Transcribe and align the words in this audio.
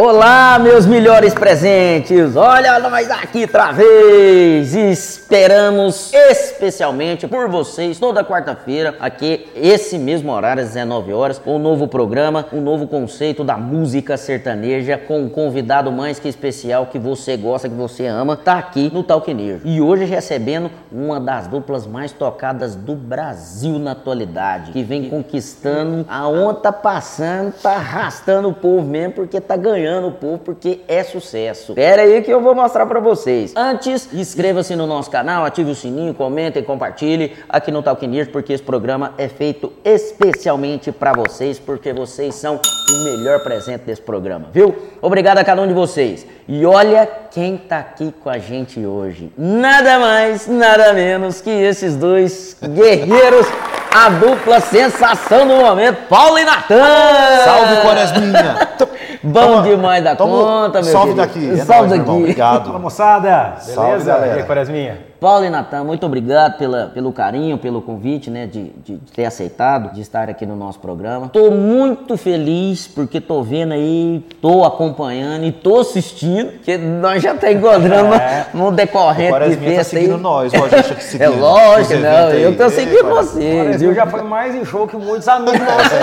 Olá, 0.00 0.60
meus 0.60 0.86
melhores 0.86 1.34
presentes! 1.34 2.36
Olha 2.36 2.78
nós 2.78 3.10
aqui 3.10 3.42
outra 3.42 3.72
vez! 3.72 4.72
Esperamos 4.72 6.12
especialmente 6.14 7.26
por 7.26 7.48
vocês 7.48 7.98
toda 7.98 8.22
quarta-feira, 8.22 8.94
aqui, 9.00 9.48
esse 9.56 9.98
mesmo 9.98 10.30
horário, 10.30 10.62
às 10.62 10.68
19 10.68 11.12
horas, 11.12 11.42
um 11.44 11.58
novo 11.58 11.88
programa, 11.88 12.46
um 12.52 12.60
novo 12.60 12.86
conceito 12.86 13.42
da 13.42 13.56
música 13.56 14.16
sertaneja 14.16 14.96
com 14.96 15.22
um 15.22 15.28
convidado 15.28 15.90
mais 15.90 16.20
que 16.20 16.28
especial 16.28 16.86
que 16.86 16.98
você 17.00 17.36
gosta, 17.36 17.68
que 17.68 17.74
você 17.74 18.06
ama, 18.06 18.36
tá 18.36 18.56
aqui 18.56 18.92
no 18.94 19.02
Talquinejo. 19.02 19.62
E 19.64 19.80
hoje 19.80 20.04
recebendo 20.04 20.70
uma 20.92 21.18
das 21.18 21.48
duplas 21.48 21.88
mais 21.88 22.12
tocadas 22.12 22.76
do 22.76 22.94
Brasil 22.94 23.80
na 23.80 23.90
atualidade, 23.90 24.70
que 24.70 24.84
vem 24.84 25.10
conquistando 25.10 26.06
aonde 26.08 26.60
tá 26.60 26.70
passando, 26.70 27.52
tá 27.60 27.72
arrastando 27.72 28.48
o 28.48 28.54
povo 28.54 28.86
mesmo, 28.86 29.14
porque 29.14 29.40
tá 29.40 29.56
ganhando 29.56 29.87
o 29.96 30.12
povo 30.12 30.38
porque 30.38 30.80
é 30.86 31.02
sucesso. 31.02 31.74
Pera 31.74 32.02
aí 32.02 32.22
que 32.22 32.30
eu 32.30 32.40
vou 32.40 32.54
mostrar 32.54 32.86
para 32.86 33.00
vocês. 33.00 33.52
Antes, 33.56 34.12
inscreva-se 34.12 34.76
no 34.76 34.86
nosso 34.86 35.10
canal, 35.10 35.44
ative 35.44 35.70
o 35.70 35.74
sininho, 35.74 36.14
comente 36.14 36.58
e 36.58 36.62
compartilhe 36.62 37.36
aqui 37.48 37.70
no 37.70 37.82
Talk 37.82 38.06
News, 38.06 38.28
porque 38.28 38.52
esse 38.52 38.62
programa 38.62 39.14
é 39.16 39.28
feito 39.28 39.72
especialmente 39.84 40.92
para 40.92 41.12
vocês, 41.12 41.58
porque 41.58 41.92
vocês 41.92 42.34
são 42.34 42.60
o 42.90 43.04
melhor 43.04 43.40
presente 43.40 43.84
desse 43.84 44.02
programa, 44.02 44.46
viu? 44.52 44.74
Obrigado 45.00 45.38
a 45.38 45.44
cada 45.44 45.62
um 45.62 45.66
de 45.66 45.74
vocês. 45.74 46.26
E 46.46 46.64
olha 46.64 47.06
quem 47.30 47.58
tá 47.58 47.80
aqui 47.80 48.12
com 48.22 48.30
a 48.30 48.38
gente 48.38 48.84
hoje. 48.84 49.30
Nada 49.36 49.98
mais, 49.98 50.46
nada 50.46 50.92
menos 50.94 51.40
que 51.42 51.50
esses 51.50 51.94
dois 51.94 52.56
guerreiros, 52.62 53.46
a 53.94 54.08
dupla 54.08 54.58
sensação 54.60 55.46
do 55.46 55.56
momento, 55.56 56.08
Paulo 56.08 56.38
e 56.38 56.44
Natan. 56.44 57.44
Salve, 57.44 57.76
Quaresminha! 57.82 58.68
Bom 59.28 59.40
Toma, 59.40 59.62
demais 59.62 60.04
da 60.04 60.16
conta, 60.16 60.82
meu 60.82 60.92
Salve 60.92 61.14
daqui. 61.14 61.50
É 61.50 61.56
salve 61.64 61.88
nóis, 61.88 62.00
daqui. 62.00 62.18
Obrigado. 62.18 62.66
Fala, 62.66 62.78
moçada. 62.78 63.54
Beleza? 63.66 64.12
Salve. 64.12 64.40
E 64.40 64.42
Quaresminha? 64.44 65.08
Paulo 65.20 65.44
e 65.44 65.50
Natan, 65.50 65.82
muito 65.82 66.06
obrigado 66.06 66.58
pela, 66.58 66.86
pelo 66.94 67.12
carinho, 67.12 67.58
pelo 67.58 67.82
convite, 67.82 68.30
né, 68.30 68.46
de, 68.46 68.68
de, 68.84 68.98
ter 69.12 69.24
aceitado, 69.24 69.92
de 69.92 70.00
estar 70.00 70.30
aqui 70.30 70.46
no 70.46 70.54
nosso 70.54 70.78
programa. 70.78 71.28
Tô 71.28 71.50
muito 71.50 72.16
feliz 72.16 72.86
porque 72.86 73.20
tô 73.20 73.42
vendo 73.42 73.72
aí, 73.72 74.24
tô 74.40 74.64
acompanhando 74.64 75.44
e 75.44 75.50
tô 75.50 75.80
assistindo, 75.80 76.52
que 76.60 76.78
nós 76.78 77.20
já 77.20 77.34
tá 77.34 77.50
encontrando 77.50 78.14
é. 78.14 78.46
no 78.54 78.70
decorrente 78.70 79.32
o 79.32 79.50
de 79.50 79.56
festa 79.56 79.76
tá 79.76 79.84
seguindo 80.00 80.14
aí. 80.14 80.20
nós, 80.20 80.52
aqui 80.54 81.02
seguindo. 81.02 81.22
É 81.24 81.28
lógico, 81.28 82.00
não, 82.00 82.30
eu 82.30 82.56
tô 82.56 82.70
seguindo 82.70 83.08
vocês. 83.08 83.82
Eu 83.82 83.94
já 83.94 84.06
foi 84.06 84.22
mais 84.22 84.54
em 84.54 84.64
show 84.64 84.86
que 84.86 84.96
muitos 84.96 85.26
amigos 85.26 85.58
nossos. 85.58 85.98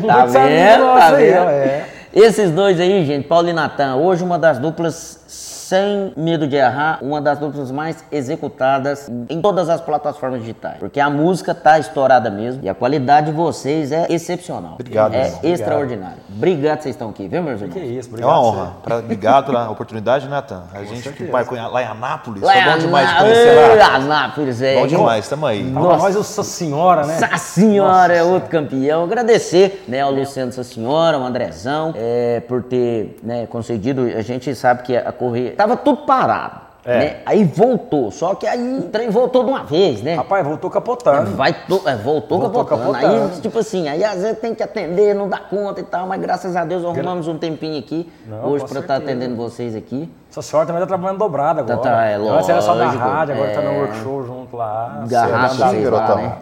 tá 0.06 0.24
vendo, 0.24 0.84
tá 0.98 1.10
vendo? 1.12 1.50
É. 1.50 1.99
Esses 2.12 2.50
dois 2.50 2.80
aí, 2.80 3.04
gente, 3.04 3.28
Paulo 3.28 3.48
e 3.48 3.52
Natan, 3.52 3.94
hoje 3.94 4.24
uma 4.24 4.36
das 4.36 4.58
duplas 4.58 5.19
sem 5.30 6.12
medo 6.16 6.48
de 6.48 6.56
errar, 6.56 6.98
uma 7.00 7.20
das 7.20 7.38
duplas 7.38 7.70
mais 7.70 8.04
executadas 8.10 9.08
em 9.28 9.40
todas 9.40 9.68
as 9.68 9.80
plataformas 9.80 10.40
digitais. 10.40 10.78
Porque 10.80 10.98
a 10.98 11.08
música 11.08 11.54
tá 11.54 11.78
estourada 11.78 12.28
mesmo 12.28 12.64
e 12.64 12.68
a 12.68 12.74
qualidade 12.74 13.26
de 13.26 13.32
vocês 13.32 13.92
é 13.92 14.06
excepcional. 14.10 14.72
Obrigado, 14.74 15.14
É 15.14 15.26
irmão. 15.26 15.40
extraordinário. 15.44 16.16
Obrigado 16.28 16.78
que 16.78 16.82
vocês 16.82 16.94
estão 16.96 17.10
aqui, 17.10 17.28
viu, 17.28 17.40
meus 17.44 17.60
irmãos? 17.60 17.74
Que 17.74 17.78
isso, 17.86 18.08
É 18.08 18.10
obrigado. 18.10 18.30
uma 18.30 18.40
honra. 18.42 18.72
Pra, 18.82 18.96
obrigado 18.98 19.46
pela 19.46 19.70
oportunidade, 19.70 20.28
Natan. 20.28 20.64
A 20.74 20.80
gente 20.82 20.94
que 20.96 21.24
certeza. 21.24 21.30
vai 21.30 21.44
lá 21.70 21.82
em 21.82 21.86
Anápolis. 21.86 22.42
Lá 22.42 22.52
Foi 22.52 22.62
bom 22.72 22.78
demais 22.78 23.08
de 23.08 23.16
conhecer 23.16 23.78
lá. 23.78 23.94
Anápolis, 23.94 24.62
é. 24.62 24.74
Bom 24.80 24.86
demais, 24.88 25.28
tamo 25.28 25.46
aí. 25.46 25.70
Pra 25.70 25.80
nós, 25.82 26.14
Nossa 26.16 26.42
Senhora, 26.42 27.06
né? 27.06 27.20
Nossa 27.20 27.36
Senhora 27.36 28.12
é 28.12 28.18
Nossa 28.20 28.32
outro 28.32 28.48
campeão. 28.50 29.04
Agradecer 29.04 29.84
né, 29.86 30.00
ao 30.00 30.10
Luciano 30.10 30.46
Nossa 30.46 30.64
Senhora, 30.64 31.16
ao 31.16 31.22
Andrezão, 31.22 31.94
é, 31.96 32.40
por 32.40 32.64
ter 32.64 33.16
né, 33.22 33.46
concedido. 33.46 34.02
A 34.16 34.22
gente 34.22 34.52
sabe 34.56 34.82
que 34.82 34.96
a 34.96 35.12
correr. 35.20 35.50
Tava 35.52 35.76
tudo 35.76 35.98
parado. 36.06 36.68
É. 36.82 36.98
Né? 36.98 37.16
Aí 37.26 37.44
voltou. 37.44 38.10
Só 38.10 38.34
que 38.34 38.46
aí 38.46 38.78
o 38.78 38.82
trem 38.84 39.10
voltou 39.10 39.44
de 39.44 39.50
uma 39.50 39.62
vez, 39.62 40.02
né? 40.02 40.14
Rapaz, 40.14 40.42
voltou 40.46 40.70
capotando. 40.70 41.32
Vai 41.36 41.52
to- 41.52 41.82
é, 41.86 41.94
voltou, 41.94 42.40
Voltou 42.40 42.64
capotando. 42.64 42.94
capotando. 42.94 43.32
Aí, 43.34 43.40
tipo 43.42 43.58
assim, 43.58 43.86
aí 43.86 44.02
às 44.02 44.22
vezes 44.22 44.38
tem 44.38 44.54
que 44.54 44.62
atender, 44.62 45.14
não 45.14 45.28
dá 45.28 45.36
conta 45.38 45.80
e 45.82 45.84
tal, 45.84 46.06
mas 46.06 46.18
graças 46.22 46.56
a 46.56 46.64
Deus 46.64 46.82
arrumamos 46.82 47.28
um 47.28 47.36
tempinho 47.36 47.78
aqui 47.78 48.10
Não, 48.26 48.46
hoje 48.46 48.64
pra 48.64 48.80
estar 48.80 48.94
certeza. 48.94 49.12
atendendo 49.12 49.36
vocês 49.36 49.76
aqui. 49.76 50.10
Essa 50.30 50.40
senhora 50.40 50.66
também 50.66 50.80
tá 50.80 50.86
trabalhando 50.86 51.18
dobrada 51.18 51.60
agora. 51.60 51.76
Tá, 51.76 51.90
tá, 51.90 52.04
é 52.06 52.14
Antes 52.14 52.48
era 52.48 52.62
só 52.62 52.72
lógico, 52.72 52.96
rádio, 53.04 53.34
agora 53.34 53.50
tá 53.52 53.60
é. 53.60 53.64
no 53.64 53.78
workshop 53.80 54.26
junto 54.26 54.56
lá. 54.56 55.04
Garrafa, 55.06 55.68
sei 55.68 55.84
lá, 55.84 55.98
garotão. 55.98 56.16
né? 56.16 56.32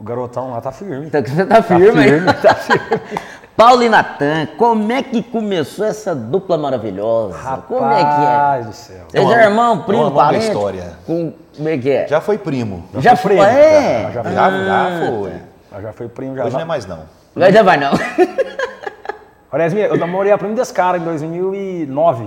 O 0.00 0.04
garotão 0.04 0.50
lá 0.52 0.60
tá 0.62 0.72
firme. 0.72 1.10
Você 1.10 1.20
tá 1.44 1.62
firme, 1.62 1.84
firme, 2.02 2.08
hein? 2.08 2.34
tá 2.40 2.54
firme. 2.54 3.00
Paulo 3.60 3.82
e 3.82 3.90
Natan, 3.90 4.46
como 4.56 4.90
é 4.90 5.02
que 5.02 5.22
começou 5.22 5.84
essa 5.84 6.14
dupla 6.14 6.56
maravilhosa? 6.56 7.34
como 7.68 7.84
é 7.92 7.96
que 7.98 8.00
é? 8.00 8.04
Rapaz 8.06 8.66
do 8.66 8.72
céu. 8.72 9.04
Vocês 9.10 9.22
uma- 9.22 9.34
é 9.38 9.44
irmão, 9.44 9.64
é 9.72 9.74
uma 9.74 9.82
primo, 9.84 10.02
longa 10.04 10.16
parente? 10.16 10.46
história. 10.46 10.92
Com, 11.06 11.34
como 11.54 11.68
é 11.68 11.76
que 11.76 11.90
é? 11.90 12.08
Já 12.08 12.22
foi 12.22 12.38
primo. 12.38 12.84
Já 13.00 13.14
foi 13.16 13.36
foi? 13.36 13.44
primo, 13.46 13.58
É? 13.60 14.10
já- 14.14 14.22
já- 14.22 14.30
Já, 14.32 14.50
já 14.64 15.06
foi. 15.10 15.32
Mas 15.70 15.82
já 15.82 15.92
foi 15.92 16.08
primo, 16.08 16.36
já. 16.36 16.44
Hoje 16.46 16.54
não 16.54 16.62
é 16.62 16.64
mais 16.64 16.86
não. 16.86 17.00
Mas 17.34 17.52
já 17.52 17.62
vai 17.62 17.76
não. 17.76 17.90
Olha, 19.52 19.62
Yasmin, 19.64 19.80
eu 19.80 19.96
namorei 19.98 20.32
a 20.32 20.38
prima 20.38 20.54
desse 20.54 20.72
cara 20.72 20.96
em 20.96 21.02
2009. 21.02 22.24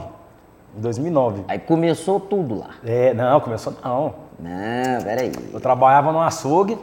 Em 0.78 0.82
2009. 0.82 1.46
Aí 1.48 1.58
começou 1.58 2.20
tudo 2.20 2.60
lá. 2.60 2.68
É, 2.86 3.12
não, 3.16 3.40
começou 3.40 3.74
não. 3.84 4.14
Não, 4.40 5.02
peraí. 5.04 5.32
Eu 5.52 5.60
trabalhava 5.60 6.12
no 6.12 6.22
açougue. 6.22 6.78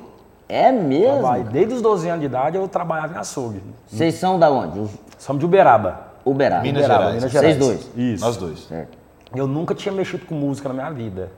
É 0.51 0.73
mesmo? 0.73 1.21
trabalhei- 1.21 1.45
Desde 1.45 1.75
os 1.75 1.83
12 1.83 2.09
anos 2.09 2.21
de 2.21 2.27
idade 2.27 2.57
eu 2.57 2.67
trabalhava 2.69 3.15
em 3.15 3.19
açougue. 3.19 3.63
Vocês 3.87 4.15
são 4.17 4.39
da 4.39 4.51
onde? 4.51 4.79
Os 4.81 4.91
Somos 5.19 5.41
de 5.41 5.47
Uberaba. 5.47 6.09
Uberaba. 6.25 6.63
Minas 6.63 6.81
Uberaba, 6.85 7.03
Gerais. 7.05 7.17
Minas 7.17 7.33
Vocês 7.33 7.57
Gerais. 7.57 7.59
dois. 7.85 7.91
Isso. 7.97 8.25
Nós 8.25 8.37
dois. 8.37 8.59
Certo. 8.67 8.99
Eu 9.35 9.47
nunca 9.47 9.75
tinha 9.75 9.95
mexido 9.95 10.27
com 10.27 10.35
música 10.35 10.69
na 10.69 10.75
minha 10.75 10.91
vida. 10.91 11.31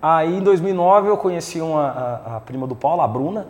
Aí 0.00 0.36
em 0.36 0.40
2009 0.42 1.08
eu 1.08 1.16
conheci 1.16 1.60
uma, 1.60 1.86
a, 1.88 2.36
a 2.36 2.40
prima 2.40 2.66
do 2.66 2.74
Paulo, 2.76 3.00
a 3.02 3.08
Bruna. 3.08 3.46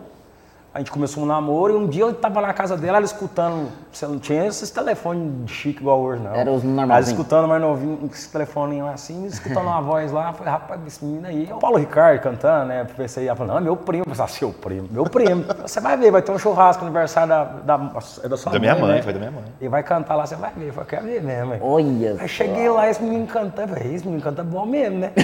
A 0.77 0.79
gente 0.79 0.91
começou 0.91 1.23
um 1.23 1.25
namoro 1.25 1.73
e 1.73 1.75
um 1.75 1.87
dia 1.87 2.03
eu 2.03 2.13
tava 2.13 2.39
na 2.39 2.53
casa 2.53 2.77
dela, 2.77 2.97
ela 2.97 3.05
escutando. 3.05 3.67
Você 3.91 4.05
não 4.05 4.19
tinha 4.19 4.45
esses 4.45 4.69
telefones 4.69 5.49
chique 5.49 5.81
igual 5.81 5.99
hoje, 5.99 6.21
não. 6.21 6.35
Era 6.35 6.51
os 6.51 6.63
Ela 6.63 6.71
normalzinhos. 6.71 7.07
escutando 7.19 7.47
mais 7.47 7.59
novinho, 7.59 7.97
com 7.97 8.05
esse 8.05 8.29
telefone 8.31 8.79
assim, 8.81 9.25
escutando 9.25 9.63
uma 9.65 9.81
voz 9.81 10.11
lá. 10.11 10.31
Falei, 10.33 10.53
rapaz, 10.53 10.79
esse 10.85 11.03
menino 11.03 11.25
aí. 11.25 11.47
é 11.49 11.55
O 11.55 11.57
Paulo 11.57 11.77
Ricardo 11.79 12.21
cantando, 12.21 12.65
né? 12.67 12.81
Eu 12.81 12.95
Pensei, 12.95 13.25
ela 13.27 13.35
falou, 13.35 13.53
não, 13.53 13.59
é 13.59 13.63
meu 13.63 13.75
primo. 13.75 14.03
Eu 14.07 14.13
falei, 14.13 14.31
ah, 14.31 14.37
seu 14.37 14.51
primo, 14.51 14.87
meu 14.91 15.05
primo. 15.05 15.45
Você 15.63 15.79
vai 15.81 15.97
ver, 15.97 16.11
vai 16.11 16.21
ter 16.21 16.31
um 16.31 16.37
churrasco 16.37 16.83
aniversário 16.85 17.27
da, 17.29 17.43
da, 17.43 17.89
é 18.23 18.27
da 18.29 18.37
sua 18.37 18.51
Da 18.51 18.59
minha 18.59 18.75
mãe, 18.75 18.97
né? 18.97 19.01
foi 19.01 19.13
da 19.13 19.19
minha 19.19 19.31
mãe. 19.31 19.43
E 19.59 19.67
vai 19.67 19.81
cantar 19.81 20.13
lá, 20.13 20.27
você 20.27 20.35
vai 20.35 20.51
ver. 20.55 20.67
Eu 20.67 20.73
falei, 20.73 20.89
quero 20.91 21.05
ver 21.07 21.23
mesmo. 21.23 21.53
hein? 21.55 21.59
Olha. 21.63 22.17
Aí 22.19 22.27
cheguei 22.29 22.69
lá, 22.69 22.87
esse 22.87 23.01
menino 23.01 23.25
cantando, 23.25 23.71
eu 23.71 23.75
falei, 23.79 23.95
esse 23.95 24.05
menino 24.05 24.21
canta 24.21 24.43
bom 24.43 24.63
mesmo, 24.63 24.99
né? 24.99 25.11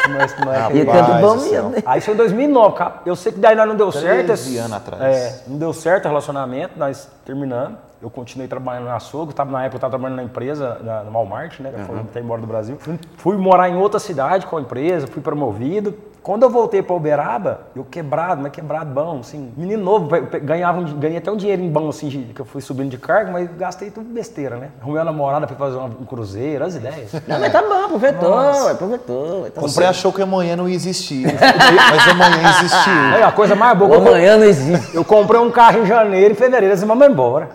Esse 0.00 0.08
moleque- 0.08 0.24
esse 0.32 0.44
moleque 0.44 0.76
E 0.76 0.80
aí. 0.80 0.86
canta 0.86 1.12
bom 1.20 1.34
mesmo, 1.36 1.68
né? 1.70 1.78
Aí 1.84 1.98
isso 1.98 2.04
foi 2.06 2.14
em 2.14 2.16
2009, 2.16 2.76
cara. 2.76 2.94
Eu 3.04 3.16
sei 3.16 3.32
que 3.32 3.38
daí 3.38 3.54
nós 3.56 3.66
não 3.68 3.74
deu 3.76 3.90
certo. 3.92 4.26
13 4.26 4.32
esse- 4.32 4.59
anos 4.60 4.76
atrás. 4.76 5.02
É, 5.02 5.42
não 5.46 5.58
deu 5.58 5.72
certo 5.72 6.04
o 6.04 6.08
relacionamento, 6.08 6.78
nós 6.78 7.08
terminamos. 7.24 7.78
Eu 8.02 8.08
continuei 8.08 8.48
trabalhando 8.48 8.86
na 8.86 8.96
açougue, 8.96 9.34
tava, 9.34 9.50
na 9.50 9.64
época 9.64 9.76
eu 9.76 9.80
tava 9.80 9.90
trabalhando 9.90 10.16
na 10.16 10.22
empresa, 10.22 10.78
na, 10.82 11.02
no 11.04 11.12
Walmart, 11.12 11.60
né? 11.60 11.70
Foi 11.86 11.98
até 11.98 12.20
embora 12.20 12.40
do 12.40 12.46
Brasil. 12.46 12.76
Fui, 12.78 12.98
fui 13.18 13.36
morar 13.36 13.68
em 13.68 13.76
outra 13.76 14.00
cidade 14.00 14.46
com 14.46 14.56
a 14.56 14.60
empresa, 14.60 15.06
fui 15.06 15.20
promovido. 15.20 15.94
Quando 16.22 16.42
eu 16.42 16.50
voltei 16.50 16.82
para 16.82 16.94
Uberaba, 16.94 17.60
eu 17.74 17.84
quebrado, 17.84 18.42
mas 18.42 18.52
quebrado 18.52 18.90
bom, 18.92 19.20
assim. 19.20 19.52
Menino 19.56 19.82
novo, 19.82 20.08
ganhava 20.42 20.82
ganhei 20.82 21.16
até 21.18 21.30
um 21.30 21.36
dinheirinho 21.36 21.70
bom, 21.70 21.88
assim, 21.88 22.08
de- 22.08 22.18
que 22.34 22.40
eu 22.40 22.44
fui 22.44 22.60
subindo 22.60 22.90
de 22.90 22.98
cargo, 22.98 23.32
mas 23.32 23.48
gastei 23.56 23.90
tudo 23.90 24.12
besteira, 24.12 24.56
né? 24.56 24.68
Arrumei 24.82 24.98
uma 24.98 25.04
namorada 25.06 25.46
pra 25.46 25.56
fazer 25.56 25.78
um 25.78 26.04
cruzeiro, 26.04 26.64
as 26.64 26.74
ideias. 26.74 27.12
Não, 27.26 27.40
mas 27.40 27.50
tá 27.52 27.62
bom, 27.62 27.84
aproveitou, 27.86 28.38
aproveitou. 28.70 29.50
Tá 29.54 29.60
Comprei 29.60 29.86
achou 29.86 30.12
que 30.12 30.20
amanhã 30.20 30.56
não 30.56 30.68
ia 30.68 30.74
existir. 30.74 31.26
Mas 31.26 32.08
amanhã 32.08 32.50
existiu. 32.50 32.92
Aí 33.14 33.22
a 33.22 33.32
coisa 33.32 33.54
mais 33.54 33.76
boa, 33.78 33.96
amanhã 33.96 34.36
não 34.36 34.44
existe. 34.44 34.94
eu 34.94 35.04
comprei 35.04 35.40
um 35.40 35.50
carro 35.50 35.78
em 35.80 35.86
janeiro 35.86 36.32
e 36.32 36.36
fevereiro, 36.36 36.66
eles 36.74 36.82
vão 36.82 37.02
embora. 37.04 37.48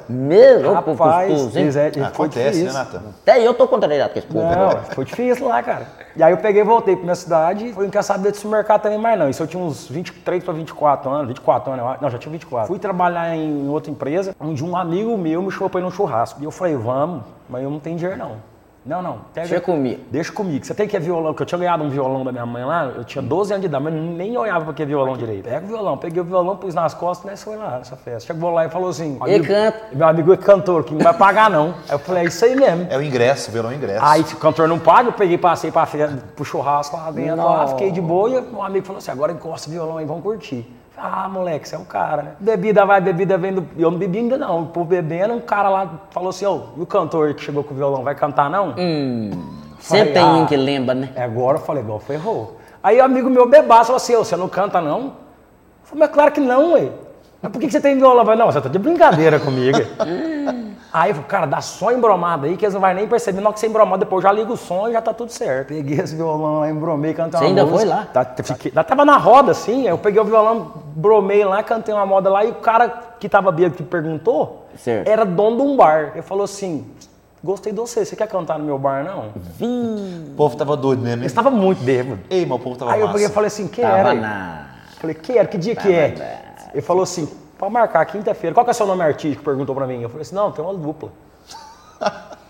Pô, 0.64 0.74
Rapaz, 0.74 1.32
custoso, 1.32 1.59
hein? 1.59 1.68
é- 1.68 1.92
foi 1.92 2.02
Acontece, 2.03 2.44
difícil. 2.59 2.66
né, 2.66 2.73
Natan? 2.73 3.02
Até 3.22 3.41
eu 3.46 3.53
tô 3.53 3.67
contrariado 3.67 4.12
com 4.14 4.20
esse 4.20 4.28
povo. 4.28 4.46
Não, 4.46 4.72
foi 4.94 5.06
difícil 5.06 5.47
lá, 5.47 5.62
cara. 5.62 5.85
E 6.16 6.23
aí 6.23 6.32
eu 6.32 6.38
peguei 6.38 6.62
e 6.62 6.66
voltei 6.66 6.96
pra 6.96 7.03
minha 7.03 7.16
cidade. 7.16 7.73
Falei, 7.73 7.88
não 7.88 7.91
quer 7.91 8.02
saber 8.02 8.32
desse 8.32 8.47
mercado 8.55 8.81
também 8.81 8.97
mais 8.97 9.17
não. 9.17 9.29
Isso 9.29 9.43
eu 9.43 9.47
tinha 9.47 9.61
uns 9.61 9.87
23 9.87 10.43
para 10.43 10.53
24 10.53 11.09
anos, 11.09 11.28
24 11.28 11.72
anos, 11.73 12.02
não, 12.02 12.09
já 12.09 12.17
tinha 12.17 12.31
24. 12.31 12.67
Fui 12.67 12.79
trabalhar 12.79 13.35
em 13.35 13.67
outra 13.67 13.91
empresa, 13.91 14.35
onde 14.40 14.63
um 14.63 14.75
amigo 14.75 15.17
meu 15.17 15.41
me 15.41 15.52
chamou 15.52 15.69
pra 15.69 15.79
ir 15.79 15.84
num 15.84 15.91
churrasco. 15.91 16.41
E 16.41 16.46
eu 16.46 16.52
falei, 16.52 16.75
vamos, 16.75 17.23
mas 17.49 17.63
eu 17.63 17.69
não 17.69 17.79
tenho 17.79 17.97
dinheiro 17.97 18.17
não. 18.17 18.54
Não, 18.85 19.02
não. 19.02 19.17
Pega, 19.34 19.47
Deixa 19.47 19.59
comigo. 19.61 20.02
Deixa 20.11 20.32
comigo. 20.32 20.64
Você 20.64 20.76
tem 20.76 20.87
que 20.87 20.96
é 20.96 20.99
violão, 20.99 21.34
porque 21.34 21.41
eu 21.41 21.47
tinha 21.47 21.58
ganhado 21.58 21.84
um 21.84 21.90
violão 21.90 22.23
da 22.23 22.32
minha 22.32 22.46
mãe 22.46 22.64
lá, 22.64 22.85
eu 22.96 23.03
tinha 23.03 23.22
12 23.22 23.52
anos 23.52 23.61
de 23.61 23.67
idade, 23.67 23.84
mas 23.84 23.93
nem 23.93 24.37
olhava 24.37 24.66
pra 24.66 24.73
que 24.76 24.84
é 24.84 24.85
violão 24.85 25.17
direito. 25.17 25.43
Pega 25.46 25.66
o 25.66 25.67
violão, 25.67 25.97
peguei 25.97 26.22
o 26.22 26.23
violão, 26.26 26.55
pus 26.55 26.76
nas 26.76 26.93
costas, 26.93 27.26
nessa 27.26 27.46
foi 27.46 27.55
lá, 27.55 27.79
nessa 27.79 27.96
festa. 27.96 28.28
Chegou 28.32 28.52
lá 28.52 28.66
e 28.66 28.70
falou 28.70 28.90
assim: 28.90 29.17
Ele 29.26 29.35
amigo- 29.37 29.47
canta. 29.47 29.79
Meu 29.91 30.08
amigo 30.08 30.34
é 30.34 30.37
cantor, 30.37 30.84
que 30.84 30.93
não 30.93 31.02
vai 31.02 31.14
pagar 31.17 31.49
não. 31.49 31.70
Aí 31.90 31.96
eu 31.96 31.99
falei, 31.99 32.23
é 32.26 32.28
isso 32.28 32.46
aí 32.46 32.55
mesmo. 32.55 32.85
É 32.90 32.96
o 32.97 33.02
ingresso, 33.02 33.49
violão 33.52 33.73
ingresso. 33.73 34.05
Aí 34.05 34.22
o 34.22 34.35
cantor 34.37 34.67
não 34.67 34.78
paga, 34.78 35.09
eu 35.09 35.14
peguei, 35.14 35.38
passei 35.40 35.72
pra 35.72 35.88
festa, 35.88 36.23
pro 36.35 36.46
churrasco 36.46 36.96
lá 36.96 37.09
dentro, 37.09 37.38
lá, 37.38 37.67
fiquei 37.70 37.90
de 37.90 38.02
boa 38.02 38.29
e 38.29 38.38
um 38.55 38.61
amigo 38.61 38.85
falou 38.85 38.99
assim, 38.99 39.09
agora 39.09 39.31
encosta 39.31 39.67
o 39.67 39.72
violão 39.72 39.97
aí, 39.97 40.05
vamos 40.05 40.22
curtir. 40.22 40.64
Ah, 40.97 41.28
moleque, 41.28 41.68
você 41.68 41.76
é 41.76 41.78
o 41.78 41.86
cara, 41.86 42.22
né? 42.24 42.36
Bebida 42.40 42.86
vai, 42.86 43.02
bebida 43.02 43.38
vem 43.38 43.53
do. 43.53 43.68
Eu 43.78 43.92
não 43.92 43.97
bebi 43.97 44.20
ainda 44.20 44.38
não. 44.38 44.64
O 44.64 44.66
povo 44.68 44.86
bebendo, 44.86 45.34
um 45.34 45.40
cara 45.40 45.70
lá 45.70 46.08
falou 46.12 46.30
assim, 46.30 46.46
ô, 46.46 46.62
e 46.78 46.82
o 46.82 46.86
cantor 46.86 47.34
que 47.34 47.44
chegou 47.44 47.64
com 47.64 47.74
o 47.74 47.78
violão, 47.78 48.03
vai 48.03 48.16
cantar 48.16 48.50
não? 48.50 48.74
Hum, 48.78 49.32
sempre 49.80 50.14
tem 50.14 50.24
ah. 50.24 50.28
um 50.28 50.46
que 50.46 50.56
lembra, 50.56 50.96
né? 50.96 51.09
É, 51.16 51.24
agora 51.24 51.58
eu 51.58 51.62
falei, 51.62 51.84
igual 51.84 52.00
ferrou. 52.00 52.58
Aí 52.82 53.00
o 53.00 53.03
amigo 53.03 53.30
meu 53.30 53.50
bebaço 53.50 53.86
falou 53.86 53.97
assim, 53.97 54.16
ô, 54.16 54.24
você 54.24 54.36
não 54.36 54.47
canta 54.47 54.80
não? 54.80 55.02
Eu 55.02 55.12
falei, 55.84 56.00
mas 56.00 56.12
claro 56.12 56.32
que 56.32 56.40
não, 56.40 56.74
ué. 56.74 56.90
Mas 57.41 57.52
por 57.52 57.59
que 57.59 57.68
que 57.68 57.74
você 57.74 57.82
tem 57.82 57.98
violão? 57.98 58.20
Eu 58.20 58.26
falei, 58.26 58.40
não, 58.40 58.52
você 58.52 58.62
tá 58.62 58.70
de 58.70 58.80
brincadeira 58.80 59.40
comigo. 59.40 59.78
Aí 60.97 61.09
eu 61.09 61.16
falei, 61.16 61.28
cara, 61.28 61.46
dá 61.46 61.59
só 61.59 61.92
embromada 61.92 62.47
aí 62.47 62.56
que 62.56 62.64
eles 62.64 62.74
não 62.74 62.80
vão 62.80 62.94
nem 62.94 63.06
perceber. 63.06 63.42
Na 63.42 63.47
hora 63.50 63.53
que 63.53 63.59
você 63.59 63.68
embromar, 63.68 64.00
depois 64.00 64.24
eu 64.24 64.30
já 64.30 64.34
liga 64.34 64.53
o 64.53 64.56
som 64.56 64.88
e 64.88 64.94
já 64.94 65.02
tá 65.02 65.14
tudo 65.14 65.30
certo. 65.30 65.68
Peguei 65.68 66.00
esse 66.00 66.16
violão 66.16 66.62
lá, 66.62 66.70
embromei, 66.70 67.14
cantei 67.14 67.38
Você 67.38 67.46
uma 67.46 67.50
ainda 67.50 67.66
música. 67.66 67.80
foi 67.80 67.90
lá? 67.90 68.06
Tá, 68.14 68.26
fiquei, 68.44 68.72
lá 68.74 68.82
tava 68.82 69.03
na 69.03 69.18
roda, 69.18 69.52
assim, 69.52 69.82
aí 69.82 69.88
eu 69.88 69.97
peguei 69.97 70.22
o 70.22 70.24
violão, 70.24 70.72
bromei 70.96 71.44
lá, 71.44 71.62
cantei 71.64 71.94
uma 71.94 72.06
moda 72.06 72.30
lá 72.30 72.46
e 72.46 72.52
o 72.52 72.56
cara 72.56 72.88
que 73.20 73.28
tava 73.28 73.52
bêbado 73.52 73.76
que 73.76 73.84
perguntou 73.84 74.68
Certo. 74.78 75.06
era 75.08 75.26
dono 75.26 75.58
de 75.58 75.62
um 75.64 75.76
bar. 75.76 76.12
Ele 76.14 76.22
falou 76.22 76.46
assim, 76.46 76.86
gostei 77.44 77.74
de 77.74 77.78
você, 77.80 78.06
você 78.06 78.16
quer 78.16 78.28
cantar 78.30 78.58
no 78.58 78.64
meu 78.64 78.80
bar, 78.80 79.03
não? 79.03 79.34
O 79.59 80.36
povo 80.38 80.56
tava 80.56 80.78
doido 80.78 81.02
mesmo, 81.02 81.16
Ele 81.18 81.22
hein? 81.24 81.28
estava 81.28 81.52
muito 81.52 81.84
bêbado. 81.84 82.22
Ei, 82.30 82.46
mas 82.46 82.58
o 82.58 82.64
povo 82.64 82.78
tava 82.78 82.94
Aí 82.94 83.02
eu 83.02 83.08
massa. 83.08 83.18
peguei 83.18 83.28
e 83.30 83.34
falei 83.34 83.48
assim, 83.48 83.68
quem 83.68 83.84
Tava 83.84 83.98
era? 83.98 84.14
na. 84.14 84.66
Falei, 85.02 85.14
quero, 85.14 85.48
que 85.50 85.58
dia 85.58 85.76
que 85.76 85.91
é? 85.94 86.41
Ele 86.74 86.82
falou 86.82 87.03
assim, 87.03 87.28
pode 87.57 87.72
marcar, 87.73 88.05
quinta-feira. 88.05 88.53
Qual 88.53 88.63
que 88.66 88.69
é 88.69 88.73
o 88.73 88.75
seu 88.75 88.85
nome 88.85 89.03
artístico? 89.03 89.43
Perguntou 89.43 89.73
pra 89.75 89.85
mim. 89.87 90.02
Eu 90.02 90.09
falei 90.09 90.22
assim, 90.23 90.35
não, 90.35 90.52
tem 90.52 90.63
uma 90.63 90.73
dupla. 90.73 91.09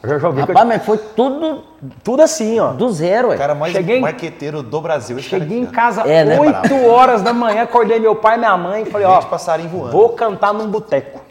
Eu 0.04 0.10
já 0.10 0.20
joguei 0.20 0.44
com 0.46 0.52
Rapaz, 0.52 0.68
mas 0.68 0.86
foi 0.86 0.98
tudo 0.98 1.64
tudo 2.04 2.22
assim, 2.22 2.60
ó. 2.60 2.74
do 2.74 2.90
zero, 2.92 3.30
ué. 3.30 3.36
O 3.36 3.38
cara 3.40 3.56
mais 3.56 3.74
Cheguei 3.74 3.98
em- 3.98 4.02
marqueteiro 4.02 4.62
do 4.62 4.80
Brasil. 4.82 5.18
esse 5.18 5.30
cara 5.30 5.42
Cheguei 5.44 5.60
em 5.60 5.66
casa 5.66 6.02
É, 6.02 6.24
né? 6.24 6.40
8 6.40 6.86
horas 6.88 7.22
da 7.24 7.34
manhã, 7.34 7.64
acordei 7.64 8.00
meu 8.00 8.16
pai 8.16 8.36
e 8.36 8.38
minha 8.40 8.56
mãe 8.58 8.84
e 8.84 8.86
falei, 8.86 9.08
ó, 9.08 9.20
passarinho 9.22 9.70
voando. 9.70 9.92
vou 9.92 10.10
cantar 10.10 10.54
num 10.54 10.68
boteco. 10.68 11.22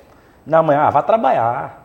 Na 0.46 0.62
manhã, 0.62 0.80
ah, 0.82 0.90
vai 0.90 1.02
trabalhar. 1.02 1.84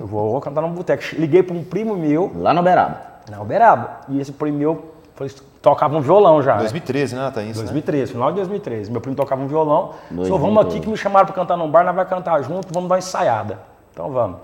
Eu 0.00 0.06
vou 0.06 0.40
cantar 0.40 0.60
num 0.62 0.70
boteco. 0.72 1.02
Liguei 1.12 1.42
pra 1.42 1.54
um 1.54 1.62
primo 1.62 1.94
meu, 1.96 2.32
Lá 2.36 2.52
no 2.52 2.60
Uberaba. 2.60 3.00
na 3.30 3.40
Uberaba. 3.40 4.00
E 4.08 4.20
esse 4.20 4.32
primo 4.32 4.58
meu 4.58 4.91
foi- 5.14 5.30
tocava 5.60 5.96
um 5.96 6.00
violão 6.00 6.42
já. 6.42 6.54
né? 6.54 6.60
2013, 6.60 7.14
né, 7.14 7.30
Thaís? 7.32 7.56
2013, 7.56 8.12
final 8.12 8.30
de 8.30 8.36
2013. 8.36 8.90
Meu 8.90 9.00
primo 9.00 9.16
tocava 9.16 9.42
um 9.42 9.46
violão. 9.46 9.90
Falou, 10.08 10.24
2013. 10.24 10.38
vamos 10.40 10.66
aqui 10.66 10.80
que 10.80 10.88
me 10.88 10.96
chamaram 10.96 11.26
pra 11.26 11.34
cantar 11.34 11.56
num 11.56 11.70
bar, 11.70 11.84
nós 11.84 11.94
vai 11.94 12.04
cantar 12.06 12.42
junto, 12.42 12.72
vamos 12.72 12.88
dar 12.88 12.94
uma 12.94 12.98
ensaiada. 12.98 13.58
Então 13.92 14.10
vamos. 14.10 14.38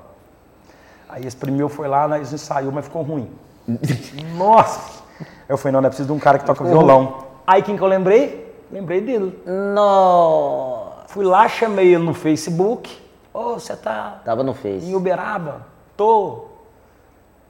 Aí 1.09 1.26
esse 1.26 1.37
primo 1.37 1.56
meu 1.56 1.69
foi 1.69 1.88
lá, 1.88 2.06
nós 2.06 2.32
ensaiou, 2.32 2.70
mas 2.70 2.85
ficou 2.85 3.03
ruim. 3.03 3.31
Nossa! 4.37 5.03
Eu 5.49 5.56
falei, 5.56 5.73
não, 5.73 5.81
não 5.81 5.87
é 5.87 5.91
preciso 5.91 6.06
de 6.09 6.12
um 6.12 6.19
cara 6.19 6.38
que 6.38 6.44
toca 6.44 6.62
violão. 6.65 7.25
Aí 7.47 7.62
quem 7.62 7.76
que 7.76 7.82
eu 7.82 7.87
lembrei? 7.87 8.47
Lembrei 8.70 9.00
dele. 9.00 9.43
Nossa. 9.47 10.88
Fui 11.09 11.25
lá, 11.25 11.49
chamei 11.49 11.94
ele 11.94 12.05
no 12.05 12.12
Facebook. 12.12 12.99
Ô, 13.32 13.55
você 13.55 13.75
tá 13.75 14.20
Tava 14.25 14.43
no 14.43 14.53
em 14.53 14.55
Face. 14.55 14.94
Uberaba? 14.94 15.62
Tô. 15.97 16.44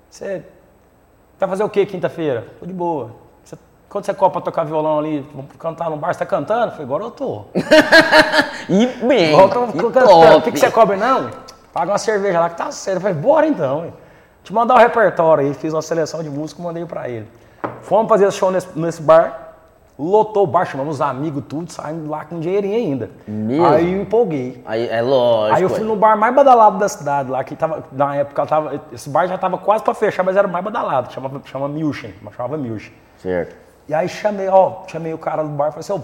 Você 0.08 0.44
vai 1.38 1.48
fazer 1.48 1.64
o 1.64 1.68
que 1.68 1.84
quinta-feira? 1.86 2.46
Tô 2.60 2.66
de 2.66 2.72
boa. 2.72 3.10
Você- 3.44 3.56
quando 3.88 4.04
você 4.04 4.14
copa 4.14 4.40
tocar 4.40 4.64
violão 4.64 4.98
ali, 4.98 5.26
vamos 5.34 5.50
cantar 5.58 5.88
no 5.90 5.96
bar, 5.96 6.12
você 6.12 6.18
tá 6.20 6.26
cantando? 6.26 6.66
Eu 6.66 6.70
falei, 6.72 6.84
agora 6.84 7.04
eu 7.04 7.10
tô. 7.10 7.44
E 8.68 8.86
bem. 9.06 9.32
Eu 9.72 9.82
tô 9.82 9.90
cantando. 9.90 10.36
O 10.38 10.42
que, 10.42 10.52
que 10.52 10.58
você 10.58 10.70
cobra? 10.70 10.96
Não, 10.96 11.30
paga 11.72 11.92
uma 11.92 11.98
cerveja 11.98 12.38
lá 12.40 12.50
que 12.50 12.56
tá 12.56 12.70
certo. 12.70 12.96
Eu 12.98 13.00
falei, 13.00 13.16
bora 13.16 13.46
então. 13.46 13.92
Te 14.44 14.52
mandar 14.52 14.74
o 14.74 14.78
repertório 14.78 15.46
aí. 15.46 15.54
Fiz 15.54 15.72
uma 15.72 15.80
seleção 15.82 16.22
de 16.22 16.28
música 16.28 16.60
e 16.60 16.64
mandei 16.64 16.84
pra 16.84 17.08
ele. 17.08 17.26
Fomos 17.82 18.08
fazer 18.08 18.30
show 18.32 18.50
nesse, 18.50 18.68
nesse 18.78 19.00
bar. 19.02 19.47
Lotou 19.98 20.44
o 20.44 20.46
bar, 20.46 20.64
chamamos 20.64 20.96
os 20.96 21.00
amigos, 21.00 21.42
tudo, 21.48 21.72
saindo 21.72 22.08
lá 22.08 22.24
com 22.24 22.38
dinheirinho 22.38 22.76
ainda. 22.76 23.10
Mesmo? 23.26 23.66
Aí 23.66 23.92
eu 23.94 24.02
empolguei. 24.02 24.62
Aí 24.64 24.88
é 24.88 25.02
lógico. 25.02 25.56
Aí 25.56 25.62
eu 25.64 25.68
fui 25.68 25.80
ué. 25.80 25.86
no 25.86 25.96
bar 25.96 26.16
mais 26.16 26.32
badalado 26.32 26.78
da 26.78 26.88
cidade 26.88 27.28
lá, 27.28 27.42
que 27.42 27.56
tava, 27.56 27.82
na 27.90 28.14
época 28.14 28.46
tava, 28.46 28.80
esse 28.92 29.10
bar 29.10 29.26
já 29.26 29.36
tava 29.36 29.58
quase 29.58 29.82
pra 29.82 29.92
fechar, 29.94 30.22
mas 30.22 30.36
era 30.36 30.46
o 30.46 30.50
mais 30.50 30.64
badalado, 30.64 31.12
chamava, 31.12 31.40
chamava 31.44 31.72
Milchen, 31.72 32.14
chamava 32.36 32.56
Milchen. 32.56 32.92
Certo. 33.16 33.56
E 33.88 33.94
aí 33.94 34.08
chamei, 34.08 34.48
ó, 34.48 34.82
chamei 34.86 35.12
o 35.12 35.18
cara 35.18 35.42
do 35.42 35.48
bar, 35.48 35.72
falei 35.72 35.80
assim, 35.80 35.92
ó, 35.92 35.98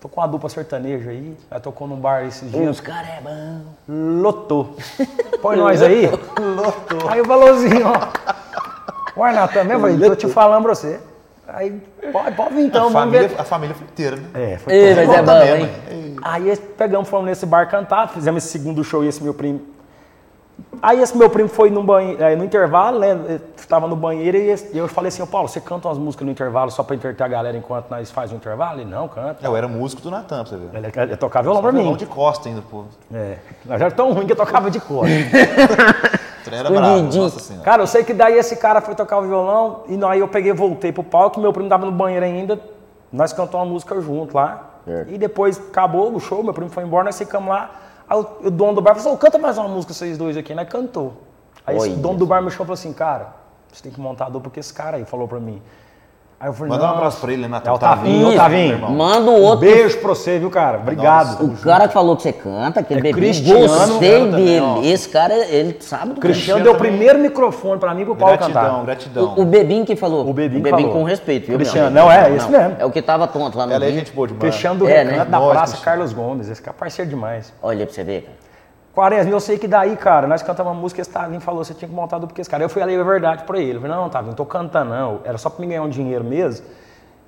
tô 0.00 0.08
com 0.08 0.20
uma 0.20 0.28
dupla 0.28 0.48
sertaneja 0.48 1.10
aí, 1.10 1.36
aí 1.50 1.60
tocou 1.60 1.88
num 1.88 1.96
bar 1.96 2.24
esses 2.26 2.52
dias, 2.52 2.76
Os 2.76 2.80
caras 2.80 3.08
é 3.08 3.20
bom. 3.20 3.62
lotou. 3.88 4.76
Põe 5.42 5.56
nós 5.56 5.82
aí. 5.82 6.06
Lotou. 6.06 7.10
Aí 7.10 7.20
o 7.20 7.24
valorzinho, 7.24 7.88
ó. 7.88 8.30
O 9.18 9.24
Arnatan 9.24 9.64
mesmo, 9.64 9.88
eu 9.88 9.92
falei, 9.92 10.08
tô 10.08 10.14
te 10.14 10.28
falando 10.28 10.62
pra 10.62 10.74
você. 10.74 11.00
Aí, 11.52 11.80
pode, 12.12 12.36
pode 12.36 12.54
vir 12.54 12.62
então, 12.66 12.86
a, 12.86 12.90
vamos 12.90 13.10
ver. 13.12 13.18
família, 13.22 13.40
a 13.40 13.44
família 13.44 13.74
foi 13.74 13.86
inteira, 13.86 14.16
né? 14.16 14.28
É, 14.34 14.58
foi 14.58 14.72
Ei, 14.72 14.94
mas 14.94 15.08
é 15.10 15.22
bom, 15.22 15.38
mesmo, 15.38 15.66
hein? 15.90 16.16
Aí 16.22 16.56
pegamos, 16.76 17.08
fomos 17.08 17.26
nesse 17.26 17.46
bar 17.46 17.68
cantar, 17.68 18.08
fizemos 18.08 18.42
esse 18.44 18.52
segundo 18.52 18.82
show 18.84 19.02
e 19.04 19.08
esse 19.08 19.22
meu 19.22 19.34
primo. 19.34 19.60
Aí 20.82 21.00
esse 21.00 21.16
meu 21.16 21.28
primo 21.30 21.48
foi 21.48 21.70
no, 21.70 21.82
banhe- 21.82 22.16
eh, 22.20 22.36
no 22.36 22.44
intervalo, 22.44 22.98
né? 22.98 23.10
Ele 23.28 23.38
Tava 23.68 23.86
no 23.86 23.94
banheiro 23.96 24.36
e 24.36 24.50
esse- 24.50 24.76
eu 24.76 24.88
falei 24.88 25.08
assim, 25.08 25.22
ô 25.22 25.26
Paulo, 25.26 25.46
você 25.48 25.60
canta 25.60 25.86
umas 25.88 25.96
músicas 25.96 26.26
no 26.26 26.32
intervalo 26.32 26.70
só 26.70 26.82
pra 26.82 26.96
entreter 26.96 27.22
a 27.24 27.28
galera 27.28 27.56
enquanto 27.56 27.88
nós 27.90 28.10
faz 28.10 28.32
o 28.32 28.34
intervalo? 28.34 28.80
Ele, 28.80 28.90
não, 28.90 29.06
canta. 29.08 29.38
Eu 29.46 29.56
era 29.56 29.66
músico 29.68 30.02
do 30.02 30.10
Natan, 30.10 30.42
pra 30.44 30.50
você 30.50 30.56
ver. 30.56 30.76
Ele, 30.76 30.92
ele 30.96 31.16
tocava 31.16 31.44
violão 31.44 31.62
pra 31.62 31.70
Violão 31.70 31.92
mim. 31.92 31.96
de 31.96 32.06
costa 32.06 32.48
ainda, 32.48 32.62
pô. 32.68 32.84
É. 33.14 33.36
Nós 33.64 33.80
era 33.80 33.90
tão 33.90 34.12
ruim 34.12 34.26
que 34.26 34.32
eu 34.32 34.36
tocava 34.36 34.70
de 34.70 34.80
cor. 34.80 35.06
O 36.40 36.44
trem 36.44 36.58
era 36.58 36.70
bravo, 36.70 37.02
nossa 37.16 37.40
senhora. 37.40 37.64
Cara, 37.64 37.82
eu 37.82 37.86
sei 37.86 38.04
que 38.04 38.14
daí 38.14 38.38
esse 38.38 38.56
cara 38.56 38.80
foi 38.80 38.94
tocar 38.94 39.18
o 39.18 39.22
violão 39.22 39.84
e 39.88 40.04
aí 40.04 40.20
eu 40.20 40.28
peguei 40.28 40.52
voltei 40.52 40.92
pro 40.92 41.02
palco, 41.02 41.40
meu 41.40 41.52
primo 41.52 41.68
tava 41.68 41.86
no 41.86 41.92
banheiro 41.92 42.24
ainda, 42.24 42.60
nós 43.12 43.32
cantamos 43.32 43.66
uma 43.66 43.72
música 43.72 44.00
junto 44.00 44.36
lá. 44.36 44.70
Certo. 44.84 45.12
E 45.12 45.18
depois 45.18 45.58
acabou 45.58 46.14
o 46.14 46.20
show, 46.20 46.42
meu 46.42 46.54
primo 46.54 46.70
foi 46.70 46.84
embora, 46.84 47.04
nós 47.04 47.18
ficamos 47.18 47.48
lá. 47.50 47.70
Aí 48.08 48.18
o, 48.18 48.46
o 48.46 48.50
dono 48.50 48.74
do 48.74 48.80
bar 48.80 48.94
falou 48.94 49.08
assim, 49.08 49.14
"Ô, 49.14 49.18
canta 49.18 49.38
mais 49.38 49.58
uma 49.58 49.68
música 49.68 49.92
vocês 49.92 50.16
dois 50.16 50.36
aqui, 50.36 50.54
nós 50.54 50.68
cantou. 50.68 51.14
Aí 51.66 51.76
Olha 51.78 51.94
dono 51.96 52.18
do 52.18 52.26
bar 52.26 52.42
me 52.42 52.50
chamou 52.50 52.64
e 52.64 52.66
falou 52.66 52.74
assim, 52.74 52.92
cara, 52.92 53.34
você 53.72 53.82
tem 53.82 53.92
que 53.92 54.00
montar 54.00 54.26
a 54.26 54.28
dupla 54.28 54.42
porque 54.42 54.60
esse 54.60 54.72
cara 54.72 54.96
aí 54.96 55.04
falou 55.04 55.28
pra 55.28 55.38
mim. 55.38 55.62
Aí 56.42 56.48
eu 56.48 56.54
falei, 56.54 56.72
Manda 56.72 56.84
um 56.86 56.88
abraço 56.96 57.20
pra 57.20 57.32
ele, 57.34 57.42
né, 57.42 57.48
É 57.48 57.50
Natan? 57.50 57.72
o 57.74 57.78
Tavinho, 57.78 58.28
o 58.28 58.34
Tavinho. 58.34 58.68
meu 58.68 58.76
irmão. 58.76 58.90
Manda 58.92 59.30
o 59.30 59.34
Um 59.34 59.42
outro. 59.42 59.58
beijo 59.60 59.98
pra 59.98 60.08
você, 60.08 60.38
viu, 60.38 60.48
cara? 60.48 60.78
Obrigado. 60.78 61.44
O 61.44 61.54
cara 61.58 61.86
que 61.86 61.92
falou 61.92 62.16
que 62.16 62.22
você 62.22 62.32
canta, 62.32 62.80
aquele 62.80 63.00
É 63.00 63.02
bebê. 63.02 63.14
Cristiano, 63.20 63.68
Gostei 63.68 64.20
também, 64.20 64.30
dele. 64.46 64.60
ó. 64.60 64.80
Esse 64.82 65.06
cara, 65.10 65.34
ele 65.34 65.76
sabe 65.80 66.14
do 66.14 66.20
Cristiano 66.20 66.20
Cristiano 66.22 66.62
deu 66.64 66.72
o 66.72 66.76
também. 66.76 66.92
primeiro 66.92 67.18
microfone 67.18 67.78
pra 67.78 67.92
mim 67.94 68.06
pro 68.06 68.16
Paulo 68.16 68.38
Gratidão, 68.38 68.62
cantar. 68.62 68.84
gratidão. 68.86 69.34
O, 69.36 69.42
o 69.42 69.44
Bebinho 69.44 69.84
que 69.84 69.94
falou. 69.94 70.26
O 70.30 70.32
Bebinho 70.32 70.62
que 70.64 70.70
falou. 70.70 70.92
com 70.92 71.02
respeito, 71.04 71.46
viu? 71.46 71.56
Cristiano, 71.56 71.90
meu? 71.90 72.04
não, 72.04 72.10
é, 72.10 72.34
esse 72.34 72.50
mesmo. 72.50 72.76
É 72.78 72.86
o 72.86 72.90
que 72.90 73.02
tava 73.02 73.26
tonto 73.26 73.58
lá 73.58 73.66
no 73.66 73.72
Ela 73.74 73.84
é 73.84 73.92
gente 73.92 74.10
boa 74.10 74.26
demais. 74.26 74.40
Cristiano 74.40 74.78
do 74.78 74.88
É, 74.88 75.02
Recanto 75.02 75.18
né? 75.18 75.24
da 75.26 75.38
Praça 75.40 75.72
Cristiano. 75.72 75.84
Carlos 75.84 76.12
Gomes. 76.14 76.48
Esse 76.48 76.62
cara 76.62 76.74
é 76.74 76.80
parceiro 76.80 77.10
demais. 77.10 77.52
Olha 77.62 77.84
pra 77.84 77.94
você 77.94 78.02
ver, 78.02 78.22
cara. 78.22 78.49
Quaresma, 78.94 79.30
eu 79.32 79.40
sei 79.40 79.56
que 79.56 79.68
daí, 79.68 79.96
cara, 79.96 80.26
nós 80.26 80.42
cantamos 80.42 80.72
uma 80.72 80.80
música, 80.80 81.00
esse 81.00 81.10
Tavinho 81.10 81.40
falou, 81.40 81.62
você 81.64 81.72
tinha 81.74 81.88
que 81.88 81.94
montar 81.94 82.18
dupla 82.18 82.34
com 82.34 82.40
esse 82.40 82.50
cara. 82.50 82.62
Eu 82.64 82.68
fui 82.68 82.82
ali 82.82 82.96
a 82.96 83.04
verdade 83.04 83.44
pra 83.44 83.58
ele. 83.58 83.76
Eu 83.76 83.80
falei, 83.80 83.96
não, 83.96 84.08
Tavinho, 84.08 84.30
não 84.30 84.36
tô 84.36 84.44
cantando 84.44 84.90
não. 84.90 85.20
Era 85.24 85.38
só 85.38 85.48
pra 85.48 85.60
mim 85.60 85.68
ganhar 85.68 85.82
um 85.82 85.88
dinheiro 85.88 86.24
mesmo. 86.24 86.66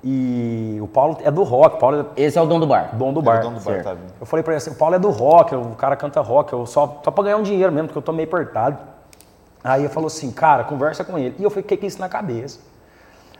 E 0.03 0.77
o 0.81 0.87
Paulo 0.87 1.17
é 1.23 1.31
do 1.31 1.43
rock, 1.43 1.79
Paulo 1.79 2.01
é 2.17 2.21
Esse 2.21 2.37
é 2.37 2.41
o 2.41 2.45
dono 2.45 2.59
do 2.61 2.67
bar. 2.67 2.89
dono 2.93 3.13
do 3.13 3.21
bar. 3.21 3.39
o 3.39 3.43
dono 3.43 3.59
do 3.59 3.63
bar, 3.63 3.81
tá. 3.83 3.95
Eu 4.19 4.25
falei 4.25 4.43
pra 4.43 4.51
ele 4.51 4.57
assim, 4.57 4.71
o 4.71 4.75
Paulo 4.75 4.95
é 4.95 4.99
do 4.99 5.09
rock, 5.09 5.55
o 5.55 5.69
cara 5.75 5.95
canta 5.95 6.19
rock, 6.19 6.51
eu 6.51 6.65
só, 6.65 6.99
só 7.03 7.09
pra 7.09 7.23
ganhar 7.23 7.37
um 7.37 7.43
dinheiro 7.43 7.71
mesmo, 7.71 7.87
porque 7.87 7.99
eu 7.99 8.01
tô 8.03 8.11
meio 8.11 8.27
apertado. 8.27 8.77
Aí 9.63 9.83
ele 9.83 9.89
falou 9.89 10.07
assim, 10.07 10.29
cara, 10.29 10.65
conversa 10.65 11.05
com 11.05 11.17
ele. 11.17 11.33
E 11.39 11.43
eu 11.43 11.49
fiquei 11.49 11.77
com 11.77 11.85
isso 11.85 12.01
na 12.01 12.09
cabeça. 12.09 12.59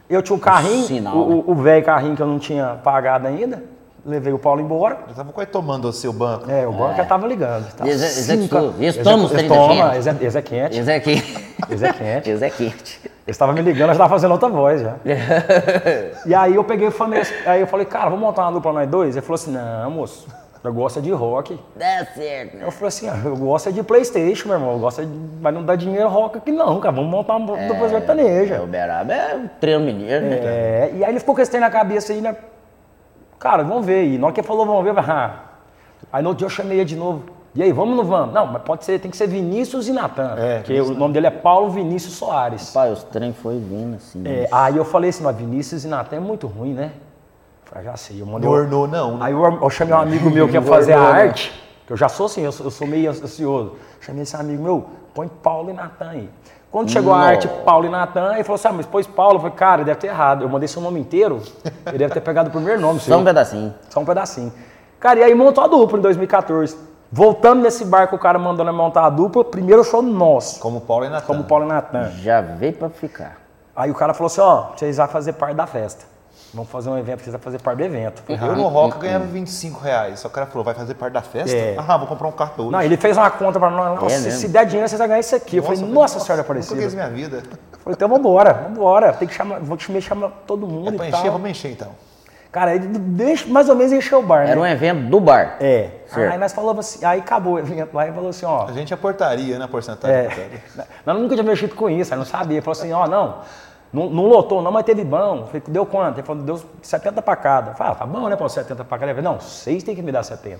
Eu 0.09 0.21
tinha 0.21 0.35
um 0.37 0.39
carrinho, 0.39 0.85
Sinal, 0.85 1.17
o- 1.17 1.53
né? 1.55 1.63
velho 1.63 1.85
carrinho 1.85 2.15
que 2.15 2.21
eu 2.21 2.27
não 2.27 2.39
tinha 2.39 2.79
pagado 2.81 3.27
ainda. 3.27 3.61
Levei 4.05 4.33
o 4.33 4.37
Paulo 4.39 4.59
embora. 4.59 4.97
Eu 5.07 5.13
tava 5.15 5.31
quase 5.31 5.49
tomando 5.49 5.85
o 5.87 5.93
seu 5.93 6.11
banco. 6.11 6.51
É, 6.51 6.67
o 6.67 6.73
banco 6.73 6.95
já 6.97 7.05
tava 7.05 7.25
ligando. 7.25 7.71
Tava 7.73 7.89
é- 7.89 7.93
é 7.93 7.97
cinco- 7.97 8.73
esse 8.79 8.99
é- 8.99 9.03
toma 9.03 9.23
os 9.23 9.31
esse 9.31 9.35
30 9.39 9.53
Toma, 9.55 9.73
quentes. 9.91 9.97
esse 9.97 10.09
é, 10.09 10.27
esse 10.27 10.37
é 10.37 10.41
quente. 10.41 10.79
Esse 10.79 10.91
é 10.91 10.99
quente. 10.99 11.55
Esse 11.71 11.85
é 11.85 11.93
quente. 11.93 12.29
Esse 12.29 12.43
é 12.45 12.49
quente. 12.49 13.01
Ele 13.03 13.11
estava 13.31 13.53
me 13.53 13.61
ligando, 13.61 13.81
eu 13.83 13.87
já 13.87 13.91
estava 13.93 14.09
fazendo 14.09 14.31
outra 14.33 14.49
voz 14.49 14.81
já. 14.81 14.95
e 16.25 16.35
aí 16.35 16.55
eu 16.55 16.63
peguei 16.65 16.89
e 16.89 16.91
falei, 16.91 17.21
aí 17.45 17.61
eu 17.61 17.67
falei, 17.67 17.85
cara, 17.85 18.05
vamos 18.09 18.19
montar 18.19 18.41
uma 18.43 18.51
dupla 18.51 18.73
nós 18.73 18.89
dois? 18.89 19.15
Ele 19.15 19.25
falou 19.25 19.35
assim, 19.35 19.51
não, 19.51 19.89
moço, 19.91 20.27
eu 20.61 20.73
gosto 20.73 20.99
é 20.99 21.01
de 21.01 21.11
rock. 21.11 21.57
Dá 21.73 22.05
certo. 22.13 22.57
Eu 22.57 22.71
falei 22.71 22.87
assim, 22.89 23.07
ah, 23.07 23.21
eu 23.23 23.37
gosto 23.37 23.69
é 23.69 23.71
de 23.71 23.81
Playstation, 23.83 24.49
meu 24.49 24.57
irmão, 24.57 24.73
eu 24.73 24.79
gosto 24.79 24.99
é 24.99 25.05
de... 25.05 25.11
mas 25.41 25.53
não 25.53 25.63
dá 25.63 25.75
dinheiro 25.77 26.09
rock 26.09 26.37
aqui 26.39 26.51
não, 26.51 26.81
cara, 26.81 26.93
vamos 26.93 27.09
montar 27.09 27.37
uma 27.37 27.55
dupla 27.55 27.85
É, 27.85 27.89
sertaneja. 27.89 28.61
o 28.61 28.67
Beraba 28.67 29.13
é 29.13 29.35
um 29.35 29.47
treino 29.61 29.85
mineiro, 29.85 30.25
né? 30.25 30.35
É, 30.43 30.91
e 30.97 31.03
aí 31.05 31.11
ele 31.11 31.19
ficou 31.21 31.33
com 31.33 31.39
esse 31.41 31.49
trem 31.51 31.61
na 31.61 31.69
cabeça 31.69 32.11
aí, 32.11 32.19
né? 32.19 32.35
Cara, 33.43 33.61
vamos 33.61 33.85
ver 33.85 33.95
aí. 33.95 34.17
Na 34.17 34.27
hora 34.27 34.33
que 34.33 34.39
ele 34.39 34.47
falou, 34.47 34.65
vamos 34.65 34.85
ver, 34.85 34.97
ah. 34.97 35.35
Aí 36.13 36.23
no 36.23 36.29
outro 36.29 36.39
dia 36.39 36.45
eu 36.45 36.49
chamei 36.49 36.77
ele 36.77 36.85
de 36.85 36.95
novo. 36.95 37.23
E 37.53 37.61
aí, 37.61 37.73
vamos 37.73 37.97
ou 37.97 38.03
não 38.03 38.09
vamos? 38.09 38.33
Não, 38.33 38.47
mas 38.47 38.61
pode 38.61 38.85
ser, 38.85 38.97
tem 38.99 39.11
que 39.11 39.17
ser 39.17 39.27
Vinícius 39.27 39.89
e 39.89 39.91
Natan. 39.91 40.35
É, 40.37 40.59
porque 40.59 40.79
o 40.79 40.93
nome 40.93 41.13
dele 41.13 41.27
é 41.27 41.29
Paulo 41.29 41.69
Vinícius 41.69 42.13
Soares. 42.13 42.69
Pai, 42.71 42.89
os 42.89 43.03
trem 43.03 43.33
foi 43.33 43.59
vindo 43.59 43.97
assim. 43.97 44.23
É, 44.25 44.47
aí 44.49 44.77
eu 44.77 44.85
falei 44.85 45.09
assim, 45.09 45.23
mas 45.23 45.35
Vinícius 45.35 45.83
e 45.83 45.89
Natan 45.89 46.15
é 46.15 46.19
muito 46.21 46.47
ruim, 46.47 46.73
né? 46.73 46.93
Eu 47.65 47.69
falei, 47.69 47.83
já 47.83 47.97
sei, 47.97 48.21
eu 48.21 48.25
mandei. 48.25 48.49
Não 48.49 48.55
ornou, 48.55 48.87
não. 48.87 49.17
né? 49.17 49.25
Aí 49.25 49.33
eu, 49.33 49.59
eu 49.61 49.69
chamei 49.69 49.93
um 49.93 49.99
amigo 49.99 50.29
meu 50.31 50.47
que 50.47 50.53
ia 50.53 50.61
fazer 50.63 50.93
a 50.93 51.01
arte, 51.01 51.51
que 51.85 51.91
eu 51.91 51.97
já 51.97 52.07
sou 52.07 52.27
assim, 52.27 52.41
eu 52.43 52.51
sou, 52.53 52.65
eu 52.65 52.71
sou 52.71 52.87
meio 52.87 53.11
ansioso. 53.11 53.73
Chamei 53.99 54.23
esse 54.23 54.37
amigo 54.37 54.63
meu, 54.63 54.85
põe 55.13 55.27
Paulo 55.27 55.69
e 55.69 55.73
Natan 55.73 56.09
aí. 56.09 56.29
Quando 56.73 56.89
chegou 56.89 57.13
a 57.13 57.17
Nossa. 57.17 57.29
arte 57.29 57.47
Paulo 57.63 57.85
e 57.85 57.89
Natan, 57.89 58.33
ele 58.33 58.43
falou 58.43 58.55
assim, 58.55 58.67
ah, 58.67 58.73
mas 58.73 58.87
pôs 58.87 59.05
Paulo. 59.05 59.35
Eu 59.35 59.41
falei, 59.41 59.55
cara, 59.55 59.81
ele 59.81 59.85
deve 59.85 59.99
ter 59.99 60.07
errado. 60.07 60.41
Eu 60.41 60.49
mandei 60.49 60.67
seu 60.67 60.81
nome 60.81 60.99
inteiro, 60.99 61.39
ele 61.85 61.99
deve 61.99 62.15
ter 62.15 62.19
pegado 62.21 62.49
o 62.49 62.51
primeiro 62.51 62.81
nome. 62.81 62.99
Só 62.99 63.15
um 63.19 63.23
pedacinho. 63.23 63.71
Só 63.91 63.99
um 63.99 64.05
pedacinho. 64.05 64.51
Cara, 64.99 65.19
e 65.19 65.23
aí 65.23 65.35
montou 65.35 65.63
a 65.63 65.67
dupla 65.67 65.99
em 65.99 66.01
2014. 66.01 66.75
Voltando 67.11 67.61
nesse 67.61 67.85
barco, 67.85 68.15
o 68.15 68.19
cara 68.19 68.39
mandando 68.39 68.71
eu 68.71 68.73
montar 68.73 69.05
a 69.05 69.09
dupla, 69.11 69.45
primeiro 69.45 69.83
show 69.83 70.01
nosso, 70.01 70.59
Como 70.59 70.81
Paulo 70.81 71.05
e 71.05 71.09
Natan. 71.09 71.27
como 71.27 71.43
Paulo 71.43 71.65
e 71.65 71.67
Natan. 71.67 72.09
Já 72.23 72.41
veio 72.41 72.73
pra 72.73 72.89
ficar. 72.89 73.37
Aí 73.75 73.91
o 73.91 73.93
cara 73.93 74.15
falou 74.15 74.25
assim, 74.25 74.41
ó, 74.41 74.69
vocês 74.75 74.97
vão 74.97 75.07
fazer 75.07 75.33
parte 75.33 75.55
da 75.55 75.67
festa. 75.67 76.05
Vamos 76.53 76.69
fazer 76.69 76.89
um 76.89 76.97
evento, 76.97 77.23
vão 77.29 77.39
fazer 77.39 77.59
parte 77.59 77.77
do 77.79 77.83
evento. 77.83 78.21
Eu 78.27 78.37
falei, 78.37 78.51
Eu 78.51 78.53
"Ah." 78.53 78.57
no 78.63 78.67
Rock 78.67 78.99
ganhava 78.99 79.25
25 79.25 79.79
reais. 79.79 80.19
Só 80.19 80.27
o 80.27 80.31
cara 80.31 80.45
falou, 80.45 80.63
vai 80.63 80.75
fazer 80.75 80.93
parte 80.93 81.13
da 81.13 81.21
festa? 81.21 81.55
É. 81.55 81.75
Ah, 81.77 81.97
vou 81.97 82.07
comprar 82.07 82.27
um 82.27 82.31
cartão. 82.31 82.69
Não, 82.69 82.81
ele 82.81 82.95
fez 82.95 83.17
uma 83.17 83.31
conta 83.31 83.59
pra 83.59 83.69
nós. 83.71 83.99
Nossa, 83.99 84.19
mesmo? 84.19 84.31
se 84.39 84.47
der 84.47 84.65
dinheiro, 84.65 84.87
vocês 84.87 84.99
vão 84.99 85.07
ganhar 85.07 85.19
isso 85.19 85.35
aqui. 85.35 85.57
Eu 85.57 85.63
falei, 85.63 85.79
nossa 85.81 86.19
senhora 86.19 86.43
Nunca 86.43 86.53
quis 86.55 86.67
aparecida. 86.71 87.07
minha 87.07 87.09
vida. 87.09 87.37
Eu 87.37 87.79
falei, 87.79 87.95
então 87.95 88.07
vambora, 88.07 88.53
vambora. 88.53 89.13
Tem 89.13 89.27
que 89.27 89.33
chamar, 89.33 89.59
vou 89.61 89.75
te 89.75 89.99
chamar 90.01 90.29
todo 90.45 90.67
mundo 90.67 90.89
É 90.89 90.91
pra 90.91 91.05
e 91.05 91.09
encher, 91.09 91.21
tal. 91.23 91.31
vamos 91.31 91.49
encher 91.49 91.71
então. 91.71 91.89
Cara, 92.51 92.75
ele 92.75 92.85
deixa, 92.87 93.47
mais 93.47 93.67
ou 93.67 93.73
menos 93.75 93.91
encheu 93.91 94.19
o 94.19 94.21
bar, 94.21 94.45
né? 94.45 94.51
Era 94.51 94.59
um 94.59 94.65
evento 94.67 95.09
do 95.09 95.19
bar. 95.19 95.57
É. 95.59 95.89
Certo. 96.05 96.33
Aí 96.33 96.37
nós 96.37 96.53
falamos 96.53 96.85
assim, 96.85 97.03
aí 97.03 97.19
acabou 97.19 97.53
o 97.53 97.59
evento 97.59 97.95
lá 97.95 98.07
e 98.07 98.11
falou 98.11 98.29
assim, 98.29 98.45
ó. 98.45 98.67
A 98.67 98.71
gente 98.71 98.93
é 98.93 98.95
portaria, 98.95 99.57
né? 99.57 99.65
Porcentagem. 99.65 100.15
É, 100.17 100.49
nós 101.03 101.19
nunca 101.19 101.33
tinha 101.33 101.43
mexido 101.43 101.73
com 101.73 101.89
isso, 101.89 102.13
aí 102.13 102.17
não 102.19 102.27
sabia. 102.27 102.57
Ele 102.57 102.61
falou 102.61 102.79
assim, 102.79 102.93
ó, 102.93 103.07
não, 103.07 103.39
não, 103.93 104.09
não 104.09 104.25
lotou, 104.25 104.61
não, 104.61 104.71
mas 104.71 104.83
teve 104.85 105.03
bom. 105.03 105.45
Falei, 105.45 105.61
deu 105.67 105.85
quanto? 105.85 106.17
Ele 106.17 106.25
falou, 106.27 106.41
deu 106.43 106.59
70 106.81 107.21
pra 107.21 107.35
cada. 107.35 107.71
Eu 107.71 107.75
falei, 107.75 107.93
ah, 107.93 107.95
tá 107.95 108.05
bom, 108.05 108.27
né, 108.27 108.35
pô, 108.35 108.49
70 108.49 108.83
pra 108.83 108.97
cada. 108.97 109.11
Ele 109.11 109.21
falou, 109.21 109.33
não, 109.35 109.39
vocês 109.41 109.83
têm 109.83 109.95
que 109.95 110.01
me 110.01 110.11
dar 110.11 110.23
70. 110.23 110.59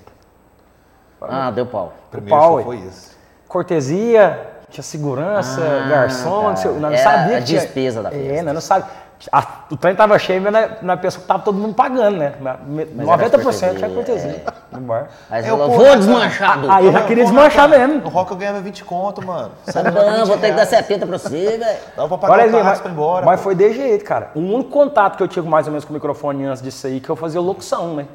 Ah, 1.20 1.50
deu 1.50 1.66
pau. 1.66 1.92
Primeiro 2.10 2.38
pau, 2.38 2.62
foi 2.62 2.76
isso. 2.76 3.16
Cortesia, 3.48 4.50
tinha 4.68 4.82
segurança, 4.82 5.60
Ah, 5.62 5.88
garçom, 5.88 6.42
tá. 6.42 6.48
não 6.50 6.56
sei- 6.56 6.70
não 6.72 6.88
Era 6.90 6.98
sabia 6.98 7.36
a 7.36 7.40
que 7.40 7.46
tinha- 7.46 7.60
despesa 7.60 8.02
da 8.02 8.08
É, 8.10 8.12
festa. 8.12 8.42
nós 8.44 8.54
não 8.54 8.60
sabia. 8.60 8.90
A- 9.32 9.46
o 9.70 9.76
trem 9.76 9.94
tava 9.94 10.18
cheio, 10.18 10.42
mas 10.42 10.52
na, 10.52 10.68
na 10.82 10.96
pessoa 10.96 11.22
que 11.22 11.26
tava 11.28 11.42
todo 11.42 11.56
mundo 11.56 11.74
pagando, 11.74 12.18
né? 12.18 12.34
Na- 12.40 12.56
me- 12.66 12.84
Mas 12.84 13.06
90% 13.06 13.62
era 13.68 13.74
tinha 13.74 13.88
cortesia. 13.90 14.42
Aí 15.30 15.42
você 15.42 15.48
É, 15.48 15.50
falou, 15.50 15.68
povo 15.70 15.84
vou 15.84 15.96
desmanchar 15.96 16.58
dupla. 16.60 16.76
Aí 16.76 16.86
eu 16.86 16.92
já 16.92 17.02
queria 17.02 17.24
desmanchar 17.24 17.68
mesmo. 17.68 18.00
No 18.00 18.08
Rock 18.10 18.30
eu 18.32 18.36
ganhava 18.36 18.60
20 18.60 18.84
conto, 18.84 19.24
mano. 19.24 19.52
Tá 19.72 19.82
bom, 19.90 20.24
vou 20.26 20.36
ter 20.36 20.50
que 20.50 20.56
dar 20.56 20.66
70 20.66 21.06
pra 21.06 21.16
você, 21.18 21.56
velho. 21.56 21.78
Dava 21.96 22.08
pra 22.08 22.18
pagar 22.18 22.32
Olha 22.34 22.42
o 22.42 22.46
aí, 22.46 22.52
carro 22.52 22.64
mas, 22.64 22.80
pra 22.80 22.90
ir 22.90 22.92
embora. 22.92 23.26
mas 23.26 23.40
pô. 23.40 23.44
foi 23.44 23.54
de 23.54 23.72
jeito, 23.72 24.04
cara. 24.04 24.30
O 24.34 24.40
único 24.40 24.68
contato 24.70 25.16
que 25.16 25.22
eu 25.22 25.28
tive 25.28 25.48
mais 25.48 25.66
ou 25.66 25.72
menos 25.72 25.84
com 25.84 25.90
o 25.92 25.94
microfone 25.94 26.44
antes 26.44 26.60
disso 26.60 26.86
aí, 26.86 27.00
que 27.00 27.08
eu 27.08 27.16
fazia 27.16 27.40
locução, 27.40 27.94
né? 27.94 28.06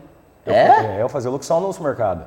Eu, 0.46 0.54
É? 0.54 0.98
é, 0.98 1.02
eu 1.02 1.10
fazia 1.10 1.32
locução 1.32 1.60
no 1.60 1.72
supermercado. 1.74 2.24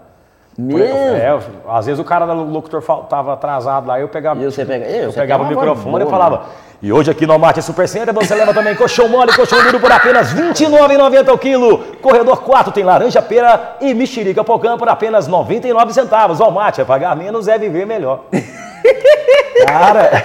Mesmo? 0.59 0.97
É, 0.97 1.31
eu- 1.31 1.41
às 1.73 1.87
vezes 1.87 1.99
o 1.99 2.05
cara 2.05 2.27
do 2.27 2.35
locutor 2.45 2.83
tava 3.09 3.33
atrasado 3.33 3.87
lá, 3.87 3.99
eu 3.99 4.09
pegava, 4.09 4.39
E 4.43 4.45
você 4.45 4.67
pega- 4.67 4.85
eu, 4.87 5.05
eu 5.05 5.13
você 5.13 5.21
pegava 5.21 5.45
o 5.45 5.47
microfone 5.47 5.97
e 5.97 5.99
boa, 6.01 6.11
falava. 6.11 6.43
E 6.83 6.93
hoje 6.93 7.11
aqui 7.13 7.25
no 7.27 7.39
Mate 7.39 7.63
Super 7.63 7.87
Center 7.89 8.13
você 8.13 8.35
leva 8.35 8.53
também 8.53 8.75
colchão 8.75 9.07
mole, 9.09 9.33
colchão 9.37 9.63
duro 9.63 9.79
por 9.79 9.93
apenas 9.93 10.33
R$ 10.33 10.43
29,90 10.53 11.33
o 11.33 11.39
quilo. 11.39 11.79
Corredor 12.03 12.43
4 12.43 12.73
tem 12.73 12.83
laranja, 12.83 13.23
pera 13.23 13.77
e 13.81 13.95
mexerica 13.95 14.43
pocã 14.43 14.77
por 14.77 14.89
apenas 14.89 15.29
99 15.29 15.93
centavos. 15.95 16.41
Walmart 16.41 16.77
é 16.81 16.85
pagar 16.85 17.15
menos, 17.15 17.47
é 17.47 17.57
viver 17.57 17.87
melhor. 17.87 18.25
cara, 19.65 20.25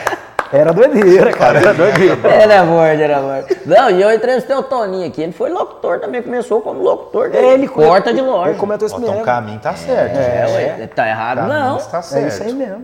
era 0.51 0.73
doideira, 0.73 1.31
cara, 1.31 1.59
era 1.59 1.73
doideira. 1.75 2.27
Era 2.27 2.63
morto, 2.63 3.01
era 3.01 3.19
morto. 3.19 3.55
Não, 3.63 3.91
e 3.91 4.01
eu 4.01 4.11
entrevistei 4.11 4.55
o 4.55 4.63
Toninho 4.63 5.07
aqui. 5.07 5.21
Ele 5.21 5.33
foi 5.33 5.51
locutor 5.51 5.99
também, 5.99 6.23
começou 6.23 6.61
como 6.61 6.81
locutor 6.81 7.29
dele. 7.29 7.45
É, 7.45 7.53
ele 7.53 7.67
Porta 7.69 8.11
de 8.11 8.19
Ele 8.19 8.27
loja. 8.27 8.55
comentou 8.55 8.87
isso 8.87 8.95
Ó, 8.95 8.99
então 8.99 9.09
o 9.09 9.13
mesmo. 9.17 9.25
caminho 9.25 9.59
tá 9.59 9.75
certo. 9.75 10.17
É, 10.17 10.47
gente. 10.47 10.79
ué, 10.81 10.87
tá 10.87 11.07
errado 11.07 11.37
Caminho 11.37 11.59
não. 11.59 11.77
Está 11.77 11.99
É 11.99 12.01
certo. 12.01 12.27
isso 12.29 12.41
aí 12.43 12.53
mesmo. 12.53 12.83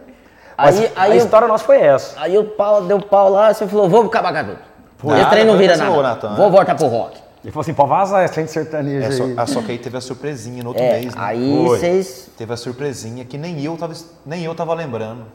Aí- 0.58 0.66
Mas 0.76 0.80
aí 0.96 1.12
a 1.12 1.16
eu- 1.16 1.24
história 1.24 1.48
nossa 1.48 1.64
foi 1.64 1.80
essa. 1.82 2.20
Aí 2.20 2.38
o 2.38 2.44
pau 2.46 2.84
deu 2.84 3.00
pau 3.00 3.30
lá, 3.30 3.54
você 3.54 3.68
falou, 3.68 3.90
vou 3.90 4.04
acabar 4.04 4.34
com 4.46 4.52
tudo. 4.52 4.60
Nada, 5.04 5.22
Esse 5.22 5.30
trem 5.32 5.44
não 5.46 5.54
foi 5.54 5.62
vira 5.64 5.78
nada. 5.78 6.02
Natan, 6.02 6.36
Vou 6.36 6.46
né? 6.46 6.52
voltar 6.52 6.76
pro 6.76 6.88
rock. 6.88 7.18
Ele 7.44 7.52
falou 7.52 7.62
assim, 7.62 7.74
pô, 7.74 7.86
vaza 7.86 8.20
essa 8.22 8.36
gente 8.40 8.52
sertaneja 8.52 9.08
É, 9.08 9.12
só, 9.12 9.24
aí. 9.26 9.34
ah, 9.36 9.46
só 9.46 9.62
que 9.62 9.72
aí 9.72 9.78
teve 9.78 9.98
a 9.98 10.02
surpresinha 10.02 10.64
no 10.64 10.70
outro 10.70 10.82
É, 10.82 10.94
mês, 10.94 11.06
né? 11.08 11.12
Foi. 11.12 11.22
aí 11.22 11.64
vocês. 11.66 12.30
Teve 12.38 12.54
a 12.54 12.58
surpresinha 12.58 13.26
que 13.26 13.38
nem 13.38 13.62
eu 13.62 13.76
tava, 13.76 13.94
nem 14.26 14.46
eu 14.46 14.56
tava 14.56 14.74
lembrando. 14.74 15.26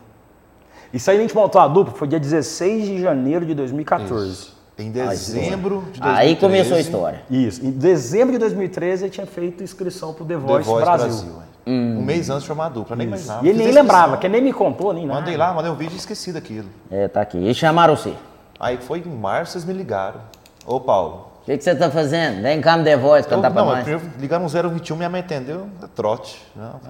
Isso 0.92 1.10
aí 1.10 1.18
a 1.18 1.20
gente 1.20 1.34
montou 1.36 1.60
a 1.60 1.68
dupla, 1.68 1.92
foi 1.94 2.08
dia 2.08 2.18
16 2.18 2.86
de 2.86 3.02
janeiro 3.02 3.44
de 3.44 3.54
2014. 3.54 4.30
Isso. 4.30 4.58
Em 4.78 4.90
dezembro 4.90 5.84
de 5.92 6.00
2013. 6.00 6.18
Aí 6.18 6.36
começou 6.36 6.76
a 6.76 6.80
história. 6.80 7.20
Isso. 7.28 7.62
Em 7.66 7.70
dezembro 7.70 8.32
de 8.32 8.38
2013 8.38 9.04
ele 9.04 9.10
tinha 9.10 9.26
feito 9.26 9.62
inscrição 9.62 10.14
pro 10.14 10.24
The 10.24 10.34
The 10.34 10.40
Voice, 10.40 10.66
Voice 10.68 10.84
Brasil. 10.86 11.06
Brasil. 11.08 11.32
É. 11.68 11.98
Um 11.98 12.02
mês 12.02 12.30
antes 12.30 12.42
de 12.42 12.48
formar 12.48 12.66
a 12.66 12.68
dupla. 12.70 12.96
Nem 12.96 13.06
imaginava. 13.06 13.44
E 13.46 13.50
ele 13.50 13.58
nem 13.58 13.72
lembrava, 13.72 14.16
que 14.16 14.28
nem 14.28 14.40
me 14.40 14.52
contou, 14.52 14.92
nem 14.92 15.06
nada. 15.06 15.20
Mandei 15.20 15.36
lá, 15.36 15.52
mandei 15.52 15.70
um 15.70 15.74
vídeo 15.74 15.94
e 15.94 15.98
esqueci 15.98 16.32
daquilo. 16.32 16.68
É, 16.90 17.08
tá 17.08 17.20
aqui. 17.20 17.38
E 17.38 17.54
chamaram 17.54 17.94
você. 17.96 18.10
O 18.10 18.16
Aí 18.60 18.76
foi 18.78 19.00
em 19.00 19.08
março, 19.08 19.52
vocês 19.52 19.64
me 19.64 19.72
ligaram. 19.72 20.20
Ô, 20.66 20.80
Paulo. 20.80 21.28
que, 21.44 21.56
que 21.56 21.64
você 21.64 21.74
tá 21.74 21.90
fazendo? 21.90 22.42
Vem 22.42 22.60
cá 22.60 22.76
no 22.76 22.84
The 22.84 22.96
Voice 22.96 23.26
Eu, 23.28 23.36
cantar 23.36 23.50
pra 23.50 23.62
não, 23.62 23.70
nós. 23.70 23.84
primeiro 23.84 24.10
ligaram 24.18 24.44
no 24.44 24.48
021, 24.70 24.96
minha 24.96 25.08
mãe 25.08 25.20
entendeu, 25.20 25.68
é 25.82 25.86
trote. 25.94 26.44
Não. 26.56 26.80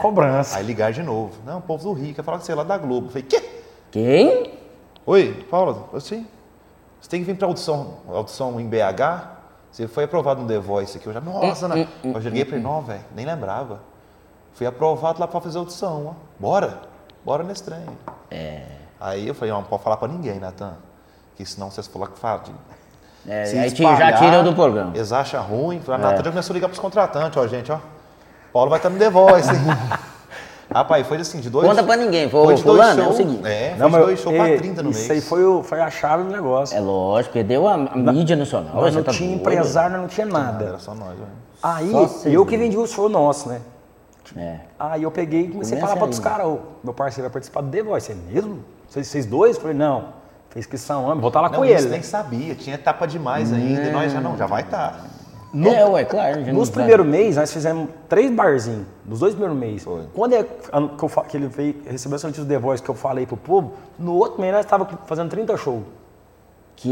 Cobrança. 0.00 0.58
Aí 0.58 0.64
ligaram 0.64 0.92
de 0.92 1.02
novo. 1.02 1.32
Não, 1.46 1.58
o 1.58 1.62
povo 1.62 1.82
do 1.84 1.92
Rio, 1.92 2.14
quer 2.14 2.22
falar 2.22 2.38
com 2.38 2.44
você 2.44 2.54
lá 2.54 2.62
da 2.62 2.76
Globo. 2.76 3.06
Eu 3.06 3.10
falei, 3.10 3.22
quê? 3.22 3.42
Quem? 3.90 4.52
Oi, 5.06 5.46
Paulo, 5.50 5.88
assim, 5.94 6.26
você 7.00 7.10
tem 7.10 7.20
que 7.20 7.26
vir 7.26 7.36
pra 7.36 7.46
audição, 7.46 7.98
audição 8.08 8.60
em 8.60 8.66
BH? 8.66 9.28
Você 9.70 9.88
foi 9.88 10.04
aprovado 10.04 10.40
no 10.42 10.48
The 10.48 10.58
Voice 10.58 10.96
aqui. 10.96 11.06
Eu 11.06 11.12
já, 11.12 11.20
nossa, 11.20 11.66
né? 11.68 11.88
Eu 12.02 12.20
joguei 12.20 12.44
pra 12.44 12.56
ele, 12.56 12.64
não, 12.64 12.80
velho, 12.80 13.04
nem 13.14 13.26
lembrava. 13.26 13.80
Fui 14.54 14.66
aprovado 14.66 15.20
lá 15.20 15.26
pra 15.26 15.40
fazer 15.40 15.58
audição, 15.58 16.06
ó. 16.08 16.12
Bora, 16.38 16.78
bora 17.24 17.42
nesse 17.42 17.62
trem. 17.64 17.80
É. 18.30 18.62
Aí 19.00 19.26
eu 19.28 19.34
falei, 19.34 19.52
não, 19.52 19.60
não 19.60 19.66
pode 19.68 19.82
falar 19.82 19.96
pra 19.96 20.08
ninguém, 20.08 20.38
Natan. 20.38 20.74
Que 21.36 21.44
senão 21.44 21.70
vocês 21.70 21.86
falam 21.86 22.08
que 22.08 22.18
fala. 22.18 22.42
É, 23.26 23.44
Se 23.46 23.58
aí 23.58 23.66
espalhar, 23.66 24.12
já 24.12 24.18
tirou 24.18 24.44
do 24.44 24.54
programa. 24.54 24.92
Eles 24.94 25.12
acham 25.12 25.42
ruim. 25.42 25.80
A 25.88 25.98
Natan 25.98 26.22
já 26.24 26.30
começou 26.30 26.52
a 26.52 26.54
ligar 26.54 26.68
pros 26.68 26.78
contratantes, 26.80 27.36
ó, 27.36 27.46
gente, 27.48 27.72
ó. 27.72 27.78
Paulo 28.52 28.70
vai 28.70 28.78
estar 28.78 28.88
no 28.90 28.98
The 28.98 29.10
Voice, 29.10 29.50
hein? 29.50 29.56
Rapaz, 30.72 31.06
foi 31.06 31.18
assim, 31.18 31.40
de 31.40 31.50
dois... 31.50 31.66
Conta 31.68 31.82
pra 31.82 31.96
ninguém. 31.96 32.28
Foi, 32.30 32.44
Foi 32.44 32.54
de 32.54 32.62
dois 32.62 32.78
fulano, 32.80 33.00
é 33.00 33.02
o 33.02 33.06
shows. 33.06 33.16
seguinte. 33.16 33.46
É, 33.46 33.68
foi 33.70 33.78
Não, 33.78 33.86
de 33.86 33.92
mas 33.92 34.04
dois 34.06 34.20
shows 34.20 34.34
é, 34.34 34.38
pra 34.48 34.56
30 34.56 34.82
no 34.82 34.90
isso 34.90 34.98
mês. 35.00 35.10
aí 35.10 35.20
foi, 35.20 35.44
o- 35.44 35.62
foi 35.62 35.80
a 35.80 35.90
chave 35.90 36.22
do 36.24 36.30
negócio. 36.30 36.76
É 36.76 36.80
lógico, 36.80 37.32
perdeu 37.34 37.68
a, 37.68 37.74
a 37.74 37.96
mídia 37.96 38.34
nacional. 38.34 38.74
nós 38.74 38.92
você 38.92 38.98
não 38.98 39.04
tá 39.04 39.12
tinha 39.12 39.28
doido. 39.28 39.40
empresário, 39.40 39.96
não 39.98 40.06
tinha 40.08 40.26
Nada. 40.26 40.64
Era 40.64 40.78
só 40.78 40.94
nós, 40.94 41.10
velho. 41.10 41.28
Aí, 41.62 41.90
Só 41.90 42.28
eu 42.28 42.44
que 42.46 42.56
vendi 42.56 42.76
o 42.78 42.86
show 42.86 43.08
nosso, 43.08 43.48
né? 43.48 43.60
É. 44.36 44.60
Aí 44.78 45.02
eu 45.02 45.10
peguei 45.10 45.42
e 45.42 45.48
comecei 45.48 45.76
a 45.78 45.80
falar 45.80 45.96
para 45.96 46.08
os 46.08 46.18
caras, 46.18 46.46
ô, 46.46 46.58
meu 46.82 46.94
parceiro 46.94 47.28
vai 47.28 47.32
participar 47.32 47.60
do 47.62 47.70
The 47.70 47.82
Voice, 47.82 48.12
é 48.12 48.14
mesmo? 48.14 48.60
Vocês, 48.88 49.06
vocês 49.06 49.26
dois? 49.26 49.56
Eu 49.56 49.62
falei, 49.62 49.76
não, 49.76 50.08
fez 50.50 50.64
inscrição, 50.64 51.04
homem, 51.04 51.20
vou 51.20 51.28
estar 51.28 51.40
lá 51.40 51.48
Não, 51.50 51.58
com 51.58 51.64
ele. 51.64 51.88
nem 51.88 52.02
sabia, 52.02 52.54
tinha 52.54 52.74
etapa 52.76 53.06
demais 53.06 53.52
ainda, 53.52 53.82
e 53.82 53.92
nós 53.92 54.12
já 54.12 54.20
não, 54.20 54.36
já 54.36 54.46
vai 54.46 54.62
estar. 54.62 55.04
No- 55.52 55.68
É, 55.68 55.86
ué, 55.86 56.04
claro. 56.04 56.40
Nos 56.52 56.68
não- 56.68 56.74
primeiros 56.74 57.06
meses, 57.06 57.36
nós 57.36 57.52
fizemos 57.52 57.88
três 58.08 58.28
barzinhos, 58.32 58.86
nos 59.06 59.20
dois 59.20 59.34
primeiros 59.34 59.56
meses. 59.56 59.84
Foi. 59.84 60.02
Quando 60.12 60.32
é, 60.32 60.42
que, 60.42 61.04
eu 61.04 61.08
que 61.28 61.36
ele 61.36 61.46
veio, 61.46 61.76
recebeu 61.86 62.16
essa 62.16 62.26
notícia 62.26 62.44
do 62.44 62.48
The 62.48 62.58
Voice 62.58 62.82
que 62.82 62.88
eu 62.90 62.94
falei 62.94 63.24
pro 63.24 63.36
povo, 63.36 63.72
no 63.96 64.14
outro 64.14 64.40
mês 64.40 64.52
nós 64.52 64.64
estávamos 64.64 64.92
fazendo 65.06 65.30
30 65.30 65.56
shows. 65.56 65.82
Que 66.76 66.88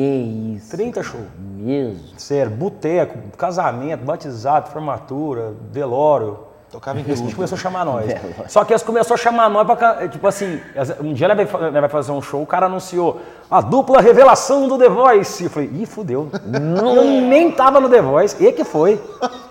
isso. 0.56 0.70
30 0.70 1.02
shows. 1.02 1.24
Mesmo. 1.40 2.00
Sério, 2.16 2.52
boteco, 2.52 3.18
casamento, 3.36 4.04
batizado, 4.04 4.70
formatura, 4.70 5.54
velório. 5.72 6.38
Tocava 6.72 6.98
em 6.98 7.02
A 7.02 7.04
gente 7.04 7.20
tudo. 7.22 7.34
começou 7.36 7.54
a 7.54 7.60
chamar 7.60 7.84
nós. 7.84 8.06
Velório. 8.10 8.34
Só 8.48 8.64
que 8.64 8.72
eles 8.72 8.82
começaram 8.82 9.14
a 9.14 9.18
chamar 9.18 9.48
nós 9.50 9.66
pra. 9.66 9.76
ca- 9.76 10.08
Tipo 10.08 10.26
assim, 10.26 10.58
um 11.00 11.12
dia 11.12 11.26
ele 11.30 11.44
vai, 11.44 11.88
fazer 11.88 12.10
um 12.12 12.22
show, 12.22 12.42
o 12.42 12.46
cara 12.46 12.64
anunciou 12.66 13.20
a 13.50 13.60
dupla 13.60 14.00
revelação 14.00 14.66
do 14.66 14.78
The 14.78 14.88
Voice. 14.88 15.44
Eu 15.44 15.50
falei, 15.50 15.70
ih, 15.74 15.84
fudeu. 15.86 16.30
Eu 16.34 17.04
nem 17.28 17.52
tava 17.52 17.78
no 17.78 17.88
The 17.90 18.00
Voice, 18.00 18.42
e 18.42 18.50
que 18.52 18.64
foi. 18.64 18.98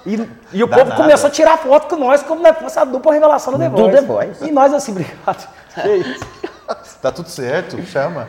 E, 0.05 0.27
e 0.51 0.63
o 0.63 0.67
Dá 0.67 0.77
povo 0.77 0.89
nada. 0.89 1.01
começou 1.03 1.27
a 1.27 1.31
tirar 1.31 1.57
foto 1.59 1.87
com 1.87 1.95
nós 1.95 2.23
como 2.23 2.43
se 2.45 2.53
fosse 2.53 2.79
a 2.79 2.83
dupla 2.83 3.13
revelação 3.13 3.53
do 3.53 3.59
The 3.59 3.69
Do 3.69 3.77
Voice. 3.77 3.91
The 3.95 4.01
Voice. 4.01 4.47
E 4.47 4.51
nós 4.51 4.73
assim, 4.73 4.91
obrigado. 4.91 5.47
Que 5.75 5.89
isso. 5.97 6.25
Tá 7.01 7.11
tudo 7.11 7.29
certo, 7.29 7.79
chama. 7.83 8.27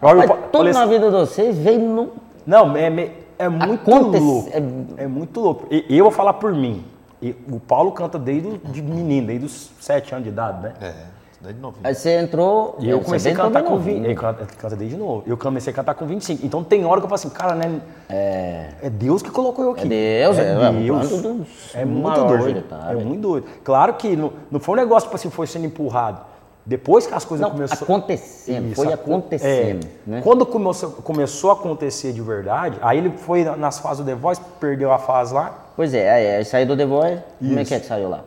Olha, 0.00 0.26
Mas 0.26 0.28
tudo 0.50 0.50
falei 0.58 0.72
na 0.72 0.86
vida 0.86 1.10
de 1.10 1.16
vocês 1.16 1.58
veio 1.58 1.80
no. 1.80 2.12
Não, 2.46 2.74
é, 2.74 3.10
é 3.38 3.48
muito 3.50 3.90
Acontece- 3.94 4.24
louco. 4.24 4.48
é- 4.50 5.04
É... 5.04 5.06
muito 5.06 5.40
louco. 5.40 5.66
E, 5.70 5.84
eu 5.98 6.04
vou 6.04 6.10
falar 6.12 6.32
por 6.34 6.52
mim. 6.54 6.82
E 7.22 7.36
o 7.50 7.60
Paulo 7.60 7.92
canta 7.92 8.18
desde 8.18 8.58
de 8.58 8.82
menino, 8.82 9.26
desde 9.26 9.46
os 9.46 9.70
7 9.80 10.14
anos 10.14 10.24
de 10.24 10.30
idade, 10.30 10.62
né? 10.62 10.72
É, 10.80 10.86
isso 10.86 11.40
daí 11.42 11.52
de 11.52 11.60
novinho. 11.60 11.86
Aí 11.86 11.94
você 11.94 12.18
entrou. 12.18 12.76
E 12.78 12.88
eu 12.88 12.98
você 12.98 13.04
comecei 13.04 13.32
a 13.32 13.36
cantar 13.36 13.62
com 13.62 13.70
novinho. 13.70 13.96
20. 13.98 14.04
Ele 14.06 14.14
canta, 14.14 14.76
desde 14.76 14.96
novo. 14.96 15.22
Eu 15.26 15.36
comecei 15.36 15.72
a 15.72 15.76
cantar 15.76 15.94
com 15.94 16.06
25. 16.06 16.46
Então 16.46 16.64
tem 16.64 16.84
hora 16.84 17.00
que 17.00 17.04
eu 17.04 17.08
falo 17.08 17.14
assim, 17.14 17.30
cara, 17.30 17.54
né? 17.54 17.80
É. 18.08 18.90
Deus 18.90 19.22
que 19.22 19.30
colocou 19.30 19.64
eu 19.64 19.70
aqui. 19.72 19.86
É 19.86 20.22
Deus, 20.22 20.38
é, 20.38 20.52
é, 20.52 20.72
Deus. 20.72 21.12
um 21.12 21.38
dos 21.38 21.74
É 21.74 21.84
muito 21.84 22.24
doido. 22.24 22.64
É 22.88 22.94
muito 22.94 23.20
doido. 23.20 23.46
Claro 23.62 23.94
que 23.94 24.16
não, 24.16 24.32
não 24.50 24.60
foi 24.60 24.74
um 24.74 24.78
negócio, 24.78 25.08
tipo 25.08 25.16
assim, 25.16 25.30
foi 25.30 25.46
sendo 25.46 25.66
empurrado. 25.66 26.29
Depois 26.64 27.06
que 27.06 27.14
as 27.14 27.24
coisas 27.24 27.44
Não, 27.44 27.52
começaram. 27.52 27.82
acontecendo, 27.82 28.66
Isso, 28.66 28.74
foi 28.76 28.92
acon- 28.92 29.16
acontecendo. 29.16 29.86
é. 29.86 30.10
né? 30.10 30.20
Quando 30.22 30.44
começou, 30.44 30.90
começou 30.90 31.50
a 31.50 31.54
acontecer 31.54 32.12
de 32.12 32.20
verdade, 32.20 32.76
aí 32.82 32.98
ele 32.98 33.10
foi 33.16 33.44
nas 33.44 33.78
fases 33.78 34.04
do 34.04 34.10
The 34.10 34.14
Voice, 34.14 34.40
perdeu 34.60 34.92
a 34.92 34.98
fase 34.98 35.32
lá. 35.34 35.54
Pois 35.74 35.94
é, 35.94 36.10
aí, 36.10 36.36
aí 36.36 36.44
saiu 36.44 36.66
do 36.66 36.76
The 36.76 36.84
Voice. 36.86 37.22
Como 37.38 37.58
é 37.58 37.62
Isso. 37.62 37.68
que 37.68 37.74
é 37.74 37.80
que 37.80 37.86
saiu 37.86 38.08
lá? 38.10 38.20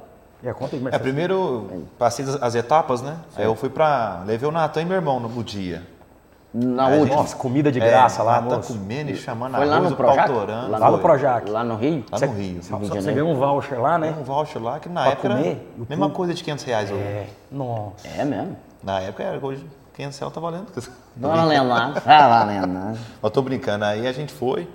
É, 0.44 0.52
conta 0.52 0.75
aí 0.75 0.84
é 0.92 0.96
É, 0.96 1.00
primeiro 1.00 1.70
passei 1.98 2.25
as, 2.25 2.42
as 2.42 2.56
etapas, 2.56 3.02
né? 3.02 3.16
Aí 3.36 3.46
eu 3.46 3.56
fui 3.56 3.70
pra. 3.70 4.24
Levei 4.25 4.50
o 4.50 4.52
Natan 4.52 4.82
e 4.82 4.86
meu 4.86 4.96
irmão 4.96 5.18
no, 5.20 5.30
no 5.30 5.42
dia. 5.44 5.84
Na 6.53 6.83
a 6.83 6.88
última. 6.89 7.15
Nossa, 7.15 7.36
comida 7.36 7.72
de 7.72 7.79
graça 7.79 8.22
é, 8.22 8.25
lá, 8.25 8.36
tá 8.36 8.57
moço. 8.57 8.74
comendo 8.74 9.10
e 9.10 9.15
chamando 9.15 9.55
Foi 9.55 9.65
lá 9.65 9.77
arroz, 9.77 9.89
no 9.89 9.95
Projac? 9.98 10.31
Lá 10.31 10.67
Lá 10.77 10.91
no. 10.91 11.00
Projac. 11.00 11.50
Lá 11.50 11.63
no 11.63 11.75
Rio? 11.75 12.05
Lá 12.12 12.19
no 12.19 12.33
Rio. 12.33 12.63
Só, 12.63 12.79
só 12.79 12.95
você 12.95 13.12
ganhou 13.12 13.29
um 13.29 13.36
voucher 13.36 13.81
lá, 13.81 13.98
né? 13.98 14.15
Um 14.19 14.24
voucher 14.24 14.62
lá 14.62 14.79
que 14.79 14.88
na 14.88 15.01
Pra 15.01 15.12
época 15.13 15.29
comer, 15.29 15.48
era 15.48 15.86
mesma 15.89 16.10
coisa 16.12 16.31
de 16.33 16.43
500 16.43 16.63
reais 16.65 16.91
hoje. 16.91 17.01
É, 17.01 17.27
nossa. 17.51 18.07
É 18.07 18.24
mesmo. 18.24 18.55
Na 18.83 19.00
época 19.00 19.24
era 19.24 19.43
hoje 19.43 19.65
500 19.95 20.19
reais 20.19 20.33
tá 20.33 20.39
valendo. 20.39 20.67
Não 21.17 21.29
valendo 21.29 21.67
nada. 21.69 22.01
Tá 22.01 22.27
valendo 22.27 22.67
nada. 22.67 22.98
Mas 23.19 23.31
tô 23.31 23.41
brincando. 23.41 23.86
Aí 23.86 24.05
a 24.05 24.12
gente 24.12 24.31
foi. 24.31 24.69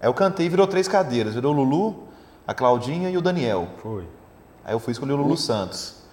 Aí 0.00 0.08
eu 0.08 0.14
cantei 0.14 0.46
e 0.46 0.48
virou 0.48 0.68
três 0.68 0.86
cadeiras. 0.86 1.34
Virou 1.34 1.52
o 1.52 1.56
Lulu, 1.56 2.04
a 2.46 2.54
Claudinha 2.54 3.10
e 3.10 3.16
o 3.16 3.20
Daniel. 3.20 3.66
Foi. 3.82 4.04
Aí 4.64 4.72
eu 4.72 4.78
fui 4.78 4.92
escolher 4.92 5.14
o 5.14 5.16
Lulu 5.16 5.36
Santos. 5.36 6.03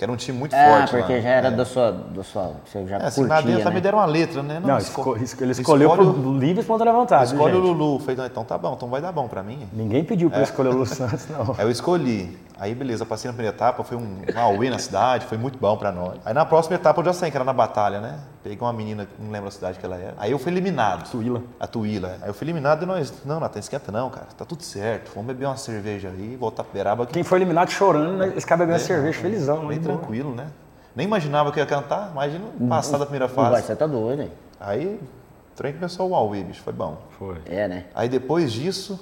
Que 0.00 0.04
era 0.04 0.10
um 0.10 0.16
time 0.16 0.38
muito 0.38 0.56
Ah, 0.56 0.78
forte 0.78 0.96
porque 0.96 1.12
lá. 1.12 1.20
já 1.20 1.28
era 1.28 1.48
é. 1.48 1.50
da 1.50 1.62
sua, 1.66 1.92
da 1.92 2.24
sua. 2.24 2.52
Você 2.64 2.86
já 2.86 2.96
É, 2.96 3.04
assim, 3.04 3.20
lá 3.26 3.34
curtia, 3.36 3.52
dentro 3.52 3.68
né? 3.68 3.74
me 3.74 3.80
deram 3.82 3.98
uma 3.98 4.06
letra, 4.06 4.42
né? 4.42 4.58
Não, 4.58 4.78
esco- 4.78 5.00
esco- 5.12 5.22
esco- 5.22 5.44
ele 5.44 5.52
escolheu 5.52 5.90
escolhe 5.90 6.10
por 6.14 6.32
livre 6.38 6.60
espontânea 6.62 6.90
vontade. 6.94 7.24
Escolhe 7.34 7.54
o. 7.54 7.58
Lulu. 7.60 7.98
Falei, 7.98 8.16
não, 8.16 8.24
então 8.24 8.42
tá 8.42 8.56
bom, 8.56 8.72
então 8.72 8.88
vai 8.88 9.02
dar 9.02 9.12
bom 9.12 9.28
pra 9.28 9.42
mim. 9.42 9.68
Ninguém 9.70 10.02
pediu 10.02 10.30
pra 10.30 10.38
eu 10.38 10.44
escolher 10.44 10.70
o 10.70 10.72
Lu 10.78 10.86
Santos, 10.86 11.26
não. 11.28 11.54
Eu 11.60 11.70
escolhi. 11.70 12.34
Aí 12.60 12.74
beleza, 12.74 13.06
passei 13.06 13.26
na 13.30 13.32
primeira 13.34 13.56
etapa, 13.56 13.82
foi 13.82 13.96
um, 13.96 14.18
um 14.36 14.38
auê 14.38 14.68
na 14.68 14.78
cidade, 14.78 15.24
foi 15.24 15.38
muito 15.38 15.58
bom 15.58 15.78
pra 15.78 15.90
nós. 15.90 16.18
Aí 16.26 16.34
na 16.34 16.44
próxima 16.44 16.76
etapa 16.76 17.00
eu 17.00 17.04
já 17.06 17.14
sei 17.14 17.30
que 17.30 17.36
era 17.38 17.42
na 17.44 17.54
batalha, 17.54 18.00
né? 18.02 18.18
Peguei 18.42 18.58
uma 18.60 18.70
menina, 18.70 19.08
não 19.18 19.30
lembro 19.30 19.48
a 19.48 19.50
cidade 19.50 19.78
que 19.78 19.86
ela 19.86 19.96
era. 19.96 20.12
Aí 20.18 20.30
eu 20.30 20.38
fui 20.38 20.52
eliminado. 20.52 21.10
Tuíla. 21.10 21.42
A 21.58 21.66
Tuíla. 21.66 22.18
Aí 22.20 22.28
eu 22.28 22.34
fui 22.34 22.44
eliminado 22.44 22.82
e 22.82 22.86
nós, 22.86 23.24
não, 23.24 23.40
Natan, 23.40 23.60
esquenta 23.60 23.90
não, 23.90 24.10
cara, 24.10 24.26
tá 24.36 24.44
tudo 24.44 24.62
certo. 24.62 25.10
Vamos 25.14 25.28
beber 25.28 25.46
uma 25.46 25.56
cerveja 25.56 26.08
aí, 26.10 26.36
voltar 26.36 26.62
pro 26.62 26.74
Beraba. 26.74 27.06
que 27.06 27.14
Quem 27.14 27.22
foi 27.22 27.38
eliminado 27.38 27.70
chorando, 27.70 28.18
né? 28.18 28.34
esse 28.36 28.46
cara 28.46 28.58
bebendo 28.58 28.76
É, 28.76 28.80
cerveja, 28.80 29.18
felizão. 29.18 29.66
Bem 29.66 29.80
tranquilo, 29.80 30.34
né? 30.34 30.48
Nem 30.94 31.06
imaginava 31.06 31.50
que 31.52 31.58
ia 31.60 31.64
cantar, 31.64 32.10
imagina 32.12 32.44
passar 32.68 32.98
da 32.98 33.06
primeira 33.06 33.26
Vai, 33.26 33.52
fase. 33.52 33.66
você 33.68 33.74
tá 33.76 33.86
doido, 33.86 34.20
hein? 34.20 34.32
Aí 34.60 35.00
o 35.00 35.56
trem 35.56 35.72
começou 35.72 36.10
o 36.10 36.14
auê, 36.14 36.42
bicho, 36.44 36.60
foi 36.62 36.74
bom. 36.74 36.98
Foi. 37.18 37.38
É, 37.46 37.66
né? 37.66 37.84
Aí 37.94 38.06
depois 38.06 38.52
disso. 38.52 39.00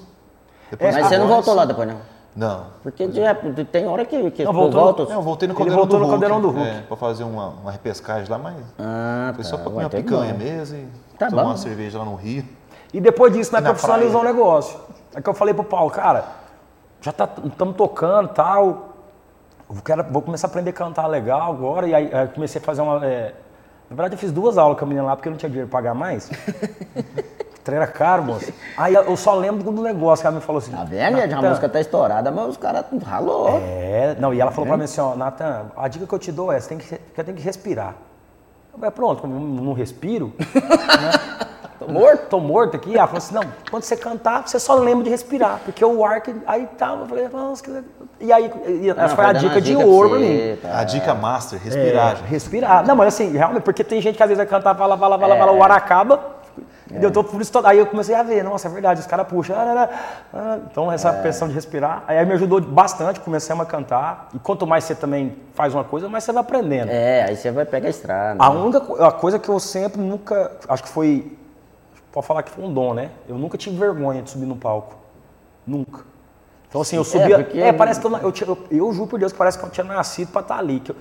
Depois 0.71 0.95
Mas 0.95 1.03
que 1.03 1.09
você 1.09 1.19
não 1.19 1.27
voltou 1.27 1.55
lá 1.55 1.65
depois, 1.65 1.89
não? 1.89 2.18
Não. 2.39 2.67
Porque 2.85 3.11
já, 3.11 3.35
tem 3.35 3.89
hora 3.89 4.05
que, 4.05 4.31
que 4.31 4.45
Não, 4.45 4.53
voltou- 4.53 4.81
volta. 4.81 5.05
Não, 5.07 5.13
eu 5.15 5.23
voltei 5.23 5.49
no 5.49 5.55
Ele 5.55 5.59
Caldeirão 5.59 5.79
voltou 5.81 5.99
do 5.99 6.05
no 6.05 6.09
Hulk. 6.13 6.21
Caldeirão 6.21 6.41
do 6.41 6.51
Hulk. 6.57 6.69
É, 6.79 6.81
pra 6.83 6.97
fazer 6.97 7.25
uma, 7.25 7.49
uma 7.49 7.73
repescagem 7.73 8.29
lá, 8.31 8.39
mas 8.39 8.55
Ah, 8.79 9.33
foi 9.35 9.43
tá. 9.43 9.51
só 9.51 9.57
pra 9.57 9.65
comer 9.65 9.83
uma 9.85 9.91
tá 9.91 9.97
picanha 9.97 10.33
bom. 10.33 10.39
mesmo 10.39 10.77
e 10.79 11.17
Tá 11.19 11.29
tomar 11.31 11.43
bom. 11.43 11.49
uma 11.49 11.57
cerveja 11.57 11.99
lá 11.99 12.05
no 12.05 12.15
Rio. 12.15 12.45
E 12.95 13.01
depois 13.01 13.33
disso, 13.33 13.53
nós 13.53 13.61
Na 13.61 13.71
profissionalizamos 13.71 14.21
o 14.23 14.25
negócio. 14.25 14.79
É 15.17 15.21
que 15.21 15.29
eu 15.29 15.35
falei 15.35 15.53
pro 15.53 15.65
Paulo, 15.65 15.91
cara, 15.91 16.27
já 17.01 17.11
tá, 17.11 17.29
estamos 17.45 17.75
tocando 17.77 18.31
e 18.31 18.35
tal. 18.35 18.89
Eu 19.69 19.83
quero, 19.85 20.05
vou 20.05 20.23
começar 20.23 20.47
a 20.47 20.51
aprender 20.51 20.71
a 20.71 20.73
cantar 20.73 21.09
legal 21.09 21.51
agora. 21.53 21.89
E 21.89 21.95
aí, 21.95 22.15
aí 22.15 22.29
comecei 22.29 22.61
a 22.61 22.65
fazer 22.65 22.83
uma. 22.83 23.05
é, 23.05 23.35
na 23.91 23.97
verdade, 23.97 24.15
eu 24.15 24.19
fiz 24.19 24.31
duas 24.31 24.57
aulas 24.57 24.79
com 24.79 24.85
a 24.85 24.89
menina 24.89 25.05
lá 25.07 25.17
porque 25.17 25.29
eu 25.29 25.33
não 25.33 25.37
tinha 25.39 25.51
dinheiro 25.51 25.69
pra 25.69 25.79
pagar 25.81 25.95
mais. 25.95 26.31
trem 27.69 27.77
era 27.77 27.87
caro, 27.87 28.23
moço. 28.23 28.51
Aí 28.77 28.95
eu 28.95 29.17
só 29.17 29.35
lembro 29.35 29.63
do 29.63 29.83
negócio 29.83 30.23
que 30.23 30.27
ela 30.27 30.37
me 30.37 30.43
falou 30.43 30.59
assim. 30.59 30.71
Tá 30.73 30.85
vendo, 30.85 31.17
gente? 31.17 31.33
A 31.33 31.37
"Natan, 31.37 31.49
música 31.51 31.69
tá 31.69 31.81
estourada, 31.81 32.31
mas 32.31 32.49
os 32.49 32.57
caras 32.57 32.85
ralou. 33.05 33.61
É, 33.63 34.17
não, 34.19 34.33
e 34.33 34.41
ela 34.41 34.51
falou 34.51 34.67
pra 34.67 34.77
mim 34.79 34.85
assim, 34.85 35.01
ó, 35.03 35.15
Natan, 35.15 35.67
a 35.77 35.87
dica 35.87 36.07
que 36.07 36.15
eu 36.15 36.19
te 36.19 36.33
dou 36.33 36.51
é, 36.51 36.59
você 36.59 36.71
tem 36.71 36.79
que, 36.79 36.87
você 36.87 37.25
tem 37.25 37.35
que 37.35 37.43
respirar. 37.43 37.95
Eu 38.73 38.79
falei, 38.79 38.91
pronto, 38.91 39.21
como 39.21 39.35
eu 39.35 39.41
não 39.65 39.73
respiro, 39.75 40.33
Tô 41.79 41.87
morto. 41.87 42.27
tô 42.29 42.41
morto 42.41 42.75
aqui. 42.77 42.97
Ela 42.97 43.07
falou 43.07 43.19
assim, 43.19 43.35
não, 43.35 43.43
quando 43.71 43.85
você 43.85 43.97
cantar, 43.97 44.43
você 44.49 44.59
só 44.59 44.75
lembra 44.75 45.05
de 45.05 45.11
respirar, 45.11 45.61
porque 45.65 45.85
o 45.85 46.05
ar 46.05 46.21
que. 46.21 46.35
Aí 46.47 46.67
tá, 46.77 46.97
eu 47.01 47.07
falei, 47.07 47.29
nossa, 47.29 47.63
que. 47.63 47.85
E 48.21 48.33
aí, 48.33 48.51
e 48.67 48.91
essa 48.91 49.01
Não, 49.01 49.09
foi 49.11 49.25
a 49.27 49.33
dica 49.33 49.61
de 49.61 49.77
ouro 49.77 50.11
pra 50.11 50.19
mim. 50.19 50.57
tá. 50.61 50.81
A 50.81 50.85
dica 50.85 51.15
master, 51.15 51.61
respirar. 51.63 52.17
É, 52.17 52.29
respirar. 52.29 52.85
Não, 52.85 52.97
mas 52.97 53.09
assim, 53.15 53.31
realmente, 53.31 53.63
porque 53.63 53.85
tem 53.85 54.01
gente 54.01 54.17
que 54.17 54.23
às 54.23 54.29
vezes 54.29 54.39
vai 54.39 54.47
cantar, 54.47 54.75
fala, 54.75 54.99
fala, 54.99 55.17
fala, 55.19 55.37
fala, 55.37 55.53
o 55.53 55.63
ar 55.63 55.71
acaba. 55.71 56.38
E 56.91 57.03
eu 57.05 57.11
tô 57.11 57.23
por 57.23 57.41
isso 57.41 57.53
todo- 57.53 57.67
Aí 57.67 57.79
eu 57.79 57.87
comecei 57.87 58.15
a 58.15 58.23
ver, 58.23 58.43
nossa, 58.43 58.67
é 58.69 58.71
verdade, 58.71 59.01
os 59.01 59.07
caras 59.07 59.27
puxam. 59.27 59.55
ah, 59.57 59.89
ah, 59.89 59.89
ah. 60.33 60.59
Então, 60.71 60.91
essa 60.91 61.13
questão 61.23 61.47
de 61.49 61.55
respirar. 61.55 62.03
Aí 62.07 62.25
me 62.25 62.33
ajudou 62.35 62.61
bastante, 62.61 63.21
começamos 63.21 63.63
a 63.65 63.69
cantar. 63.69 64.29
E 64.35 64.39
quanto 64.39 64.67
mais 64.67 64.85
você 64.85 64.95
também 64.95 65.37
faz 65.55 65.75
uma 65.75 65.85
coisa, 65.85 66.09
mais 66.09 66.25
você 66.25 66.33
vai 66.33 66.41
aprendendo. 66.43 66.89
É, 66.91 67.25
aí 67.25 67.37
você 67.37 67.51
vai 67.51 67.65
pegar 67.67 67.89
a 67.89 67.91
estrada. 67.91 68.43
A 68.43 68.49
única 68.51 68.81
co- 68.81 69.03
a 69.03 69.13
coisa 69.13 69.39
que 69.39 69.49
eu 69.49 69.61
sempre 69.61 70.01
nunca. 70.01 70.53
Acho 70.69 70.83
que 70.83 70.89
foi. 70.89 71.37
Pode 72.11 72.27
falar 72.27 72.43
que 72.43 72.51
foi 72.51 72.65
um 72.65 72.73
dom, 72.73 72.95
né? 72.95 73.11
Eu 73.29 73.37
nunca 73.37 73.59
tive 73.59 73.77
vergonha 73.77 74.23
de 74.23 74.31
subir 74.31 74.47
no 74.47 74.57
palco. 74.57 74.97
Nunca. 75.67 76.01
Então, 76.69 76.81
assim, 76.81 76.97
eu 76.97 77.05
subia. 77.05 77.35
É, 77.37 77.43
porque- 77.43 77.73
parece 77.75 78.01
que 78.01 78.07
eu, 78.07 78.13
eu, 78.17 78.33
eu, 78.47 78.59
eu 78.71 78.93
juro 78.93 79.07
por 79.07 79.19
Deus 79.19 79.33
que 79.33 79.39
parece 79.39 79.59
que 79.59 79.65
eu 79.65 79.71
tinha 79.71 79.85
nascido 79.85 80.31
pra 80.33 80.41
estar 80.41 80.59
ali. 80.59 80.81
Que 80.81 80.93
eu- 80.93 80.97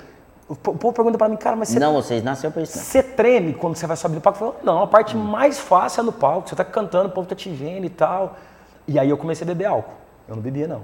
o 0.50 0.56
po- 0.56 0.72
o 0.72 0.78
povo 0.78 0.94
pergunta 0.94 1.18
pra 1.18 1.28
mim, 1.28 1.36
cara, 1.38 1.56
mas 1.56 1.70
você, 1.70 1.80
Não, 1.80 1.94
vocês 1.94 2.24
nasceram 2.24 2.52
pra 2.54 2.62
isso. 2.64 2.78
não. 2.78 2.84
você 2.84 3.04
treme 3.04 3.54
quando 3.54 3.76
você 3.76 3.86
vai 3.88 3.98
subir 3.98 4.16
no 4.16 4.22
palco? 4.22 4.44
Eu 4.44 4.52
falo, 4.54 4.64
não, 4.64 4.82
a 4.84 4.88
parte 4.88 5.16
mais 5.16 5.60
fácil 5.60 6.02
é 6.02 6.04
no 6.04 6.12
palco. 6.12 6.48
Você 6.50 6.56
tá 6.56 6.64
cantando, 6.64 7.10
o 7.10 7.12
povo 7.12 7.28
tá 7.28 7.36
te 7.36 7.50
vendo 7.50 7.86
e 7.86 7.90
tal. 7.90 8.36
E 8.88 8.98
aí 8.98 9.10
eu 9.10 9.18
comecei 9.18 9.44
a 9.44 9.48
beber 9.48 9.66
álcool. 9.66 9.94
Eu 10.28 10.36
não 10.36 10.42
bebia, 10.42 10.68
não. 10.68 10.82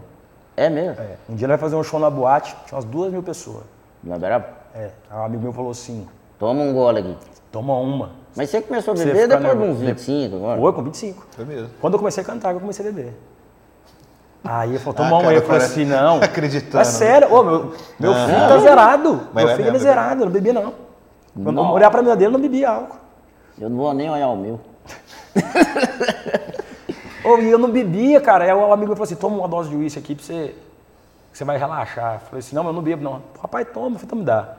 É 0.58 0.70
mesmo? 0.70 1.02
É. 1.02 1.16
Um 1.30 1.36
dia 1.36 1.48
nós 1.48 1.60
vai 1.60 1.70
fazer 1.70 1.76
um 1.76 1.84
show 1.84 2.00
na 2.00 2.10
boate, 2.10 2.56
tinha 2.66 2.76
umas 2.76 2.86
duas 2.86 3.12
mil 3.12 3.24
pessoas. 3.24 3.64
Na 4.04 4.18
Beraba? 4.18 4.48
É. 4.76 4.90
Aí 5.10 5.18
Um 5.20 5.24
amigo 5.24 5.44
meu 5.44 5.54
falou 5.54 5.72
assim: 5.72 6.08
Toma 6.38 6.62
um 6.62 6.74
gole 6.74 7.00
aqui. 7.00 7.18
toma 7.52 7.74
uma. 7.78 8.12
Mas 8.36 8.50
você 8.50 8.62
começou 8.62 8.94
a 8.94 8.98
beber 8.98 9.28
depois 9.28 9.58
de 9.58 9.64
uns 9.64 9.80
25 9.80 10.36
agora? 10.36 10.60
Foi 10.60 10.74
com 10.74 10.84
25. 10.84 11.28
Foi 11.32 11.46
mesmo. 11.46 11.70
Quando 11.80 11.94
eu 11.94 12.00
comecei 12.00 12.22
a 12.22 12.26
cantar, 12.26 12.54
eu 12.54 12.60
comecei 12.60 12.86
a 12.88 12.92
beber. 12.92 13.14
Aí 14.44 14.78
falou, 14.78 14.94
Ah, 14.98 15.04
toma 15.04 15.18
um 15.18 15.22
cara, 15.22 15.30
aí. 15.32 15.36
Eu 15.38 15.42
falei 15.44 15.62
assim, 15.66 15.86
não. 15.86 16.18
Acreditando. 16.24 16.82
É 16.82 16.84
sério, 16.84 17.34
ô, 17.34 17.44
meu, 17.44 17.74
meu 18.00 18.14
filho 18.14 18.48
tá 18.48 18.58
zerado. 18.60 19.28
Mas 19.34 19.46
meu 19.46 19.54
é 19.54 19.56
filho 19.56 19.70
é 19.70 19.72
mesmo, 19.72 19.88
zerado, 19.88 20.22
eu 20.22 20.26
não 20.26 20.32
bebia 20.34 20.54
não. 20.54 20.74
Quando 21.34 21.48
eu 21.48 21.52
Não. 21.54 21.72
olhar 21.72 21.90
pra 21.90 22.02
minha 22.02 22.16
dele, 22.16 22.28
eu 22.28 22.32
não 22.34 22.42
bebia 22.42 22.70
álcool. 22.70 22.98
Eu 23.60 23.70
não 23.70 23.78
vou 23.78 23.94
nem 23.94 24.10
olhar 24.10 24.28
o 24.28 24.36
meu. 24.36 24.60
Ô, 27.24 27.38
e 27.38 27.50
eu 27.50 27.58
não 27.58 27.72
bebia, 27.72 28.20
cara. 28.20 28.44
Aí 28.44 28.54
o 28.54 28.74
amigo 28.74 28.92
falou 28.94 29.04
assim, 29.04 29.16
toma 29.16 29.38
uma 29.38 29.48
dose 29.48 29.70
de 29.70 29.76
uísque 29.76 30.00
aqui 30.00 30.14
pra 30.14 30.24
você, 30.26 30.56
que 31.32 31.38
você 31.38 31.46
vai 31.46 31.58
relaxar. 31.58 32.16
Eu 32.16 32.20
falei 32.20 32.40
assim, 32.40 32.56
não, 32.56 32.66
eu 32.68 32.74
não 32.74 32.82
bebo 32.82 33.04
não. 33.04 33.22
Rapaz, 33.42 33.66
toma. 33.74 33.96
Eu 33.96 34.00
falei, 34.00 34.06
então 34.06 34.20
me 34.20 34.26
dá. 34.26 34.50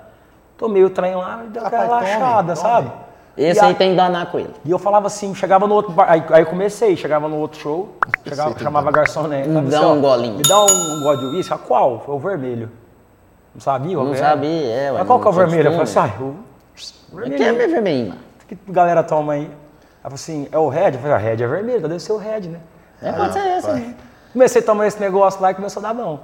Tomei 0.56 0.82
o 0.82 0.90
trem 0.90 1.14
lá 1.14 1.42
e 1.44 1.48
deu 1.48 1.64
aquela 1.66 1.84
Rapaz, 1.84 2.08
tome, 2.08 2.18
relaxada, 2.18 2.54
tome. 2.54 2.92
Esse 3.36 3.60
E 3.60 3.64
aí 3.64 3.72
a- 3.72 3.74
tem 3.74 3.90
que 3.90 3.96
danar 3.96 4.26
com 4.30 4.38
ele. 4.38 4.54
E 4.64 4.70
eu 4.70 4.78
falava 4.78 5.08
assim, 5.08 5.34
chegava 5.34 5.66
no 5.66 5.74
outro 5.74 5.90
bar, 5.92 6.06
aí, 6.08 6.24
aí 6.30 6.42
eu 6.42 6.46
comecei, 6.46 6.96
chegava 6.96 7.28
no 7.28 7.36
outro 7.36 7.58
show, 7.60 7.96
chegava, 8.26 8.56
chamava 8.58 8.92
garçonete. 8.92 9.48
Me 9.48 9.60
dá 9.70 9.78
assim, 9.78 9.86
ó, 9.86 9.92
um 9.92 10.00
golinho. 10.00 10.36
Me 10.36 10.42
dá 10.42 10.60
um, 10.60 10.66
um 10.66 11.00
gole 11.02 11.18
de 11.18 11.24
uísque. 11.36 11.58
Qual? 11.66 12.00
Foi 12.06 12.14
o 12.14 12.18
vermelho. 12.18 12.70
Não 13.52 13.60
sabia? 13.60 13.96
Não 13.96 14.14
sabia, 14.14 14.66
é, 14.72 14.92
ué, 14.92 14.98
Mas 14.98 15.06
qual 15.06 15.20
que 15.20 15.26
é 15.26 15.30
o 15.30 15.32
vermelho? 15.32 15.68
Eu 15.68 15.72
falei 15.72 15.82
assim, 15.82 15.98
ah, 15.98 16.22
o 16.22 16.36
é 17.18 17.20
vermelho. 17.28 17.54
meio 17.56 17.70
vermelhinho, 17.70 18.08
mano. 18.10 18.20
O 18.42 18.46
que 18.46 18.58
a 18.68 18.72
galera 18.72 19.02
toma 19.02 19.32
aí? 19.34 19.44
Ela 19.44 19.50
falou 20.02 20.14
assim, 20.14 20.48
é 20.50 20.58
o 20.58 20.68
Red? 20.68 20.92
Eu 20.92 20.98
falei, 20.98 21.12
ah, 21.12 21.18
Red 21.18 21.42
é 21.42 21.46
vermelho, 21.46 21.78
então 21.78 21.88
deve 21.88 22.02
ser 22.02 22.12
o 22.12 22.16
Red, 22.16 22.40
né? 22.42 22.60
É, 23.02 23.12
pode 23.12 23.32
ser 23.32 23.40
esse 23.58 23.70
aí. 23.70 23.96
Comecei 24.32 24.60
a 24.62 24.64
tomar 24.64 24.86
esse 24.86 25.00
negócio 25.00 25.40
lá 25.40 25.50
e 25.50 25.54
começou 25.54 25.80
a 25.84 25.88
dar 25.88 25.94
bom. 25.94 26.20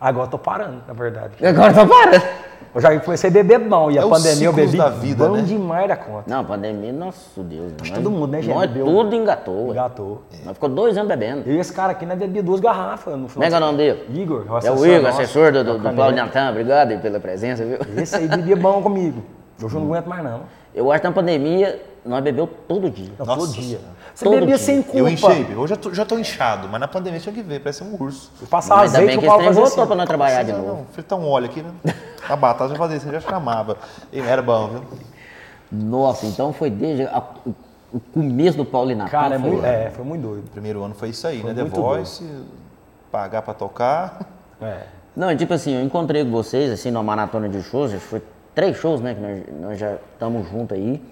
Agora 0.00 0.26
eu 0.26 0.30
tô 0.30 0.38
parando, 0.38 0.82
na 0.86 0.94
verdade. 0.94 1.34
Agora 1.44 1.72
tá 1.72 1.86
parando. 1.86 2.24
Eu 2.74 2.80
já 2.80 2.98
comecei 3.00 3.28
a 3.28 3.32
beber 3.32 3.58
bom 3.58 3.90
e 3.90 3.98
É 3.98 4.00
a 4.00 4.06
os 4.06 4.10
pandemia 4.10 4.46
eu 4.46 4.52
bebi 4.52 4.78
da 4.78 4.88
vida, 4.88 5.28
bom 5.28 5.36
né? 5.36 5.42
demais 5.42 5.88
da 5.88 5.96
conta. 5.96 6.24
Não, 6.26 6.42
pandemia, 6.42 6.90
nosso 6.92 7.42
Deus. 7.42 7.72
Nós- 7.78 7.90
todo 7.90 8.10
mundo, 8.10 8.28
né, 8.28 8.40
gente, 8.40 8.54
Nós 8.54 8.66
bebeu. 8.70 8.86
tudo 8.86 9.14
engatou. 9.14 9.68
ué. 9.68 9.74
Gatou. 9.74 10.22
Nós 10.44 10.54
ficou 10.54 10.68
dois 10.70 10.96
anos 10.96 11.08
bebendo. 11.08 11.50
E 11.50 11.58
esse 11.58 11.70
cara 11.72 11.92
aqui, 11.92 12.06
nós 12.06 12.18
bebia 12.18 12.42
duas 12.42 12.60
garrafas 12.60 13.12
no 13.14 13.28
Como 13.28 13.28
final 13.28 13.46
é 13.46 13.48
que 13.50 13.54
é 13.54 13.56
o 13.58 13.60
nome 13.60 13.76
dele? 13.76 14.06
Igor, 14.22 14.44
o 14.46 14.48
É 14.48 14.52
o 14.52 14.56
assessor 14.56 14.86
Igor, 14.86 15.02
nosso, 15.02 15.20
assessor 15.20 15.52
do, 15.52 15.58
é 15.58 15.64
do, 15.64 15.78
do. 15.78 15.90
Paulo 15.94 16.16
Natan. 16.16 16.48
Obrigado 16.50 16.90
aí 16.92 16.98
pela 16.98 17.20
presença, 17.20 17.62
viu? 17.62 17.78
Esse 17.96 18.16
aí 18.16 18.26
bebia 18.26 18.56
bom 18.56 18.80
comigo. 18.82 19.22
Hoje 19.62 19.74
eu 19.74 19.80
não 19.80 19.88
aguento 19.88 20.06
mais 20.06 20.24
não. 20.24 20.40
Eu 20.74 20.90
acho 20.90 21.02
que 21.02 21.06
na 21.06 21.12
pandemia 21.12 21.78
nós 22.06 22.24
bebeu 22.24 22.46
todo 22.46 22.88
dia. 22.88 23.10
Não, 23.18 23.26
Nossa 23.26 23.40
todo 23.40 23.52
dia. 23.52 23.78
Você 24.14 24.24
Todo 24.24 24.32
bebia 24.34 24.46
dia. 24.56 24.58
sem 24.58 24.82
culpa. 24.82 24.98
Eu 24.98 25.16
shape. 25.16 25.54
Hoje 25.54 25.72
eu 25.74 25.76
tô, 25.76 25.92
já 25.94 26.04
tô 26.04 26.18
inchado, 26.18 26.68
mas 26.70 26.80
na 26.80 26.88
pandemia 26.88 27.20
tinha 27.20 27.34
que 27.34 27.42
ver, 27.42 27.60
parece 27.60 27.82
um 27.84 27.94
urso. 28.00 28.30
Eu 28.40 28.46
passava 28.46 28.80
Ainda 28.82 28.98
azeite 28.98 29.06
bem 29.06 29.18
que 29.18 29.24
o 29.24 29.26
esse 29.26 29.26
Paulo 29.28 29.42
trem 29.42 29.48
fazia 29.48 29.62
voltou 29.62 29.82
assim. 29.82 29.86
pra 29.88 29.96
nós 29.96 30.06
trabalhar 30.08 30.42
de 30.42 30.52
não, 30.52 30.58
novo. 30.58 30.72
não, 30.78 30.84
fritar 30.92 31.18
um 31.18 31.28
óleo 31.28 31.46
aqui, 31.46 31.62
né? 31.62 31.70
A 32.28 32.36
batata 32.36 32.70
já 32.70 32.76
fazia 32.76 32.96
isso, 32.96 33.10
já 33.10 33.20
chamava. 33.20 33.76
E 34.12 34.20
era 34.20 34.42
bom, 34.42 34.68
viu? 34.68 34.82
Nossa, 35.70 36.26
então 36.26 36.52
foi 36.52 36.70
desde 36.70 37.04
a- 37.06 37.22
o, 37.46 37.54
o 37.94 38.00
começo 38.00 38.56
do 38.58 38.64
Paulo 38.64 38.94
Natan. 38.94 39.10
Cara, 39.10 39.34
é 39.36 39.38
foi- 39.38 39.50
muito, 39.50 39.64
é, 39.66 39.90
foi 39.90 40.04
muito 40.04 40.22
doido. 40.22 40.50
Primeiro 40.50 40.82
ano 40.82 40.94
foi 40.94 41.08
isso 41.10 41.26
aí, 41.26 41.42
né? 41.42 41.52
The 41.54 41.64
Voice, 41.64 42.24
pagar 43.10 43.42
pra 43.42 43.54
tocar. 43.54 44.20
É. 44.60 44.82
Não, 45.16 45.34
tipo 45.36 45.52
assim, 45.52 45.74
eu 45.74 45.82
encontrei 45.82 46.24
com 46.24 46.30
vocês, 46.30 46.70
assim, 46.70 46.90
numa 46.90 47.02
maratona 47.02 47.48
de 47.48 47.62
shows, 47.62 47.92
foi 47.94 48.22
três 48.54 48.76
shows, 48.76 49.00
né, 49.00 49.14
que 49.14 49.20
nós, 49.20 49.42
nós 49.60 49.78
já 49.78 49.96
estamos 50.12 50.48
juntos 50.48 50.76
aí. 50.76 51.02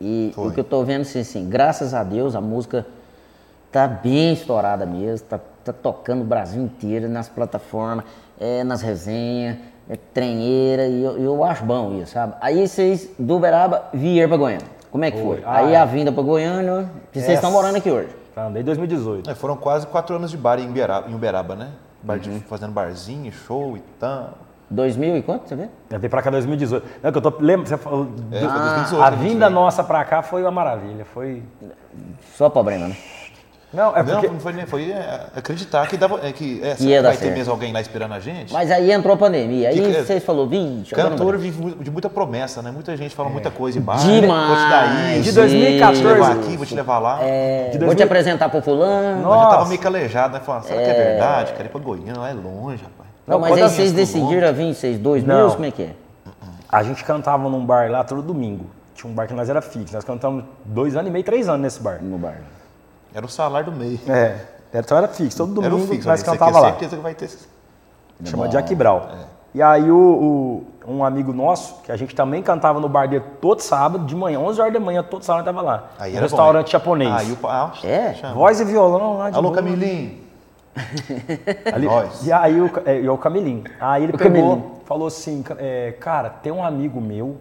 E 0.00 0.32
Foi. 0.34 0.48
o 0.48 0.52
que 0.52 0.60
eu 0.60 0.64
tô 0.64 0.82
vendo, 0.84 1.02
assim, 1.02 1.20
assim, 1.20 1.48
graças 1.48 1.94
a 1.94 2.02
Deus, 2.02 2.34
a 2.34 2.40
música 2.40 2.84
tá 3.72 3.86
bem 3.86 4.32
estourada 4.32 4.84
mesmo, 4.86 5.26
tá, 5.26 5.40
tá 5.64 5.72
tocando 5.72 6.22
o 6.22 6.24
Brasil 6.24 6.62
inteiro, 6.62 7.08
nas 7.08 7.28
plataformas, 7.28 8.04
é, 8.38 8.62
nas 8.64 8.82
resenhas, 8.82 9.56
é 9.88 9.96
trenheira, 9.96 10.86
e 10.86 11.02
eu, 11.02 11.16
eu 11.18 11.44
acho 11.44 11.64
bom 11.64 11.98
isso, 12.00 12.12
sabe? 12.12 12.34
Aí 12.40 12.66
vocês, 12.66 13.08
do 13.18 13.36
Uberaba, 13.36 13.84
vieram 13.92 14.28
pra 14.28 14.36
Goiânia. 14.38 14.66
Como 14.90 15.04
é 15.04 15.10
que 15.10 15.18
foi? 15.18 15.36
Foi. 15.36 15.44
Ah, 15.44 15.58
aí 15.58 15.74
é. 15.74 15.76
a 15.76 15.84
vinda 15.84 16.10
pra 16.10 16.22
Goiânia, 16.22 16.90
que 17.12 17.20
vocês 17.20 17.34
estão 17.34 17.50
morando 17.50 17.76
aqui 17.76 17.90
hoje. 17.90 18.08
Tá, 18.34 18.44
desde 18.48 18.64
2018. 18.64 19.30
É, 19.30 19.34
foram 19.34 19.56
quase 19.56 19.86
quatro 19.86 20.16
anos 20.16 20.30
de 20.30 20.36
bar 20.36 20.58
em 20.58 20.68
Uberaba, 20.68 21.08
em 21.10 21.14
Uberaba 21.14 21.54
né? 21.54 21.70
Bar 22.02 22.18
de- 22.18 22.40
Fazendo 22.40 22.72
barzinho, 22.72 23.30
show 23.32 23.76
e 23.76 23.80
tal. 23.98 24.30
2000 24.68 25.16
e 25.18 25.22
quanto, 25.22 25.48
você 25.48 25.54
vê? 25.54 25.68
Eu 25.90 25.98
veio 26.00 26.10
pra 26.10 26.20
cá 26.22 26.28
em 26.28 26.32
2018. 26.32 26.84
Não, 27.02 27.12
que 27.12 27.18
eu 27.18 27.22
tô. 27.22 27.32
Lembra, 27.40 27.66
você 27.66 27.76
falou. 27.76 28.08
É, 28.32 28.40
do- 28.40 28.48
foi 28.50 28.58
2018 28.58 29.02
a 29.02 29.10
vinda 29.10 29.48
nossa 29.48 29.84
pra 29.84 30.04
cá 30.04 30.22
foi 30.22 30.42
uma 30.42 30.50
maravilha. 30.50 31.04
Foi. 31.04 31.42
Só 32.34 32.48
problema, 32.48 32.88
né? 32.88 32.96
Não, 33.72 33.94
é 33.96 34.02
Não, 34.02 34.12
porque. 34.14 34.28
não 34.28 34.40
foi 34.40 34.52
nem. 34.52 34.64
Foi 34.64 34.90
é, 34.90 35.26
acreditar 35.34 35.86
que, 35.88 35.96
dava, 35.96 36.20
é, 36.22 36.32
que 36.32 36.60
é, 36.62 36.76
ia 36.80 37.02
vai 37.02 37.12
ter 37.16 37.24
certo. 37.24 37.36
mesmo 37.36 37.52
alguém 37.52 37.72
lá 37.72 37.80
esperando 37.80 38.14
a 38.14 38.20
gente. 38.20 38.52
Mas 38.52 38.70
aí 38.70 38.90
entrou 38.92 39.14
a 39.14 39.16
pandemia. 39.16 39.68
Aí 39.68 39.74
Que 39.74 39.80
que- 39.82 40.02
vocês 40.04 40.22
agora 40.94 41.10
não 41.10 41.18
Cantor 41.18 41.36
vive 41.38 41.74
de 41.82 41.90
muita 41.90 42.08
promessa, 42.08 42.62
né? 42.62 42.70
Muita 42.70 42.96
gente 42.96 43.14
fala 43.14 43.28
muita 43.28 43.50
coisa 43.50 43.78
e 43.78 43.80
dar. 43.80 43.86
bar. 43.94 43.98
Demais. 43.98 44.46
Vou 44.48 44.56
te 44.56 44.70
dar 44.70 45.12
isso. 45.14 45.22
De 45.24 45.32
2014. 45.32 46.02
Vou 46.02 46.12
te 46.12 46.14
levar 46.20 46.32
aqui, 46.32 46.56
vou 46.56 46.66
te 46.66 46.74
levar 46.74 46.98
lá. 47.00 47.18
É, 47.22 47.64
De 47.64 47.78
Vou 47.78 47.86
2000 47.88 47.96
te 47.96 48.02
apresentar 48.04 48.48
pro 48.48 48.62
fulano. 48.62 49.20
Nossa. 49.22 49.34
Mas 49.36 49.44
já 49.44 49.50
tava 49.50 49.68
meio 49.68 49.80
calejado, 49.80 50.34
né? 50.34 50.40
Falando, 50.40 50.62
será 50.64 50.82
que 50.82 50.88
é 50.90 50.94
verdade? 50.94 51.52
Quero 51.52 51.68
ir 51.68 51.70
pra 51.70 51.80
Goiânia, 51.80 52.18
lá 52.18 52.30
é 52.30 52.34
longe, 52.34 52.82
rapaz. 52.82 53.10
Não, 53.26 53.34
Não, 53.34 53.40
mas 53.40 53.50
quando 53.50 53.58
aí 53.58 53.64
eu 53.64 53.68
vocês 53.68 53.92
decidiram 53.92 54.52
vir, 54.54 54.74
vocês 54.74 54.98
dois 54.98 55.24
Não. 55.24 55.36
meus, 55.36 55.54
como 55.54 55.66
é 55.66 55.70
que 55.72 55.82
é? 55.82 55.90
A 56.68 56.82
gente 56.84 57.02
cantava 57.04 57.48
num 57.48 57.66
bar 57.66 57.90
lá 57.90 58.04
todo 58.04 58.22
domingo. 58.22 58.66
Tinha 58.94 59.10
um 59.10 59.14
bar 59.14 59.26
que 59.26 59.34
nós 59.34 59.50
era 59.50 59.60
fixo. 59.60 59.92
Nós 59.92 60.04
cantamos 60.04 60.44
dois 60.64 60.96
anos 60.96 61.08
e 61.08 61.12
meio, 61.12 61.24
três 61.24 61.48
anos 61.48 61.60
nesse 61.60 61.80
bar. 61.82 61.98
No 62.00 62.16
bar. 62.16 62.36
Era 63.16 63.24
o 63.24 63.28
salário 63.30 63.72
do 63.72 63.76
meio. 63.78 63.98
É. 64.06 64.36
Então 64.74 64.98
era 64.98 65.08
fixo. 65.08 65.38
Todo 65.38 65.58
Era 65.62 65.70
domingo 65.70 65.88
o 65.88 65.94
fixo, 65.94 66.06
nós 66.06 66.22
cantava 66.22 66.60
lá. 66.60 66.68
certeza 66.70 66.96
que 66.96 67.02
vai 67.02 67.14
ter. 67.14 67.30
Chama 68.24 68.46
Jack 68.48 68.74
Brau. 68.74 69.08
E 69.54 69.62
aí 69.62 69.90
o, 69.90 69.96
o- 69.96 70.66
um 70.86 71.02
amigo 71.02 71.32
nosso, 71.32 71.80
que 71.82 71.90
a 71.90 71.96
gente 71.96 72.14
também 72.14 72.42
cantava 72.42 72.78
no 72.78 72.88
bar 72.90 73.08
dele 73.08 73.24
todo 73.40 73.60
sábado, 73.60 74.04
de 74.04 74.14
manhã, 74.14 74.38
11 74.38 74.60
horas 74.60 74.72
da 74.74 74.78
manhã, 74.80 75.02
todo 75.02 75.22
sábado 75.24 75.46
tava 75.46 75.62
lá. 75.62 75.84
Aí 75.98 76.12
era 76.12 76.20
bom, 76.20 76.22
restaurante 76.28 76.66
hein? 76.66 76.72
japonês. 76.72 77.10
Aí 77.10 77.32
o 77.32 77.38
ah, 77.48 77.72
É? 77.82 78.12
chama. 78.14 78.34
Voz 78.34 78.60
e 78.60 78.64
violão 78.66 79.16
lá 79.16 79.30
de 79.30 79.36
Alô, 79.36 79.48
boa. 79.48 79.54
Camilinho. 79.62 80.18
Ali- 81.72 81.86
Nós. 81.86 82.26
E 82.26 82.30
aí 82.32 82.60
o, 82.60 82.70
é, 82.84 83.00
e 83.00 83.08
o 83.08 83.16
Camilinho. 83.16 83.64
Aí 83.80 84.02
ele 84.04 84.12
O 84.12 84.18
pegou, 84.18 84.30
Camilinho. 84.50 84.72
falou 84.84 85.06
assim, 85.08 85.42
é, 85.58 85.92
cara, 85.98 86.28
tem 86.28 86.52
um 86.52 86.62
amigo 86.62 87.00
meu, 87.00 87.38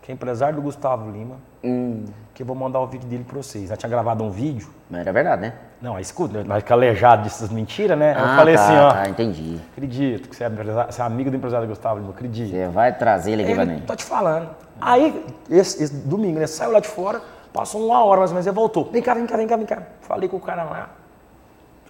que 0.00 0.10
é 0.10 0.14
empresário 0.14 0.56
do 0.56 0.62
Gustavo 0.62 1.10
Lima, 1.10 1.36
Hum, 1.62 2.04
que 2.34 2.42
eu 2.42 2.46
vou 2.46 2.56
mandar 2.56 2.80
o 2.80 2.86
vídeo 2.86 3.06
dele 3.08 3.24
pra 3.24 3.36
vocês. 3.42 3.68
Já 3.68 3.76
tinha 3.76 3.90
gravado 3.90 4.24
um 4.24 4.30
vídeo. 4.30 4.68
mas 4.90 5.00
era 5.02 5.12
verdade, 5.12 5.42
né? 5.42 5.52
Não, 5.80 5.98
escuta, 5.98 6.42
nós 6.44 6.62
calejado 6.62 7.24
dessas 7.24 7.50
mentiras, 7.50 7.98
né? 7.98 8.14
eu 8.18 8.24
Ah, 8.24 8.36
falei 8.36 8.54
tá, 8.54 8.64
assim, 8.64 8.76
ó, 8.76 8.90
Tá, 8.92 9.08
entendi. 9.08 9.60
acredito 9.72 10.28
que 10.28 10.36
você 10.36 10.44
é, 10.44 10.48
você 10.48 11.02
é 11.02 11.04
amigo 11.04 11.30
do 11.30 11.36
empresário 11.36 11.66
Gustavo 11.68 11.98
Lima, 12.00 12.10
acredito. 12.10 12.50
Você 12.50 12.68
vai 12.68 12.92
trazer 12.96 13.32
ele 13.32 13.42
aqui 13.44 13.54
pra 13.54 13.64
mim. 13.66 13.82
tô 13.86 13.94
te 13.96 14.04
falando. 14.04 14.48
Aí, 14.80 15.24
esse, 15.50 15.82
esse 15.82 15.94
domingo, 15.94 16.38
né? 16.38 16.46
Saiu 16.46 16.72
lá 16.72 16.80
de 16.80 16.88
fora, 16.88 17.20
passou 17.52 17.84
uma 17.86 18.02
hora 18.04 18.20
mais 18.20 18.30
ou 18.30 18.34
menos, 18.34 18.46
ele 18.46 18.54
voltou. 18.56 18.84
Vem 18.90 19.02
cá, 19.02 19.12
vem 19.14 19.26
cá, 19.26 19.36
vem 19.36 19.46
cá, 19.46 19.56
vem 19.56 19.66
cá. 19.66 19.82
Falei 20.00 20.28
com 20.28 20.36
o 20.36 20.40
cara 20.40 20.62
lá. 20.64 20.90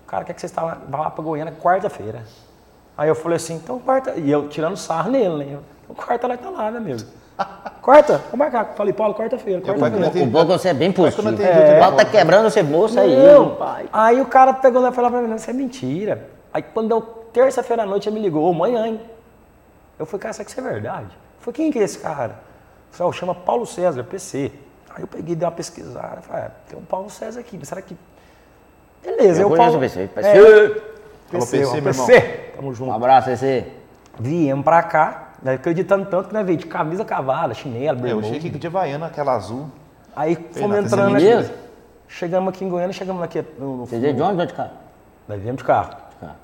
O 0.02 0.06
cara 0.06 0.24
quer 0.24 0.32
que 0.34 0.40
você 0.40 0.46
está 0.46 0.62
lá, 0.62 0.78
vai 0.88 1.00
lá 1.00 1.10
pra 1.10 1.22
Goiânia 1.22 1.52
quarta-feira. 1.54 2.22
Aí 2.98 3.08
eu 3.08 3.14
falei 3.14 3.36
assim, 3.36 3.54
então 3.54 3.78
quarta. 3.78 4.12
E 4.18 4.30
eu 4.30 4.48
tirando 4.48 4.76
sarro 4.76 5.10
nele, 5.10 5.36
né? 5.44 5.46
Eu, 5.52 5.62
Então 5.84 5.94
quarta 5.96 6.26
lá 6.26 6.36
tá 6.36 6.50
lá, 6.50 6.70
né, 6.70 6.80
mesmo? 6.80 7.08
Quarta? 7.80 8.18
Vou 8.30 8.36
marcar. 8.38 8.74
Falei, 8.76 8.92
Paulo, 8.92 9.14
quarta-feira, 9.14 9.60
que 9.60 9.70
O 9.70 9.74
bom 9.74 9.86
é 9.86 9.90
que 10.44 10.46
você 10.52 10.68
é 10.68 10.74
bem 10.74 10.92
positivo. 10.92 11.28
O 11.28 11.32
atendi 11.32 11.50
o 11.76 11.78
pau 11.80 11.92
tá 11.96 12.04
quebrando, 12.04 12.48
você 12.50 12.62
moça 12.62 13.00
aí, 13.00 13.16
Não. 13.16 13.56
pai. 13.56 13.86
Aí 13.92 14.20
o 14.20 14.26
cara 14.26 14.52
pegou 14.54 14.80
lá 14.80 14.90
e 14.90 14.92
falou 14.92 15.10
pra 15.10 15.20
mim, 15.20 15.28
não, 15.28 15.36
isso 15.36 15.50
é 15.50 15.52
mentira. 15.52 16.28
Aí 16.52 16.62
quando 16.62 16.88
deu 16.88 17.00
terça-feira 17.00 17.82
à 17.82 17.86
noite, 17.86 18.08
ele 18.08 18.16
me 18.16 18.22
ligou, 18.22 18.44
ô, 18.46 18.50
amanhã, 18.52 18.86
hein? 18.86 19.00
Eu 19.98 20.06
falei, 20.06 20.20
cara, 20.22 20.32
será 20.34 20.44
que 20.44 20.50
isso 20.52 20.60
é 20.60 20.62
verdade? 20.62 21.06
Eu 21.06 21.40
falei, 21.40 21.54
quem 21.56 21.72
que 21.72 21.78
é 21.78 21.82
esse 21.82 21.98
cara? 21.98 22.32
Eu 22.92 22.96
falei, 22.96 23.10
"Ah, 23.10 23.12
chama 23.12 23.34
Paulo 23.34 23.66
César, 23.66 24.04
PC. 24.04 24.52
Aí 24.94 25.02
eu 25.02 25.06
peguei, 25.08 25.34
dei 25.34 25.44
uma 25.46 25.52
pesquisada, 25.52 26.20
falei, 26.22 26.44
ah, 26.44 26.50
tem 26.68 26.78
um 26.78 26.84
Paulo 26.84 27.08
César 27.10 27.40
aqui, 27.40 27.56
mas 27.58 27.68
será 27.68 27.80
que... 27.82 27.96
Beleza, 29.02 29.42
Eu 29.42 29.50
eu, 29.50 29.56
Paulo... 29.56 29.76
o 29.76 29.80
PC. 29.80 30.02
É, 30.02 30.06
PC. 30.06 30.82
PC, 31.30 31.58
PC, 31.58 31.80
meu 31.80 31.82
PC, 31.82 32.20
tamo 32.54 32.68
Um 32.68 32.74
junto. 32.74 32.92
abraço, 32.92 33.28
PC. 33.28 33.66
Viemos 34.20 34.62
pra 34.64 34.82
cá, 34.82 35.31
né, 35.42 35.54
acreditando 35.54 36.06
tanto 36.06 36.28
que 36.28 36.34
nós 36.34 36.44
veio 36.46 36.58
de 36.58 36.66
camisa 36.66 37.04
cavada, 37.04 37.52
chinelo, 37.54 37.98
É, 37.98 38.00
eu 38.00 38.04
bermuda. 38.04 38.26
cheguei 38.28 38.50
aqui 38.50 38.58
de 38.58 38.66
Havaiana, 38.66 39.06
aquela 39.06 39.34
azul. 39.34 39.66
Aí 40.14 40.36
fomos 40.52 40.76
entrando 40.76 41.16
é 41.16 41.20
mineiro? 41.20 41.50
Chegamos 42.08 42.48
aqui 42.50 42.64
em 42.64 42.68
Goiânia, 42.68 42.92
chegamos 42.92 43.22
aqui 43.22 43.42
no, 43.58 43.76
no 43.78 43.86
Vocês 43.86 44.02
é 44.04 44.12
de 44.12 44.20
onde 44.22 44.40
ou 44.40 44.46
de 44.46 44.52
cá? 44.52 44.70
Nós 45.26 45.40
viemos 45.40 45.58
de 45.62 45.64
carro. 45.64 45.90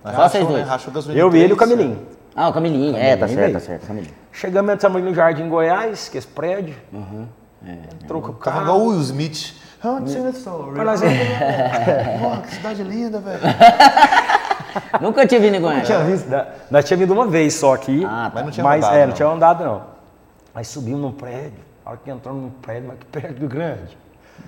Nós 0.02 0.14
Só 0.14 0.28
vocês 0.28 0.42
rachou, 0.42 0.48
né? 0.48 0.56
dois. 0.56 0.68
Rachou 0.68 0.92
gasolina 0.94 1.20
Eu 1.20 1.36
e 1.36 1.38
ele 1.40 1.50
e 1.50 1.52
o 1.52 1.56
Camilinho. 1.56 2.06
Ah, 2.34 2.48
o 2.48 2.52
Camilinho. 2.52 2.96
É, 2.96 3.16
tá 3.16 3.28
certo, 3.28 3.52
tá 3.52 3.60
certo. 3.60 3.86
Camilinho. 3.86 4.14
Chegamos, 4.32 4.72
entramos 4.72 5.02
no 5.02 5.14
Jardim 5.14 5.48
Goiás, 5.48 6.08
que 6.08 6.16
é 6.16 6.20
esse 6.20 6.26
prédio. 6.28 6.74
Entrou 8.02 8.22
com 8.22 8.28
o 8.28 8.34
Tava 8.34 8.56
carro. 8.58 8.62
igual 8.62 8.80
o 8.80 8.88
Will 8.90 9.00
Smith. 9.02 9.54
Ah, 9.82 10.00
é 10.02 10.32
sorry. 10.32 10.72
Pra 10.74 10.84
nós 10.84 11.02
é- 11.02 11.08
Pô, 12.20 12.40
que 12.42 12.54
cidade 12.54 12.82
linda, 12.82 13.20
velho. 13.20 13.38
Nunca 15.00 15.26
tive 15.26 15.46
vindo 15.46 15.56
em 15.56 15.60
Goiânia. 15.60 15.84
tinha 15.84 16.00
visto, 16.04 16.28
né? 16.28 16.46
Nós 16.70 16.84
tínhamos 16.84 17.06
vindo 17.08 17.16
uma 17.18 17.26
vez 17.26 17.54
só 17.54 17.74
aqui. 17.74 18.04
Ah, 18.04 18.30
tá. 18.30 18.30
Mas 18.34 18.44
não 18.44 18.50
tinha 18.50 18.64
mas, 18.64 18.84
rodado, 18.84 18.96
é, 18.96 19.00
não 19.00 19.06
não. 19.08 19.14
tinha 19.14 19.28
andado 19.28 19.64
não. 19.64 19.82
Aí 20.54 20.64
subimos 20.64 21.00
num 21.00 21.12
prédio. 21.12 21.60
A 21.84 21.90
hora 21.90 22.00
que 22.04 22.10
entramos 22.10 22.42
num 22.42 22.50
prédio, 22.50 22.88
mas 22.88 22.98
que 22.98 23.06
prédio 23.06 23.48
grande. 23.48 23.96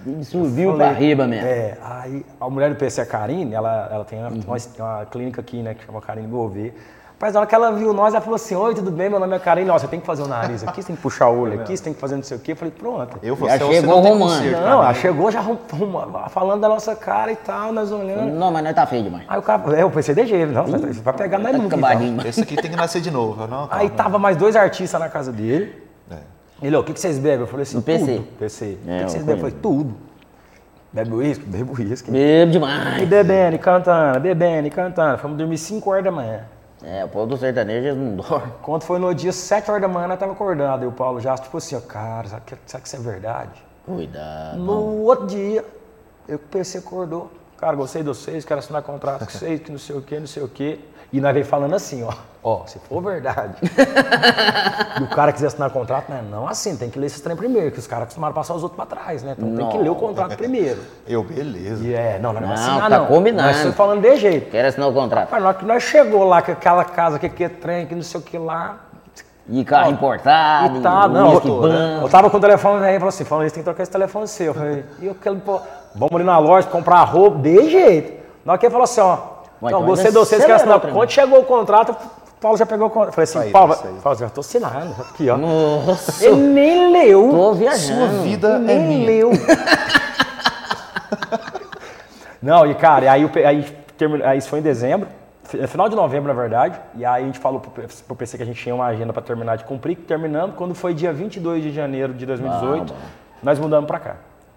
Ele 0.06 0.24
subiu 0.24 0.76
pra 0.76 0.92
riba 0.92 1.26
mesmo. 1.26 1.46
É, 1.46 1.76
aí 1.82 2.24
a 2.40 2.48
mulher 2.48 2.70
do 2.70 2.76
PC, 2.76 3.00
a 3.00 3.06
Karine, 3.06 3.52
ela, 3.54 3.88
ela 3.92 4.04
tem, 4.04 4.18
uma, 4.20 4.30
tem 4.30 4.40
uma- 4.46 4.96
uma 4.96 5.06
clínica 5.06 5.40
aqui, 5.40 5.62
né, 5.62 5.74
que 5.74 5.84
chama 5.84 6.00
Karine 6.00 6.28
Gouveia. 6.28 6.72
Mas 7.20 7.34
na 7.34 7.40
hora 7.40 7.46
que 7.46 7.54
ela 7.54 7.70
viu 7.70 7.92
nós, 7.92 8.14
ela 8.14 8.22
falou 8.22 8.36
assim, 8.36 8.54
oi, 8.54 8.74
tudo 8.74 8.90
bem, 8.90 9.10
meu 9.10 9.20
nome 9.20 9.36
é 9.36 9.38
Karine, 9.38 9.68
ó, 9.68 9.78
você 9.78 9.86
tem 9.86 10.00
que 10.00 10.06
fazer 10.06 10.22
o 10.22 10.26
nariz 10.26 10.62
aqui, 10.66 10.80
você 10.80 10.86
tem 10.86 10.96
que 10.96 11.02
puxar 11.02 11.28
o 11.28 11.38
olho 11.40 11.60
aqui, 11.60 11.76
você 11.76 11.84
tem 11.84 11.92
que 11.92 12.00
fazer 12.00 12.16
não 12.16 12.22
sei 12.22 12.38
o 12.38 12.40
quê. 12.40 12.52
Eu 12.52 12.56
falei, 12.56 12.72
pronto. 12.72 13.18
Eu, 13.22 13.36
Já 13.36 13.58
você, 13.58 13.74
chegou 13.74 14.02
você 14.02 14.08
não 14.08 14.18
Não, 14.62 14.82
ela 14.82 14.94
chegou 14.94 15.30
já 15.30 15.42
falando 16.30 16.62
da 16.62 16.68
nossa 16.68 16.96
cara 16.96 17.30
e 17.30 17.36
tal, 17.36 17.72
nós 17.74 17.92
olhando. 17.92 18.32
Não, 18.32 18.50
mas 18.50 18.64
nós 18.64 18.74
tá 18.74 18.86
feio 18.86 19.02
demais. 19.02 19.24
Aí 19.28 19.38
o 19.38 19.42
cara, 19.42 19.78
é, 19.78 19.82
eu 19.82 19.90
pensei, 19.90 20.14
deixa 20.14 20.34
ele, 20.34 20.50
não, 20.50 20.64
você 20.64 20.92
vai 21.02 21.12
pegar 21.12 21.38
nós 21.38 21.52
Tá 21.52 21.58
nunca. 21.58 21.76
então. 21.76 22.26
Esse 22.26 22.40
aqui 22.40 22.56
tem 22.56 22.70
que 22.70 22.76
nascer 22.76 23.02
de 23.02 23.10
novo. 23.10 23.38
Não, 23.42 23.66
calma. 23.68 23.68
Aí 23.70 23.90
tava 23.90 24.18
mais 24.18 24.38
dois 24.38 24.56
artistas 24.56 24.98
na 24.98 25.10
casa 25.10 25.30
dele. 25.30 25.74
É. 26.10 26.16
Ele, 26.62 26.74
ó, 26.74 26.80
o 26.80 26.84
que, 26.84 26.94
que 26.94 27.00
vocês 27.00 27.18
bebem? 27.18 27.40
Eu 27.40 27.46
falei 27.46 27.64
assim, 27.64 27.76
No 27.76 27.82
PC. 27.82 28.14
tudo. 28.14 28.26
PC. 28.38 28.64
É, 28.64 28.68
o 28.68 28.72
que, 28.72 28.78
que 28.86 29.02
eu 29.04 29.08
vocês 29.10 29.24
bebem? 29.24 29.42
Eu 29.42 29.50
falei, 29.50 29.56
tudo. 29.60 29.94
Bebe 30.90 31.12
uísque? 31.12 31.44
Bebo 31.44 31.74
uísque. 31.78 32.10
Bebo 32.10 32.48
E 32.48 32.52
demais. 32.52 33.06
bebendo, 33.06 33.56
e 33.56 33.58
cantando, 33.58 34.20
bebendo, 34.20 34.68
e 34.68 34.70
cantando. 34.70 35.18
Fomos 35.18 35.36
dormir 35.36 35.58
5 35.58 35.90
horas 35.90 36.02
da 36.04 36.10
manhã. 36.10 36.40
É, 36.82 37.04
o 37.04 37.08
povo 37.08 37.26
do 37.26 37.36
sertanejo 37.36 37.88
eles 37.88 37.98
não 37.98 38.16
dorme. 38.22 38.52
Quando 38.62 38.82
foi 38.82 38.98
no 38.98 39.14
dia 39.14 39.32
7 39.32 39.70
horas 39.70 39.82
da 39.82 39.88
manhã, 39.88 40.08
nós 40.08 40.18
tava 40.18 40.32
acordado. 40.32 40.84
E 40.84 40.86
o 40.86 40.92
Paulo 40.92 41.20
já, 41.20 41.36
tipo 41.36 41.56
assim, 41.56 41.76
ó, 41.76 41.80
cara, 41.80 42.28
será 42.28 42.40
que, 42.40 42.56
será 42.66 42.80
que 42.80 42.88
isso 42.88 42.96
é 42.96 43.00
verdade? 43.00 43.62
Cuidado. 43.84 44.58
No 44.58 45.02
outro 45.02 45.26
dia, 45.26 45.64
eu 46.28 46.38
PC 46.38 46.78
acordou. 46.78 47.30
Cara, 47.60 47.76
gostei 47.76 48.02
de 48.02 48.08
vocês, 48.08 48.42
quero 48.42 48.58
assinar 48.58 48.82
contrato 48.82 49.26
com 49.26 49.30
vocês, 49.30 49.60
que 49.60 49.70
não 49.70 49.78
sei 49.78 49.94
o 49.94 50.00
quê, 50.00 50.18
não 50.18 50.26
sei 50.26 50.42
o 50.42 50.48
quê. 50.48 50.78
E 51.12 51.20
nós 51.20 51.34
veio 51.34 51.44
falando 51.44 51.74
assim, 51.74 52.02
ó. 52.02 52.12
Ó, 52.42 52.64
se 52.66 52.78
for 52.78 53.02
verdade. 53.02 53.54
e 54.98 55.02
o 55.02 55.08
cara 55.08 55.30
quiser 55.30 55.48
assinar 55.48 55.68
contrato, 55.68 56.08
né? 56.08 56.24
Não 56.30 56.48
assim, 56.48 56.74
tem 56.74 56.88
que 56.88 56.98
ler 56.98 57.08
esse 57.08 57.20
trem 57.20 57.36
primeiro, 57.36 57.70
que 57.70 57.78
os 57.78 57.86
caras 57.86 58.04
acostumaram 58.04 58.32
a 58.32 58.34
passar 58.34 58.54
os 58.54 58.62
outros 58.62 58.76
pra 58.76 58.86
trás, 58.86 59.22
né? 59.22 59.34
Então 59.36 59.54
tem 59.56 59.68
que 59.68 59.76
ler 59.76 59.90
o 59.90 59.94
contrato 59.94 60.36
primeiro. 60.38 60.80
Eu, 61.06 61.22
beleza. 61.22 61.84
E 61.84 61.92
é, 61.92 62.18
não, 62.18 62.32
não, 62.32 62.40
não, 62.40 62.48
Não, 62.48 62.54
assinar, 62.54 62.88
tá 62.88 62.98
não. 62.98 63.06
combinado. 63.06 63.48
Nós 63.48 63.56
estamos 63.56 63.76
falando 63.76 64.00
de 64.00 64.16
jeito. 64.16 64.50
Quero 64.50 64.68
assinar 64.68 64.88
o 64.88 64.94
contrato. 64.94 65.28
Mas 65.30 65.42
na 65.42 65.48
hora 65.48 65.58
que 65.58 65.64
nós 65.66 65.82
chegou 65.82 66.24
lá, 66.24 66.40
com 66.40 66.52
aquela 66.52 66.84
casa, 66.84 67.18
que 67.18 67.28
que 67.28 67.44
é 67.44 67.48
trem, 67.50 67.86
que 67.86 67.94
não 67.94 68.02
sei 68.02 68.20
o 68.20 68.22
que 68.22 68.38
lá. 68.38 68.78
E 69.46 69.64
carro 69.64 69.90
importado. 69.90 70.78
E 70.78 70.80
tá, 70.80 71.06
e 71.06 71.12
não. 71.12 71.34
Eu, 71.34 71.40
bom. 71.40 71.66
eu 72.02 72.08
tava 72.08 72.30
com 72.30 72.36
o 72.36 72.40
telefone 72.40 72.86
aí, 72.86 72.94
falou 72.94 73.08
assim, 73.08 73.24
falando 73.24 73.46
isso, 73.46 73.54
tem 73.54 73.62
que 73.62 73.66
trocar 73.66 73.82
esse 73.82 73.92
telefone 73.92 74.28
seu. 74.28 74.46
Eu 74.46 74.54
falei, 74.54 74.84
e 75.00 75.06
eu 75.06 75.14
quero, 75.14 75.36
pô, 75.36 75.60
vamos 75.94 76.14
ali 76.14 76.24
na 76.24 76.38
loja 76.38 76.66
comprar 76.68 77.02
roupa, 77.04 77.38
de 77.38 77.70
jeito. 77.70 78.20
Na 78.44 78.52
hora 78.52 78.58
que 78.58 78.66
ele 78.66 78.70
falou 78.72 78.84
assim, 78.84 79.00
ó, 79.00 79.14
Ué, 79.14 79.18
não, 79.62 79.68
então 79.68 79.84
gostei 79.84 80.10
de 80.10 80.16
vocês, 80.18 80.40
quero 80.42 80.54
assinar. 80.56 80.80
Quando 80.80 81.10
chegou 81.10 81.40
o 81.40 81.44
contrato, 81.44 81.90
o 81.92 82.40
Paulo 82.40 82.56
já 82.56 82.64
pegou 82.64 82.86
o 82.86 82.90
contrato. 82.90 83.08
Eu 83.10 83.12
falei 83.12 83.24
assim, 83.24 83.38
Aí, 83.40 83.50
Paulo, 83.52 83.72
aí. 83.74 84.00
Paulo, 84.02 84.18
já 84.18 84.30
tô 84.30 84.40
assinando, 84.40 84.94
aqui, 85.10 85.28
ó. 85.28 85.36
Nossa. 85.36 86.24
Ele 86.24 86.36
nem 86.36 86.92
leu. 86.92 87.28
Tô 87.30 87.52
viajando. 87.54 87.98
Sua 88.14 88.22
vida 88.22 88.48
é 88.48 88.58
nem 88.58 88.78
minha. 88.80 89.06
leu. 89.06 89.30
Não, 92.42 92.66
e 92.66 92.74
cara, 92.74 93.04
e 93.04 93.08
aí, 93.08 93.30
aí, 93.44 93.62
termina- 93.98 94.26
aí 94.28 94.38
isso 94.38 94.48
foi 94.48 94.60
em 94.60 94.62
dezembro, 94.62 95.06
fi- 95.44 95.66
final 95.66 95.88
de 95.90 95.96
novembro, 95.96 96.32
na 96.32 96.40
verdade, 96.40 96.80
e 96.94 97.04
aí 97.04 97.22
a 97.22 97.26
gente 97.26 97.38
falou 97.38 97.60
pro, 97.60 97.70
pro 97.70 98.16
PC 98.16 98.38
que 98.38 98.42
a 98.42 98.46
gente 98.46 98.62
tinha 98.62 98.74
uma 98.74 98.86
agenda 98.86 99.12
para 99.12 99.20
terminar 99.20 99.56
de 99.56 99.64
cumprir, 99.64 99.96
terminando, 99.96 100.54
quando 100.54 100.74
foi 100.74 100.94
dia 100.94 101.12
22 101.12 101.62
de 101.62 101.70
janeiro 101.70 102.14
de 102.14 102.24
2018, 102.24 102.94
Ah, 102.94 102.96
nós 103.42 103.58
mudamos 103.58 103.86
para 103.86 103.98
cá, 103.98 104.16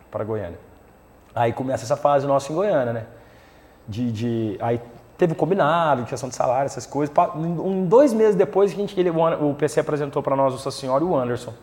para 0.09 0.23
Goiânia. 0.23 0.57
Aí 1.35 1.51
começa 1.53 1.83
essa 1.83 1.95
fase 1.95 2.27
nossa 2.27 2.51
em 2.51 2.55
Goiânia, 2.55 2.93
né? 2.93 3.05
De, 3.87 4.11
de- 4.11 4.57
aí 4.61 4.79
teve 5.17 5.33
o 5.33 5.35
combinado, 5.35 6.03
questão 6.05 6.29
de 6.29 6.35
salário, 6.35 6.65
essas 6.65 6.85
coisas. 6.85 7.13
Um, 7.35 7.85
dois 7.85 8.13
meses 8.13 8.35
depois, 8.35 8.71
a 8.71 8.75
gente, 8.75 8.97
ele, 8.99 9.09
o 9.09 9.49
o 9.49 9.53
PC 9.55 9.79
apresentou 9.79 10.21
para 10.23 10.35
nós 10.35 10.53
o 10.53 10.55
Nossa 10.57 10.71
Senhora 10.71 11.03
e 11.03 11.07
o 11.07 11.15
Anderson 11.15 11.53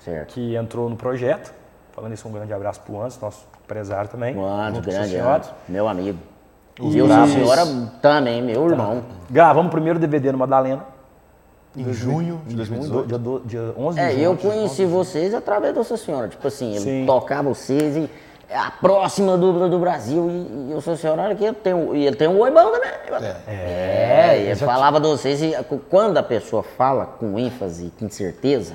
Certo. 0.00 0.32
que 0.34 0.54
entrou 0.56 0.88
no 0.88 0.96
projeto. 0.96 1.52
Falando 1.92 2.12
isso, 2.12 2.26
um 2.28 2.32
grande 2.32 2.52
abraço 2.52 2.80
pro 2.80 2.98
Anderson, 2.98 3.24
nosso 3.26 3.46
empresário 3.64 4.10
também. 4.10 4.36
O 4.36 4.80
grande 4.82 5.10
senhor. 5.10 5.26
Anderson, 5.28 5.52
meu 5.68 5.88
amigo. 5.88 6.18
E 6.80 7.00
o 7.00 7.06
senhora 7.28 7.62
também, 8.02 8.42
meu 8.42 8.68
irmão. 8.68 9.04
Gravamos 9.30 9.68
o 9.68 9.70
primeiro 9.70 9.98
DVD 9.98 10.32
no 10.32 10.38
Madalena. 10.38 10.84
Em 11.76 11.92
junho 11.92 12.40
de 12.46 12.54
2018. 12.56 13.06
Dia, 13.08 13.18
do- 13.18 13.40
dia 13.44 13.74
11 13.76 13.98
de 13.98 14.04
É, 14.04 14.10
junho. 14.12 14.22
eu 14.22 14.36
conheci 14.36 14.84
vocês 14.84 15.34
através 15.34 15.74
dessa 15.74 15.96
senhora. 15.96 16.28
Tipo 16.28 16.46
assim, 16.48 16.70
ele 16.72 16.80
Sim. 16.80 17.04
tocava 17.06 17.48
vocês 17.48 17.96
e 17.96 18.00
é 18.00 18.08
a 18.52 18.70
próxima 18.70 19.36
dupla 19.36 19.68
do 19.68 19.78
Brasil. 19.78 20.28
E, 20.30 20.70
e 20.72 20.74
o 20.74 20.80
seu 20.80 20.96
senhor, 20.96 21.18
olha 21.18 21.34
que 21.34 21.44
ele 21.44 21.54
tem, 21.54 21.72
um- 21.74 21.94
e 21.94 22.06
ele 22.06 22.16
tem 22.16 22.28
um 22.28 22.38
oi 22.40 22.50
bom 22.50 22.70
também. 22.70 22.90
É, 23.46 24.38
e 24.38 24.46
ele 24.50 24.56
falava 24.56 25.00
de 25.00 25.06
vocês, 25.08 25.42
e 25.42 25.54
quando 25.90 26.16
a 26.18 26.22
pessoa 26.22 26.62
fala 26.62 27.06
com 27.06 27.38
ênfase, 27.38 27.92
com 27.98 28.08
certeza, 28.10 28.74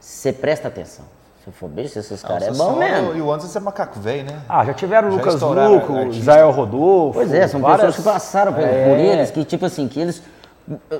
você 0.00 0.32
presta 0.32 0.68
atenção. 0.68 1.04
Se 1.44 1.50
for 1.50 1.68
bicho, 1.68 1.98
esses 1.98 2.22
caras 2.22 2.44
é 2.48 2.52
bom 2.52 2.76
mesmo. 2.76 3.14
E 3.16 3.20
o 3.20 3.32
Anderson 3.32 3.58
é 3.58 3.62
macaco 3.62 3.98
velho, 3.98 4.24
né? 4.30 4.38
Ah, 4.48 4.64
já 4.64 4.72
tiveram 4.72 5.08
o 5.08 5.10
Já 5.10 5.16
Lucas 5.16 5.40
Luco. 5.40 5.98
Israel 6.12 6.50
Rodolfo. 6.52 7.14
Pois 7.14 7.32
é, 7.34 7.48
são 7.48 7.60
várias- 7.60 7.80
pessoas 7.96 7.96
que 7.96 8.02
passaram 8.12 8.52
por, 8.52 8.62
É. 8.62 8.88
por 8.88 8.96
eles, 8.96 9.30
que 9.32 9.44
tipo 9.44 9.66
assim, 9.66 9.88
que 9.88 10.00
eles 10.00 10.22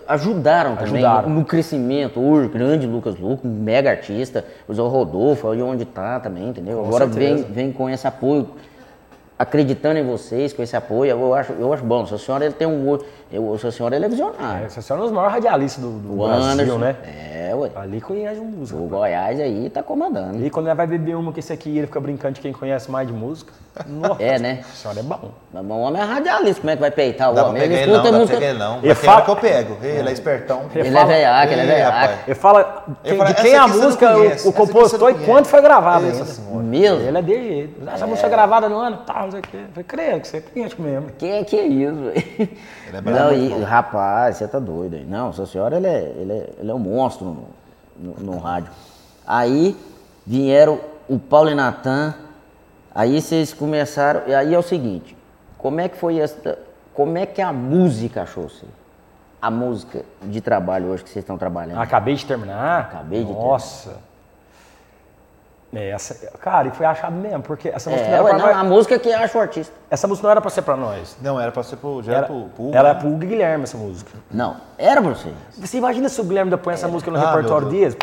ajudaram 0.09 0.77
também 0.77 1.05
Ajudaram. 1.05 1.29
no 1.31 1.45
crescimento. 1.45 2.21
O 2.21 2.49
grande 2.49 2.87
Lucas 2.87 3.19
Luco, 3.19 3.47
mega 3.47 3.91
artista, 3.91 4.45
o 4.69 4.75
Zé 4.75 4.83
Rodolfo, 4.83 5.49
aí 5.51 5.63
onde 5.63 5.85
tá 5.85 6.19
também, 6.21 6.49
entendeu? 6.49 6.85
Agora 6.85 7.07
vem, 7.07 7.37
certeza. 7.37 7.49
vem 7.55 7.73
com 7.73 7.89
esse 7.89 8.07
apoio, 8.07 8.49
acreditando 9.39 9.99
em 9.99 10.05
vocês, 10.07 10.53
com 10.53 10.63
esse 10.63 10.77
apoio, 10.77 11.11
eu 11.11 11.35
acho, 11.35 11.53
eu 11.53 11.73
acho 11.73 11.85
bom. 11.85 12.03
O 12.03 12.07
seu 12.07 12.19
senhor 12.19 12.41
ele 12.43 12.55
tem 12.55 12.67
um. 12.67 12.89
olho- 12.89 13.05
eu- 13.33 13.49
O 13.49 13.59
seu 13.59 13.73
senhor 13.73 13.93
ele 13.93 14.05
é 14.05 14.09
visionário. 14.09 14.67
Essa 14.67 14.81
senhora 14.83 15.03
é 15.03 15.05
um 15.05 15.07
dos 15.09 15.15
maiores 15.15 15.35
radialistas 15.35 15.83
do, 15.83 15.91
do 15.99 16.13
o 16.21 16.27
Brasil, 16.27 16.45
Anderson, 16.51 16.79
né? 16.79 16.97
É, 17.05 17.55
ué. 17.55 17.71
Ali 17.75 18.01
conhece 18.01 18.41
música. 18.41 18.79
O 18.79 18.87
Goiás 18.89 19.39
aí 19.41 19.69
tá 19.71 19.83
comandando. 19.83 20.45
E 20.45 20.51
quando 20.51 20.67
ele 20.67 20.75
vai 20.75 20.87
beber 20.87 21.17
uma 21.17 21.33
com 21.33 21.39
esse 21.39 21.53
aqui, 21.53 21.77
ele 21.79 21.87
fica 21.87 22.01
brincando 22.01 22.35
de 22.35 22.41
quem 22.41 22.53
conhece 22.53 22.91
mais 22.91 23.07
de 23.07 23.13
música. 23.13 23.53
Nossa, 23.87 24.21
É, 24.23 24.39
né? 24.39 24.61
a 24.63 24.75
senhora 24.75 25.01
é 25.01 25.03
bom. 25.03 25.31
Mas 25.53 25.65
o 25.65 25.69
homem 25.71 26.01
é 26.01 26.05
radialista, 26.05 26.61
como 26.61 26.71
é 26.71 26.75
que 26.77 26.81
vai 26.81 26.91
peitar 26.91 27.31
o 27.31 27.35
Dá 27.35 27.47
homem? 27.47 27.63
Ele 27.63 27.75
ele 27.75 27.87
não, 27.87 27.93
escuta 27.93 28.09
pra 28.11 28.19
música. 28.19 28.39
pegar 28.39 28.51
ele 28.51 28.59
não. 28.59 28.79
Ele 28.83 28.95
fala- 28.95 29.23
que 29.23 29.31
eu 29.31 29.37
pego. 29.37 29.77
Ele 29.83 30.09
é 30.09 30.13
espertão. 30.13 30.63
Ele 30.75 30.89
é 30.89 30.93
fala- 30.93 31.07
veiaco, 31.07 31.53
ele 31.53 31.61
é 31.61 31.67
veiaco. 31.67 32.15
Ele 32.27 32.35
fala 32.35 32.85
quem- 33.03 33.17
de 33.17 33.23
essa 33.23 33.35
quem 33.43 33.53
é 33.53 33.57
a 33.59 33.67
não 33.69 33.79
música, 33.83 34.17
o, 34.19 34.25
essa 34.27 34.49
o 34.49 34.53
compositor 34.53 35.11
não 35.13 35.21
e 35.21 35.25
quando 35.25 35.47
foi 35.47 35.61
Essa 36.09 36.25
senhora. 36.27 36.63
Mesmo? 36.63 37.01
Ele 37.01 37.19
é 37.19 37.23
de 37.23 37.35
jeito. 37.35 37.89
Essa 37.89 38.07
música 38.07 38.27
é 38.27 38.31
gravada 38.31 38.69
no 38.69 38.77
ano, 38.79 38.99
tá, 38.99 39.23
não 39.23 39.31
sei 39.31 39.41
o 39.41 39.43
quê. 39.43 39.57
Eu 39.57 39.69
falei, 39.73 39.85
creio 39.85 40.21
que 40.21 40.29
você 40.29 40.37
é 40.39 40.41
cliente 40.41 40.81
mesmo. 40.81 41.09
Que 41.19 41.45
que 41.45 41.59
é 41.59 41.67
isso, 41.67 41.95
velho? 41.95 42.49
Ele 42.93 43.09
é 43.09 43.11
Não, 43.11 43.29
brabo, 43.29 43.35
e, 43.35 43.63
rapaz, 43.63 44.37
você 44.37 44.47
tá 44.47 44.59
doido 44.59 44.97
aí. 44.97 45.05
Não, 45.05 45.33
seu 45.33 45.47
senhor, 45.47 45.73
ele 45.73 45.87
é, 45.87 46.15
ele 46.17 46.33
é, 46.33 46.51
ele 46.59 46.71
é 46.71 46.75
um 46.75 46.79
monstro 46.79 47.27
no, 47.27 47.47
no, 47.97 48.33
no 48.33 48.39
rádio. 48.39 48.71
Aí 49.27 49.77
vieram 50.27 50.79
o 51.09 51.19
Paulo 51.19 51.51
e 51.51 51.55
Natan, 51.55 52.15
aí 52.95 53.21
vocês 53.21 53.53
começaram, 53.53 54.23
e 54.27 54.35
aí 54.35 54.55
é 54.55 54.59
o 54.59 54.63
seguinte, 54.63 55.17
como 55.59 55.81
é 55.81 55.89
que 55.89 55.97
foi 55.97 56.19
esta, 56.19 56.59
como 56.93 57.17
é 57.17 57.25
que 57.27 57.41
a 57.41 57.53
música 57.53 58.23
achou 58.23 58.49
você? 58.49 58.67
A 59.41 59.51
música 59.51 60.05
de 60.23 60.41
trabalho 60.41 60.87
hoje 60.89 61.03
que 61.03 61.11
vocês 61.11 61.23
estão 61.23 61.37
trabalhando. 61.37 61.81
Acabei 61.81 62.15
de 62.15 62.25
terminar. 62.25 62.81
Acabei 62.81 63.25
de 63.25 63.33
Nossa. 63.33 63.97
É, 65.75 65.89
essa, 65.91 66.15
cara, 66.39 66.69
e 66.69 66.71
foi 66.71 66.85
achado 66.85 67.15
mesmo, 67.15 67.43
porque 67.43 67.69
essa 67.71 67.89
música, 67.89 68.07
não 68.09 68.15
é, 68.15 68.19
era 68.19 68.25
ué, 68.25 68.31
pra 68.31 68.39
não, 68.39 68.47
nós, 68.47 68.57
a 68.57 68.65
música 68.65 68.99
que 68.99 69.11
acha 69.11 69.39
o 69.39 69.41
artista. 69.41 69.75
essa 69.91 70.07
música 70.07 70.27
não 70.27 70.31
era 70.33 70.41
pra 70.41 70.51
ser 70.51 70.61
pra 70.63 70.77
nós. 70.77 71.17
Não, 71.23 71.41
era 71.41 71.51
pra 71.51 71.63
ser 71.63 71.77
pro, 71.77 72.03
já 72.03 72.13
Era, 72.13 72.19
era 72.19 72.27
pro, 72.27 72.45
pro 72.51 72.65
Hugo, 72.65 72.77
era 72.77 72.93
né? 72.93 73.01
pro 73.01 73.09
Hugo 73.09 73.19
Guilherme 73.19 73.65
essa 73.65 73.79
música. 73.79 74.11
Não, 74.31 74.57
era 74.77 75.01
pra 75.01 75.11
vocês. 75.15 75.35
Você 75.57 75.79
imagina 75.79 76.11
se 76.11 76.21
o 76.21 76.25
Guilherme 76.25 76.49
ainda 76.49 76.59
põe 76.59 76.75
essa 76.75 76.89
música 76.89 77.11
no 77.11 77.17
Ah, 77.19 77.31
repertório 77.31 77.69
deles? 77.71 77.97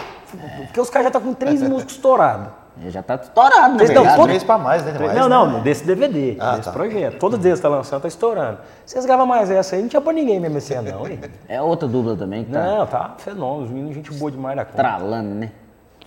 Porque 0.65 0.81
os 0.81 0.89
caras 0.89 1.05
já 1.05 1.09
estão 1.09 1.21
com 1.21 1.33
três 1.35 1.61
músicos 1.67 1.93
estourados. 1.93 2.47
Ele 2.81 2.91
já 2.91 3.03
tá 3.03 3.15
estourado, 3.15 3.75
Eles 3.83 3.93
não, 3.93 4.15
todo- 4.15 4.23
Três 4.27 4.41
pra 4.43 4.57
mais, 4.57 4.83
né? 4.85 4.93
Mais, 4.97 5.13
não, 5.13 5.23
né? 5.29 5.53
não, 5.53 5.61
desse 5.61 5.83
DVD, 5.85 6.37
Ah, 6.39 6.51
desse 6.51 6.63
tá. 6.63 6.71
projeto. 6.71 7.19
Todos 7.19 7.43
eles 7.45 7.59
que 7.59 7.61
tá 7.63 7.67
lançando, 7.67 8.01
tá 8.01 8.07
estourando. 8.07 8.57
Vocês 8.85 9.05
gravam 9.05 9.25
mais 9.25 9.51
essa 9.51 9.75
aí, 9.75 9.81
não 9.81 9.89
tinha 9.89 10.01
pra 10.01 10.13
ninguém 10.13 10.39
mesmo 10.39 10.57
esse 10.57 10.73
ano, 10.73 10.89
não, 10.89 11.05
hein? 11.07 11.19
É 11.49 11.61
outra 11.61 11.87
dupla 11.89 12.15
também 12.15 12.45
que 12.45 12.51
tá 12.51 12.63
Não, 12.63 12.87
tá 12.87 13.15
fenômeno, 13.17 13.65
os 13.65 13.69
meninos, 13.69 13.95
gente 13.95 14.13
boa 14.13 14.31
demais 14.31 14.55
da 14.55 14.63
conta. 14.63 14.77
tralando, 14.77 15.35
né? 15.35 15.51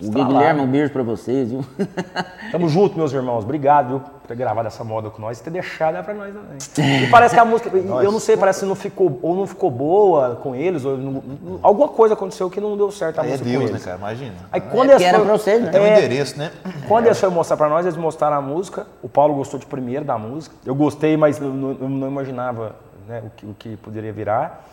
O. 0.01 0.09
Guilherme, 0.09 0.59
um 0.61 0.67
beijo 0.67 0.91
pra 0.91 1.03
vocês, 1.03 1.51
viu? 1.51 1.63
Tamo 2.51 2.67
junto, 2.67 2.97
meus 2.97 3.13
irmãos. 3.13 3.43
Obrigado, 3.43 3.87
viu, 3.87 3.99
por 3.99 4.27
ter 4.27 4.35
gravado 4.35 4.67
essa 4.67 4.83
moda 4.83 5.09
com 5.09 5.21
nós 5.21 5.39
e 5.39 5.43
ter 5.43 5.49
deixado 5.51 5.95
ela 5.95 6.03
pra 6.03 6.13
nós 6.13 6.33
também. 6.73 7.03
E 7.03 7.07
parece 7.09 7.33
que 7.35 7.39
a 7.39 7.45
música, 7.45 7.69
eu 7.75 8.11
não 8.11 8.19
sei, 8.19 8.35
parece 8.35 8.61
que 8.61 8.65
não 8.65 8.75
ficou, 8.75 9.19
ou 9.21 9.35
não 9.35 9.45
ficou 9.47 9.69
boa 9.71 10.35
com 10.41 10.55
eles, 10.55 10.83
ou 10.83 10.97
não- 10.97 11.23
alguma 11.61 11.87
coisa 11.87 12.15
aconteceu 12.15 12.49
que 12.49 12.59
não 12.59 12.75
deu 12.75 12.91
certo 12.91 13.19
a 13.19 13.21
Aí 13.21 13.29
é 13.29 13.31
música 13.31 13.49
com 13.51 13.59
Deus, 13.59 13.71
né, 13.71 13.79
cara? 13.79 13.97
Imagina. 13.97 14.33
Aí 14.51 14.57
É 14.59 14.61
quando 14.61 14.71
porque 14.73 14.91
eles 14.91 15.01
era 15.03 15.17
foram- 15.19 15.25
pra 15.29 15.37
vocês, 15.37 15.61
né? 15.63 15.69
Tem 15.71 15.81
um 15.81 15.85
É, 15.85 15.97
endereço, 15.97 16.37
né? 16.39 16.51
Quando 16.87 17.05
eles 17.05 17.19
foram 17.19 17.33
mostrar 17.33 17.57
pra 17.57 17.69
nós, 17.69 17.85
eles 17.85 17.97
mostraram 17.97 18.37
a 18.37 18.41
música. 18.41 18.87
O 19.01 19.07
Paulo 19.07 19.35
gostou 19.35 19.59
de 19.59 19.65
primeiro 19.65 20.03
da 20.03 20.17
música. 20.17 20.55
Eu 20.65 20.73
gostei, 20.75 21.15
mas 21.15 21.39
eu 21.39 21.47
não, 21.49 21.77
eu 21.79 21.87
não 21.89 22.07
imaginava 22.07 22.75
né, 23.07 23.21
o, 23.25 23.29
que, 23.35 23.45
o 23.45 23.53
que 23.57 23.77
poderia 23.77 24.11
virar. 24.11 24.65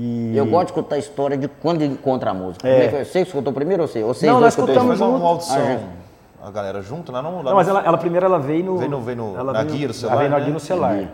E... 0.00 0.36
Eu 0.36 0.46
gosto 0.46 0.66
de 0.66 0.72
escutar 0.72 0.94
a 0.94 0.98
história 0.98 1.36
de 1.36 1.48
quando 1.48 1.82
encontra 1.82 2.30
a 2.30 2.34
música. 2.34 2.68
É. 2.68 2.72
Como 2.86 2.96
é 2.96 3.00
que? 3.00 3.10
Você 3.10 3.22
que 3.22 3.26
escutou 3.28 3.52
primeiro 3.52 3.82
ou 3.82 3.88
você? 3.88 4.02
Ou 4.04 4.14
vocês 4.14 4.30
Não, 4.30 4.38
nós 4.38 4.54
escutamos 4.56 4.96
junto? 4.96 5.10
uma, 5.10 5.18
uma 5.18 5.28
audição. 5.30 5.56
Ah, 6.40 6.46
a 6.46 6.50
galera 6.52 6.80
junto 6.82 7.10
lá 7.10 7.20
no. 7.20 7.38
Lá 7.38 7.50
Não, 7.50 7.54
mas 7.56 7.66
no- 7.66 7.72
ela, 7.76 7.82
ela 7.84 7.98
primeiro 7.98 8.24
ela 8.24 8.38
veio 8.38 8.64
no. 8.64 8.78
Veio 8.78 8.90
no- 8.90 9.00
veio 9.00 9.16
no- 9.16 9.36
ela 9.36 9.52
na 9.52 9.62
veio- 9.64 9.74
guia 9.74 9.88
do 9.88 9.90
ela 9.90 9.94
celular, 9.94 10.18
veio 10.18 10.30
na 10.30 10.38
né? 10.38 10.44
guia 10.44 10.54
no 10.54 10.60
celular. 10.60 11.08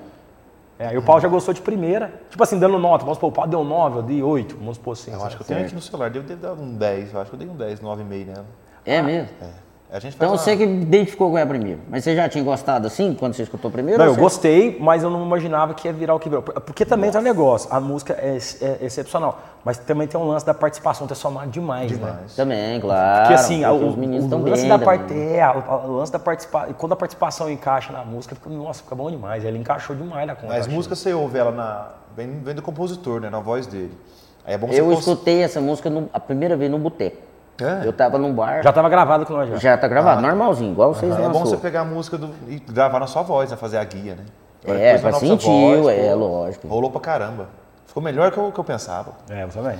É, 0.78 0.88
aí 0.88 0.98
o 0.98 1.02
Paulo 1.02 1.22
já 1.22 1.28
gostou 1.28 1.54
de 1.54 1.62
primeira. 1.62 2.12
Tipo 2.28 2.42
assim, 2.42 2.58
dando 2.58 2.78
nota. 2.78 3.04
Vamos 3.04 3.16
supor, 3.16 3.30
o 3.30 3.32
Paulo 3.32 3.50
deu 3.50 3.64
9, 3.64 3.98
eu 4.00 4.02
dei 4.02 4.22
8. 4.22 4.56
Vamos 4.56 4.76
supor 4.76 4.92
assim. 4.92 5.12
Eu 5.12 5.18
sabe? 5.18 5.28
acho 5.28 5.36
que 5.38 5.42
eu 5.44 5.46
tenho 5.46 5.64
aqui 5.64 5.74
no 5.74 5.80
celular, 5.80 6.10
devo 6.10 6.26
ter 6.26 6.36
dado 6.36 6.60
um 6.60 6.74
10. 6.76 7.14
Eu 7.14 7.20
acho 7.20 7.30
que 7.30 7.36
eu 7.36 7.38
dei 7.38 7.48
um 7.48 7.54
10, 7.56 7.80
9,5 7.80 8.26
nela. 8.26 8.44
É 8.84 9.00
mesmo? 9.00 9.28
É. 9.40 9.63
A 9.94 10.00
gente 10.00 10.16
Então 10.16 10.30
uma- 10.30 10.36
você 10.36 10.56
que 10.56 10.64
identificou 10.64 11.30
com 11.30 11.38
ela 11.38 11.46
primeiro. 11.48 11.78
Mas 11.88 12.02
você 12.02 12.16
já 12.16 12.28
tinha 12.28 12.42
gostado 12.42 12.84
assim 12.88 13.14
quando 13.14 13.34
você 13.34 13.44
escutou 13.44 13.70
primeiro? 13.70 13.96
Não, 14.00 14.06
eu 14.06 14.14
você- 14.14 14.20
gostei, 14.20 14.76
mas 14.80 15.04
eu 15.04 15.08
não 15.08 15.24
imaginava 15.24 15.72
que 15.72 15.86
ia 15.86 15.92
virar 15.92 16.16
o 16.16 16.18
que 16.18 16.28
virou. 16.28 16.42
Porque 16.42 16.84
também 16.84 17.12
tem 17.12 17.20
um 17.20 17.22
negócio, 17.22 17.68
a 17.72 17.78
música 17.78 18.12
é, 18.14 18.36
é 18.36 18.84
excepcional, 18.84 19.38
mas 19.64 19.78
também 19.78 20.08
tem 20.08 20.18
um 20.20 20.26
lance 20.26 20.44
da 20.44 20.52
participação 20.52 21.06
ter 21.06 21.14
somado 21.14 21.48
demais, 21.48 21.92
né? 21.92 21.96
Demais. 21.96 22.34
Também, 22.34 22.80
claro. 22.80 23.20
Porque 23.20 23.34
assim, 23.34 23.62
porque 23.62 23.84
o, 23.84 23.88
os 23.88 23.94
meninos 23.96 24.24
estão 24.24 24.42
lance 24.42 24.62
bem 24.62 24.68
da 24.68 24.78
também. 24.80 24.98
parte, 24.98 25.14
é, 25.14 25.48
o, 25.48 25.86
o 25.92 25.96
lance 25.98 26.10
da 26.10 26.18
participação, 26.18 26.74
quando 26.74 26.92
a 26.92 26.96
participação 26.96 27.48
encaixa 27.48 27.92
na 27.92 28.04
música, 28.04 28.34
fica, 28.34 28.50
nossa, 28.50 28.82
fica 28.82 28.96
bom 28.96 29.08
demais. 29.08 29.44
Ele 29.44 29.58
encaixou 29.58 29.94
demais 29.94 30.26
na 30.26 30.34
conta. 30.34 30.54
As 30.54 30.62
achei. 30.62 30.74
músicas 30.74 30.98
você 30.98 31.14
ouve 31.14 31.38
ela 31.38 31.52
na. 31.52 31.90
Vem, 32.16 32.40
vem 32.42 32.54
do 32.56 32.62
compositor, 32.62 33.20
né? 33.20 33.30
Na 33.30 33.38
voz 33.38 33.64
dele. 33.68 33.96
Aí 34.44 34.54
é 34.54 34.58
bom 34.58 34.66
Eu 34.72 34.86
você 34.86 34.94
cons- 34.96 34.98
escutei 35.06 35.42
essa 35.44 35.60
música 35.60 35.88
no- 35.88 36.10
a 36.12 36.18
primeira 36.18 36.56
vez 36.56 36.68
no 36.68 36.80
boteco. 36.80 37.16
É? 37.60 37.86
Eu 37.86 37.92
tava 37.92 38.18
num 38.18 38.32
bar. 38.32 38.62
Já 38.62 38.72
tava 38.72 38.88
gravado 38.88 39.24
com 39.24 39.32
nós 39.32 39.48
já. 39.48 39.56
Já 39.56 39.76
tá 39.76 39.86
gravado, 39.86 40.20
normalzinho, 40.20 40.72
igual 40.72 40.92
vocês 40.92 41.16
É 41.16 41.28
bom 41.28 41.44
você 41.44 41.56
pegar 41.56 41.82
a 41.82 41.84
música 41.84 42.18
do, 42.18 42.30
e 42.48 42.58
gravar 42.58 42.98
na 42.98 43.06
sua 43.06 43.22
voz, 43.22 43.50
né? 43.50 43.56
Fazer 43.56 43.78
a 43.78 43.84
guia, 43.84 44.16
né? 44.16 44.24
Agora 44.64 44.80
É, 44.80 44.98
sentir, 45.12 45.46
voz, 45.46 45.86
é, 45.88 46.10
pô, 46.10 46.16
lógico. 46.16 46.68
Rolou 46.68 46.90
pra 46.90 47.00
caramba. 47.00 47.48
Ficou 47.86 48.02
melhor 48.02 48.32
que 48.32 48.38
eu, 48.38 48.50
que 48.50 48.58
eu 48.58 48.64
pensava. 48.64 49.12
É, 49.30 49.44
eu 49.44 49.48
também. 49.48 49.78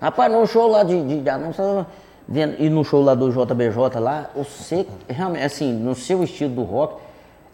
Rapaz, 0.00 0.32
no 0.32 0.46
show 0.46 0.70
lá 0.70 0.82
de, 0.82 1.20
de, 1.20 1.28
Anúncio, 1.28 1.86
vendo, 2.26 2.56
e 2.58 2.70
no 2.70 2.82
show 2.82 3.02
lá 3.02 3.14
do 3.14 3.30
JBJ 3.30 4.00
lá, 4.00 4.30
você, 4.34 4.86
realmente, 5.06 5.44
assim, 5.44 5.72
no 5.72 5.94
seu 5.94 6.24
estilo 6.24 6.54
do 6.54 6.62
rock, 6.62 6.94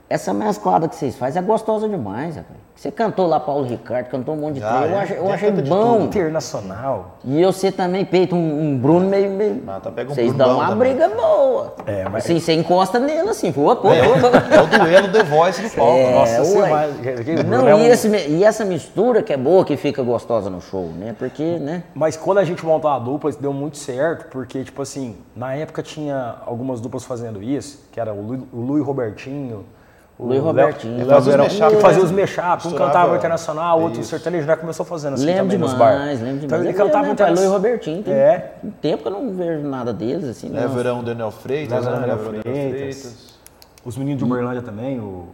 essa 0.09 0.33
mesclada 0.33 0.88
que 0.88 0.95
vocês 0.95 1.16
fazem 1.16 1.42
é 1.42 1.45
gostosa 1.45 1.88
demais. 1.88 2.38
Você 2.77 2.90
cantou 2.92 3.27
lá 3.27 3.40
Paulo 3.40 3.64
Ricardo, 3.64 4.09
cantou 4.09 4.35
um 4.35 4.38
monte 4.38 4.55
de 4.55 4.61
Já, 4.61 4.79
trem, 4.79 4.90
eu 4.92 4.97
é. 4.99 5.03
achei, 5.03 5.19
eu 5.19 5.33
achei 5.33 5.51
bom. 5.51 6.03
Internacional. 6.03 7.16
E 7.25 7.42
você 7.45 7.73
também 7.73 8.05
peita 8.05 8.35
um, 8.35 8.61
um 8.73 8.79
Bruno 8.79 9.09
meio. 9.09 9.31
meio... 9.31 9.62
Ah, 9.66 9.81
tá, 9.81 9.90
pega 9.90 10.11
um 10.11 10.14
Vocês 10.14 10.29
Bruno 10.33 10.45
dão 10.45 10.59
uma 10.59 10.69
também. 10.69 10.95
briga 10.95 11.09
boa. 11.09 11.75
É, 11.87 12.05
mas- 12.05 12.25
Assim, 12.25 12.38
você 12.38 12.53
encosta 12.53 12.99
nele 12.99 13.31
assim, 13.31 13.51
pô, 13.51 13.75
pô, 13.75 13.88
É, 13.90 13.99
é 14.01 14.61
o 14.61 14.66
duelo 14.79 15.11
The 15.11 15.23
Voice 15.25 15.62
do 15.62 15.71
palco. 15.71 15.92
É, 15.97 16.11
Nossa, 16.14 16.45
você 16.45 16.61
vai- 16.61 16.90
Não, 17.49 17.66
é 17.66 17.75
um- 17.75 17.81
e, 17.81 17.87
esse 17.88 18.09
e 18.09 18.45
essa 18.45 18.64
mistura 18.64 19.23
que 19.23 19.33
é 19.33 19.37
boa, 19.37 19.64
que 19.64 19.77
fica 19.77 20.03
gostosa 20.03 20.51
no 20.51 20.61
show, 20.61 20.88
né? 20.99 21.16
Porque, 21.19 21.59
né? 21.59 21.83
Mas 21.95 22.16
quando 22.16 22.38
a 22.38 22.45
gente 22.45 22.64
montou 22.64 22.90
a 22.90 22.99
dupla, 22.99 23.31
isso 23.31 23.40
deu 23.40 23.53
muito 23.55 23.79
certo, 23.79 24.27
porque, 24.31 24.62
tipo 24.62 24.83
assim, 24.83 25.16
na 25.35 25.55
época 25.55 25.83
tinha 25.83 26.37
algumas 26.45 26.81
duplas 26.81 27.05
fazendo 27.05 27.42
isso, 27.42 27.88
que 27.90 27.99
era 27.99 28.12
o 28.12 28.21
Lu, 28.21 28.49
o 28.53 28.61
Lu 28.61 28.79
e 28.79 28.83
Robertinho. 28.83 29.64
O 30.18 30.24
Lu 30.24 30.31
Léo- 30.33 30.42
Robertinho. 30.44 30.96
Léo 30.96 31.07
Fazia 31.09 31.18
os 31.18 31.26
Verão, 31.26 31.44
mashup 31.44 31.76
que 31.76 31.83
fazia 31.83 32.02
os 32.05 32.11
mashup, 32.11 32.42
um 32.42 32.52
Misturava- 32.55 32.87
cantava 32.87 33.16
internacional, 33.16 33.81
outro 33.83 34.00
Isso. 34.00 34.09
sertanejo, 34.11 34.46
já 34.46 34.57
começou 34.57 34.87
fazendo 34.87 35.14
assim 35.14 35.26
lembro 35.26 35.42
também 35.42 35.57
demais, 35.59 35.72
nos 35.72 35.79
bar. 35.79 35.92
lembro 35.98 36.16
demais. 36.16 36.44
Então 36.44 36.59
ele 36.59 36.68
Eu 36.70 36.74
cantava 36.74 37.09
internacional. 37.11 37.52
Robertinho. 37.52 38.02
Tem, 38.02 38.14
É. 38.14 38.52
tem 38.62 38.70
tempo 38.70 39.02
que 39.02 39.09
eu 39.09 39.12
não 39.12 39.31
vejo 39.35 39.62
nada 39.68 39.92
deles, 39.92 40.24
assim. 40.26 40.46
É 40.57 40.61
não. 40.62 40.68
verão 40.70 41.05
Daniel 41.05 41.31
Freitas, 41.31 41.85
Verão 41.85 42.00
né? 42.00 42.07
Daniel 42.07 42.42
Freitas. 42.42 43.37
Os 43.85 43.96
meninos 43.98 44.18
de 44.18 44.24
Uberlândia 44.24 44.62
também, 44.62 44.98
o- 44.98 45.26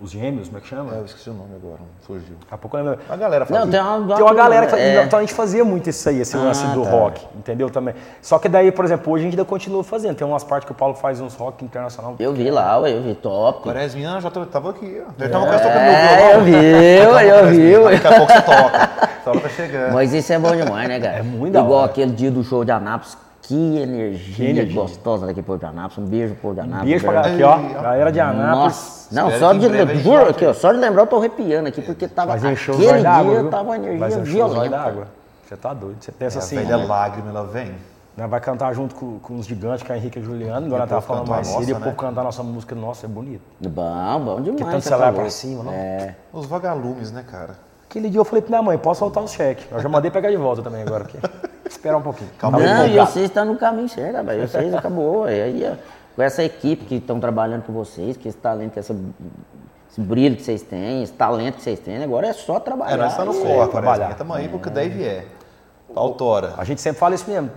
os 0.00 0.10
gêmeos, 0.10 0.46
como 0.46 0.58
é 0.58 0.60
que 0.60 0.68
chama? 0.68 0.94
É, 0.94 0.98
eu 1.00 1.04
esqueci 1.04 1.28
o 1.28 1.32
nome 1.32 1.50
agora, 1.56 1.80
fugiu. 2.06 2.36
Daqui 2.40 2.54
a 2.54 2.58
pouco 2.58 2.76
eu 2.76 2.84
lembro. 2.84 3.00
A 3.08 3.16
galera 3.16 3.44
fazia. 3.44 3.64
Não, 3.64 3.70
tem 3.70 3.80
uma, 3.80 4.14
Tem 4.16 4.24
uma 4.24 4.34
galera 4.34 4.66
que 4.66 4.74
é, 4.76 5.02
então 5.02 5.18
a 5.18 5.22
gente 5.22 5.34
fazia 5.34 5.64
muito 5.64 5.90
isso 5.90 6.08
aí, 6.08 6.20
esse 6.20 6.36
lance 6.36 6.64
Ah, 6.64 6.74
do 6.74 6.82
tá. 6.84 6.90
rock, 6.90 7.26
entendeu 7.36 7.68
também. 7.68 7.94
Só 8.22 8.38
que 8.38 8.48
daí, 8.48 8.70
por 8.70 8.84
exemplo, 8.84 9.12
hoje 9.12 9.22
a 9.22 9.24
gente 9.24 9.34
ainda 9.34 9.44
continua 9.44 9.82
fazendo. 9.82 10.16
Tem 10.16 10.26
umas 10.26 10.44
partes 10.44 10.66
que 10.66 10.72
o 10.72 10.74
Paulo 10.74 10.94
faz 10.94 11.20
uns 11.20 11.34
rock 11.34 11.64
internacional. 11.64 12.14
Eu 12.18 12.32
vi 12.32 12.50
lá, 12.50 12.78
ué, 12.78 12.92
eu 12.92 13.02
vi, 13.02 13.14
top. 13.14 13.62
Quaresminha 13.64 14.20
já 14.20 14.30
tava 14.30 14.70
aqui, 14.70 15.02
ó. 15.04 15.10
Ele 15.22 15.28
tava 15.30 15.46
quase 15.46 15.62
tocando 15.64 15.82
meu 15.82 15.92
É, 15.92 16.16
violão. 16.16 16.30
eu 16.32 16.44
vi, 16.44 16.52
eu, 17.72 17.80
eu 17.80 17.90
vi. 17.90 17.98
Daqui 18.00 18.06
a 18.06 18.16
pouco 18.18 18.32
você 18.32 18.42
toca. 18.42 18.90
Hora 19.28 19.40
tá 19.40 19.48
chegando. 19.50 19.92
Mas 19.92 20.14
isso 20.14 20.32
é 20.32 20.38
bom 20.38 20.56
demais, 20.56 20.88
né, 20.88 20.98
cara? 21.00 21.18
É 21.18 21.22
muito 21.22 21.52
da 21.52 21.60
Igual 21.60 21.80
hora. 21.80 21.90
aquele 21.90 22.12
dia 22.12 22.30
do 22.30 22.42
show 22.42 22.64
de 22.64 22.70
Anápolis. 22.70 23.16
Que 23.48 23.78
energia, 23.78 24.66
Que 24.66 24.74
gostosa 24.74 25.26
daqui 25.26 25.40
pro 25.40 25.56
de 25.56 25.64
Anápolis. 25.64 25.96
Um 25.96 26.04
beijo 26.04 26.34
pro 26.34 26.52
de 26.52 26.60
Anápolis. 26.60 26.84
Beijo 26.90 27.04
pra 27.06 27.14
galera. 27.14 27.34
aqui, 27.34 27.42
ó. 27.42 27.82
Galera 27.82 28.12
de 28.12 28.20
Anápolis. 28.20 28.62
Nossa, 28.62 29.14
não, 29.14 29.30
Espero 29.30 29.40
só 29.40 29.52
que 29.54 29.58
de, 29.58 29.66
a 29.66 29.86
gente 29.86 30.02
juro, 30.02 30.28
aqui, 30.28 30.44
ó, 30.44 30.52
só 30.52 30.70
de 30.70 30.78
lembrar 30.78 31.02
eu 31.02 31.06
tô 31.06 31.16
arrepiando 31.16 31.66
aqui, 31.68 31.80
porque 31.80 32.06
tava, 32.06 32.32
Mas 32.32 32.44
encheu 32.44 32.74
aquele 32.74 32.92
dia 32.92 33.02
d'água, 33.02 33.40
viu? 33.40 33.50
tava 33.50 33.62
uma 33.62 33.76
energia 33.78 34.18
violenta. 34.22 34.68
d'água. 34.68 35.08
Você 35.48 35.56
tá 35.56 35.72
doido. 35.72 35.96
Você 35.98 36.12
pensa 36.12 36.38
a 36.38 36.42
assim. 36.42 36.56
velha 36.56 36.76
lágrima, 36.76 37.30
ela 37.30 37.44
vem. 37.46 37.74
Né, 38.14 38.26
vai 38.26 38.38
cantar 38.38 38.74
junto 38.74 38.94
com, 38.94 39.18
com 39.18 39.36
os 39.36 39.46
gigantes, 39.46 39.88
é 39.88 39.92
o 39.94 39.96
Henrique 39.96 40.18
e 40.18 40.22
E 40.22 40.48
ela 40.48 40.60
o 40.60 40.86
tava 40.86 41.00
falando 41.00 41.28
a 41.28 41.36
mais 41.36 41.46
cedo, 41.46 41.70
e 41.70 41.72
povo 41.72 41.86
né? 41.86 41.94
cantar 41.96 42.20
a 42.20 42.24
nossa 42.24 42.42
música, 42.42 42.74
nossa, 42.74 43.06
é 43.06 43.08
bonito. 43.08 43.40
Bom, 43.60 44.20
bom 44.20 44.40
demais. 44.42 44.60
Que 44.62 44.70
tanto 44.70 44.82
você 44.82 44.90
leva 44.90 45.04
falou. 45.04 45.20
pra 45.20 45.30
cima, 45.30 45.62
não? 45.62 45.72
É. 45.72 46.16
Os 46.34 46.44
vagalumes, 46.44 47.12
né, 47.12 47.24
cara? 47.26 47.54
Aquele 47.88 48.10
dia 48.10 48.20
eu 48.20 48.24
falei 48.26 48.42
pra 48.42 48.50
minha 48.50 48.62
mãe, 48.62 48.76
posso 48.76 48.98
soltar 48.98 49.22
os 49.22 49.30
cheques. 49.32 49.66
Eu 49.72 49.80
já 49.80 49.88
mandei 49.88 50.10
pegar 50.10 50.30
de 50.30 50.36
volta 50.36 50.60
também 50.60 50.82
agora 50.82 51.04
aqui. 51.04 51.16
Esperar 51.68 51.96
um 51.98 52.02
pouquinho. 52.02 52.30
Calma 52.38 52.58
aí, 52.58 52.64
Não, 52.66 52.86
e 52.86 52.98
vocês 52.98 53.26
estão 53.26 53.44
no 53.44 53.56
caminho 53.56 53.88
certo, 53.88 54.16
rapaz. 54.16 54.50
Vocês 54.50 54.74
acabou. 54.74 55.24
Aí, 55.24 55.64
ó, 55.70 55.76
com 56.16 56.22
essa 56.22 56.42
equipe 56.42 56.84
que 56.84 56.96
estão 56.96 57.20
trabalhando 57.20 57.62
com 57.62 57.72
vocês, 57.72 58.16
que 58.16 58.28
esse 58.28 58.38
talento, 58.38 58.72
que 58.72 58.78
essa, 58.78 58.94
esse 59.90 60.00
brilho 60.00 60.36
que 60.36 60.42
vocês 60.42 60.62
têm, 60.62 61.02
esse 61.02 61.12
talento 61.12 61.56
que 61.56 61.62
vocês 61.62 61.78
têm, 61.78 62.02
agora 62.02 62.26
é 62.28 62.32
só 62.32 62.58
trabalhar. 62.58 62.94
É, 62.94 62.96
nós 62.96 63.12
estamos 63.12 63.36
no 63.36 63.42
corre, 63.42 63.54
parece. 63.54 63.70
trabalhar. 63.72 64.10
Estamos 64.10 64.36
aí 64.36 64.48
porque 64.48 64.70
daí 64.70 64.88
vier. 64.88 65.26
Autora. 65.94 66.54
A 66.58 66.64
gente 66.64 66.80
sempre 66.80 66.98
fala 66.98 67.14
isso 67.14 67.28
mesmo. 67.30 67.50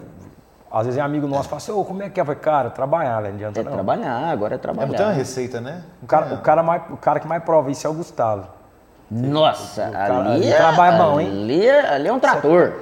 Às 0.71 0.85
vezes 0.85 0.97
é 0.99 1.01
amigo 1.01 1.27
nosso 1.27 1.49
fala 1.49 1.57
assim, 1.57 1.71
ô, 1.73 1.83
como 1.83 2.01
é 2.01 2.09
que 2.09 2.17
é? 2.17 2.21
Eu 2.21 2.25
falei, 2.25 2.39
cara, 2.39 2.69
trabalhar, 2.69 3.19
velho, 3.19 3.29
não 3.33 3.35
adianta 3.39 3.59
É 3.59 3.63
não. 3.63 3.71
trabalhar, 3.73 4.29
agora 4.29 4.53
é 4.53 4.55
É, 4.55 4.57
trabalhar. 4.57 4.87
não 4.87 4.95
tem 4.95 5.05
uma 5.05 5.11
receita, 5.11 5.59
né? 5.59 5.81
O 6.01 6.05
cara, 6.05 6.33
o, 6.33 6.37
cara 6.37 6.63
mais, 6.63 6.83
o 6.89 6.95
cara 6.97 7.19
que 7.19 7.27
mais 7.27 7.43
prova 7.43 7.69
isso 7.69 7.85
é 7.85 7.89
o 7.89 7.93
Gustavo. 7.93 8.47
Nossa, 9.09 9.89
cara- 9.89 10.19
ali, 10.19 10.29
ali 10.35 10.47
é, 10.53 10.55
trabalha 10.55 10.97
bom, 10.97 11.19
hein? 11.19 11.27
Ali 11.27 11.65
é, 11.67 11.93
ali 11.93 12.07
é 12.07 12.13
um 12.13 12.19
trator. 12.19 12.73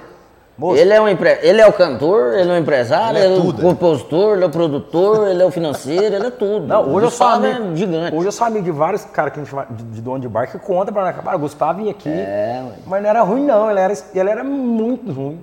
Moço. 0.60 0.78
Ele 0.78 0.92
é, 0.92 1.00
um 1.00 1.08
empre... 1.08 1.40
ele 1.42 1.62
é 1.62 1.66
o 1.66 1.72
cantor, 1.72 2.34
ele 2.34 2.50
é 2.50 2.54
o 2.54 2.58
empresário, 2.58 3.18
Ele 3.18 3.26
é 3.26 3.30
ele 3.30 3.36
é, 3.36 3.40
o 3.40 3.42
tudo. 3.44 3.62
compositor, 3.62 4.34
ele 4.34 4.44
é 4.44 4.48
o 4.48 4.50
produtor, 4.50 5.28
ele 5.32 5.42
é 5.42 5.46
o 5.46 5.52
financeiro, 5.52 6.14
ele 6.16 6.28
é 6.28 6.32
tudo. 6.32 6.68
Não, 6.68 6.94
hoje 6.94 7.06
eu 7.06 7.12
sou 7.12 7.28
amigo, 7.28 7.72
é 7.72 7.76
gigante. 7.78 8.16
Hoje 8.18 8.28
eu 8.28 8.32
sou 8.34 8.46
amigo 8.46 8.66
de 8.66 8.72
vários 8.72 9.06
caras 9.06 9.32
que 9.32 9.40
a 9.40 9.44
gente 9.46 9.56
de, 9.70 9.84
de 9.86 10.02
dono 10.02 10.20
de 10.20 10.28
bar 10.28 10.52
que 10.52 10.60
conta 10.60 10.92
pra 10.92 11.06
nós. 11.06 11.16
Cara, 11.16 11.38
o 11.38 11.40
Gustavo 11.40 11.80
vinha 11.80 11.92
aqui, 11.92 12.10
É, 12.10 12.62
mas 12.86 13.02
não 13.02 13.10
era 13.10 13.22
ruim 13.22 13.46
não, 13.46 13.72
ele 13.72 13.80
era, 13.80 13.94
ele 14.14 14.30
era 14.30 14.44
muito 14.44 15.10
ruim. 15.14 15.40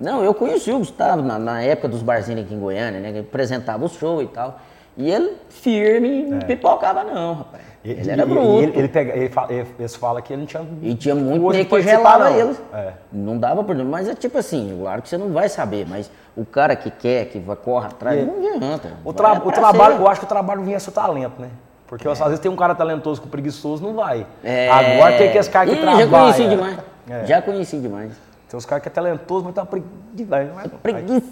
Não, 0.00 0.24
eu 0.24 0.32
conheci 0.32 0.72
o 0.72 0.78
Gustavo 0.78 1.20
na, 1.20 1.38
na 1.38 1.60
época 1.60 1.88
dos 1.88 2.00
barzinhos 2.00 2.40
aqui 2.42 2.54
em 2.54 2.58
Goiânia, 2.58 2.98
né? 2.98 3.12
Que 3.12 3.18
ele 3.18 3.26
apresentava 3.28 3.84
o 3.84 3.88
show 3.90 4.22
e 4.22 4.26
tal. 4.26 4.58
E 4.96 5.10
ele 5.10 5.36
firme, 5.50 6.22
não 6.22 6.38
pipocava 6.38 7.04
não, 7.04 7.34
rapaz. 7.34 7.65
Ele, 7.92 8.10
era 8.10 8.22
É. 8.22 8.26
bruto. 8.26 8.62
ele, 8.62 8.78
ele, 8.78 8.88
pega, 8.88 9.16
ele, 9.16 9.28
fala, 9.28 9.52
ele- 9.52 9.88
falam 9.88 10.22
que 10.22 10.32
ele 10.32 10.40
não 10.40 10.46
tinha. 10.46 10.66
E 10.82 10.94
tinha 10.94 11.14
muito 11.14 11.50
que 11.52 11.64
participar, 11.64 11.96
gelava 11.98 12.30
não. 12.30 12.38
ele. 12.40 12.56
É. 12.74 12.92
Não 13.12 13.38
dava 13.38 13.62
por 13.62 13.76
Mas 13.76 14.08
é 14.08 14.14
tipo 14.14 14.36
assim, 14.38 14.76
claro 14.80 15.02
que 15.02 15.08
você 15.08 15.16
não 15.16 15.28
vai 15.32 15.48
saber, 15.48 15.86
mas 15.88 16.10
o 16.36 16.44
cara 16.44 16.74
que 16.74 16.90
quer, 16.90 17.26
que 17.26 17.38
vai, 17.38 17.54
corre 17.56 17.86
atrás, 17.86 18.20
E- 18.20 18.24
não 18.24 18.38
adianta. 18.38 18.92
O, 19.04 19.12
tra- 19.12 19.34
o 19.44 19.52
trabalho, 19.52 19.96
eu 19.96 20.08
acho 20.08 20.20
que 20.20 20.26
o 20.26 20.28
trabalho 20.28 20.62
vinha 20.62 20.80
seu 20.80 20.92
talento, 20.92 21.40
né? 21.40 21.48
Porque 21.86 22.08
às 22.08 22.18
vezes 22.18 22.40
tem 22.40 22.50
um 22.50 22.56
cara 22.56 22.74
talentoso 22.74 23.22
com 23.22 23.28
preguiçoso, 23.28 23.80
não 23.82 23.94
vai. 23.94 24.26
É. 24.42 24.68
Agora 24.68 25.16
tem 25.16 25.28
aqueles 25.28 25.46
caras 25.46 25.70
que 25.70 25.76
Ih, 25.78 25.82
trabalham. 25.82 26.10
Já 26.10 26.18
conheci 26.18 26.48
demais. 26.48 26.78
É. 27.08 27.26
Já 27.26 27.42
conheci 27.42 27.78
demais. 27.78 28.10
Tem 28.48 28.58
uns 28.58 28.66
caras 28.66 28.82
que 28.82 28.88
é 28.88 28.92
talentoso, 28.92 29.44
mas 29.44 29.54
tá 29.54 29.64
preguiça. 29.64 30.44
Não 30.52 30.60
é? 30.60 30.68
Preguiça. 30.82 31.22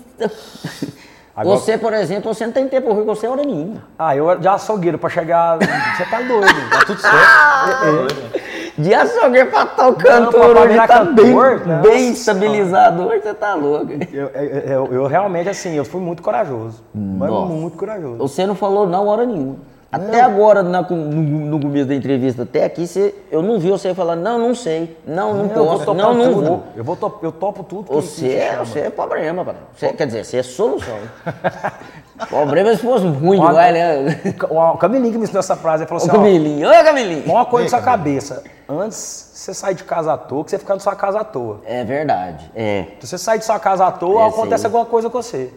Agora- 1.37 1.57
Você, 1.59 1.77
por 1.77 1.92
exemplo, 1.92 2.33
você 2.33 2.47
não 2.47 2.53
tem 2.53 2.68
tempo 2.68 2.92
ruim, 2.92 3.05
você 3.05 3.27
é 3.27 3.31
hora 3.31 3.42
nenhuma. 3.42 3.83
Ah, 3.99 4.14
eu 4.16 4.37
de 4.38 4.47
açougueiro 4.47 4.99
pra 4.99 5.11
chegar. 5.11 5.59
Você 5.59 6.05
tá 6.09 6.20
doido. 6.20 6.70
Tá 6.70 6.85
tudo 6.87 7.01
certo. 7.01 8.44
De 8.77 8.92
açougueiro 8.92 9.51
pra 9.51 9.66
tal 9.66 9.92
Não, 9.92 9.99
cantor, 9.99 10.57
hoje 10.57 10.77
tá 10.77 10.88
cantor, 10.88 11.14
bem, 11.14 11.35
nossa. 11.68 11.88
bem 11.88 12.11
estabilizado. 12.11 13.07
Hoje 13.07 13.23
você 13.23 13.35
tá 13.35 13.55
louco. 13.55 13.92
Eu, 14.12 14.27
eu, 14.31 14.44
eu- 14.61 14.92
eu 14.94 15.07
realmente, 15.07 15.49
assim, 15.49 15.75
eu 15.75 15.85
fui 15.85 16.01
muito 16.01 16.20
corajoso. 16.23 16.83
Mas 16.92 17.31
muito 17.31 17.77
corajoso. 17.77 18.16
Você 18.18 18.44
não 18.44 18.57
falou 18.57 18.85
não 18.88 19.07
hora 19.07 19.25
nenhuma. 19.25 19.57
Até 19.94 20.20
agora, 20.20 20.62
na- 20.62 20.83
no, 20.83 20.96
no 20.96 21.61
começo 21.61 21.87
da 21.87 21.94
entrevista, 21.94 22.42
até 22.42 22.64
aqui, 22.64 22.87
você, 22.87 23.14
eu 23.30 23.42
não 23.42 23.59
vi 23.59 23.70
você 23.70 23.94
falar, 23.94 24.16
não, 24.16 24.38
não 24.38 24.54
sei, 24.54 24.96
não, 25.07 25.35
não, 25.35 25.48
vou 25.48 25.66
posso, 25.66 25.85
topar 25.85 25.94
não, 25.96 26.14
não 26.14 26.33
tudo. 26.35 26.46
vou. 26.46 26.62
Eu, 26.76 26.85
vou 26.85 26.96
top, 26.96 27.24
eu 27.24 27.33
topo 27.33 27.62
tudo 27.62 27.85
que, 27.85 27.94
Você 27.94 28.33
é, 28.35 28.57
você 28.57 28.80
é 28.80 28.90
problema, 28.90 29.44
cara. 29.44 29.59
Você, 29.74 29.92
quer 29.92 30.07
dizer, 30.07 30.24
você 30.24 30.38
é 30.38 30.42
solução. 30.42 30.98
problema 32.28 32.70
é 32.70 32.76
se 32.76 32.83
fosse 32.83 33.07
ruim 33.07 33.38
demais, 33.40 33.74
né? 33.74 34.20
O, 34.50 34.59
o 34.59 34.76
Camilinho 34.78 35.12
que 35.12 35.18
me 35.18 35.24
ensinou 35.24 35.40
essa 35.40 35.57
frase, 35.57 35.83
ele 35.85 35.88
falou 35.88 36.02
assim, 36.02 36.11
ó, 36.11 36.14
Camilinho, 36.14 36.68
ô, 36.68 36.72
Camilinho. 36.85 37.22
põe 37.22 37.33
uma 37.35 37.44
coisa 37.46 37.64
na 37.64 37.70
sua 37.70 37.80
Camilinho. 37.80 38.20
cabeça. 38.20 38.44
Antes 38.68 39.30
você 39.35 39.52
sair 39.52 39.74
de 39.74 39.85
casa 39.85 40.12
à 40.14 40.16
toa, 40.16 40.42
que 40.44 40.50
você 40.50 40.59
ficar 40.59 40.74
na 40.74 40.80
sua 40.80 40.96
casa 40.96 41.20
à 41.20 41.24
toa. 41.24 41.61
É 41.66 41.85
verdade, 41.85 42.50
é. 42.54 42.87
Se 43.00 43.07
você 43.09 43.18
sair 43.18 43.38
de 43.38 43.44
sua 43.44 43.59
casa 43.59 43.85
à 43.87 43.92
toa, 43.92 44.22
É, 44.22 44.28
acontece 44.28 44.61
sim. 44.62 44.66
alguma 44.66 44.87
coisa 44.87 45.11
com 45.11 45.20
você. 45.20 45.50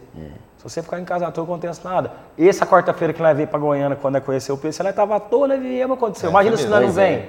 Se 0.58 0.64
você 0.64 0.82
ficar 0.82 0.98
em 1.00 1.04
casa 1.04 1.26
à 1.26 1.30
toa, 1.30 1.44
não 1.46 1.54
acontece 1.54 1.80
nada. 1.84 2.10
Essa 2.38 2.66
quarta-feira 2.66 3.12
que 3.14 3.22
nós 3.22 3.36
veio 3.36 3.48
pra 3.48 3.58
Goiânia, 3.58 3.96
quando 3.96 4.14
nós 4.14 4.24
conheceu 4.24 4.56
o 4.56 4.58
PC, 4.58 4.82
nós 4.82 4.94
tava 4.94 5.16
à 5.16 5.20
toa, 5.20 5.48
nós 5.48 5.60
viemos, 5.60 5.96
aconteceu. 5.96 6.28
É, 6.28 6.32
Imagina 6.32 6.56
se 6.56 6.66
nós 6.66 6.82
não 6.84 6.92
vem. 6.92 7.04
é. 7.14 7.28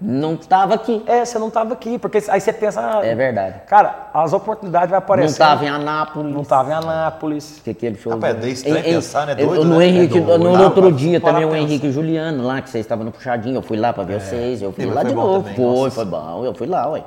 Não 0.00 0.36
tava 0.36 0.74
aqui. 0.74 1.02
É, 1.08 1.24
você 1.24 1.38
não 1.40 1.50
tava 1.50 1.72
aqui, 1.74 1.98
porque 1.98 2.18
aí 2.28 2.40
você 2.40 2.52
pensa... 2.52 2.80
ah, 2.80 3.04
É 3.04 3.16
verdade. 3.16 3.62
Cara, 3.66 4.08
as 4.14 4.32
oportunidades 4.32 4.90
vão 4.90 4.98
Não 4.98 5.04
aparecer. 5.04 5.38
tava 5.38 5.64
em 5.64 5.68
Anápolis. 5.68 6.32
Não 6.32 6.44
tava 6.44 6.70
em 6.70 6.74
Anápolis. 6.74 7.60
Que 7.64 7.70
aquele 7.70 7.96
show. 7.96 8.12
Rapaz, 8.12 8.44
é 8.44 8.48
estranho 8.48 8.84
pensar, 8.84 9.26
né? 9.26 9.34
eu- 9.38 9.48
Doido, 9.48 9.64
no 9.64 9.78
né? 9.78 9.86
Henrique, 9.86 10.18
É 10.18 10.20
doido. 10.20 10.44
no, 10.44 10.52
Lá, 10.52 10.62
outro 10.62 10.92
dia 10.92 11.20
para 11.20 11.32
também 11.32 11.48
o. 11.48 11.54
Henrique 11.56 11.86
e 11.86 11.90
o 11.90 11.92
Juliano 11.92 12.44
lá, 12.44 12.62
que 12.62 12.70
vocês 12.70 12.84
estavam 12.84 13.04
no 13.04 13.10
puxadinho. 13.10 13.56
Eu 13.56 13.62
fui 13.62 13.76
lá 13.76 13.92
pra 13.92 14.04
ver 14.04 14.20
vocês. 14.20 14.62
Eu 14.62 14.72
fui 14.72 14.86
mas 14.86 14.94
lá 14.94 15.02
de 15.02 15.14
novo. 15.14 15.40
também, 15.42 15.56
foi, 15.56 15.64
nossa. 15.64 15.90
foi 15.90 16.04
bom. 16.04 16.44
Eu 16.44 16.54
fui 16.54 16.66
lá, 16.68 16.88
ué. 16.90 17.02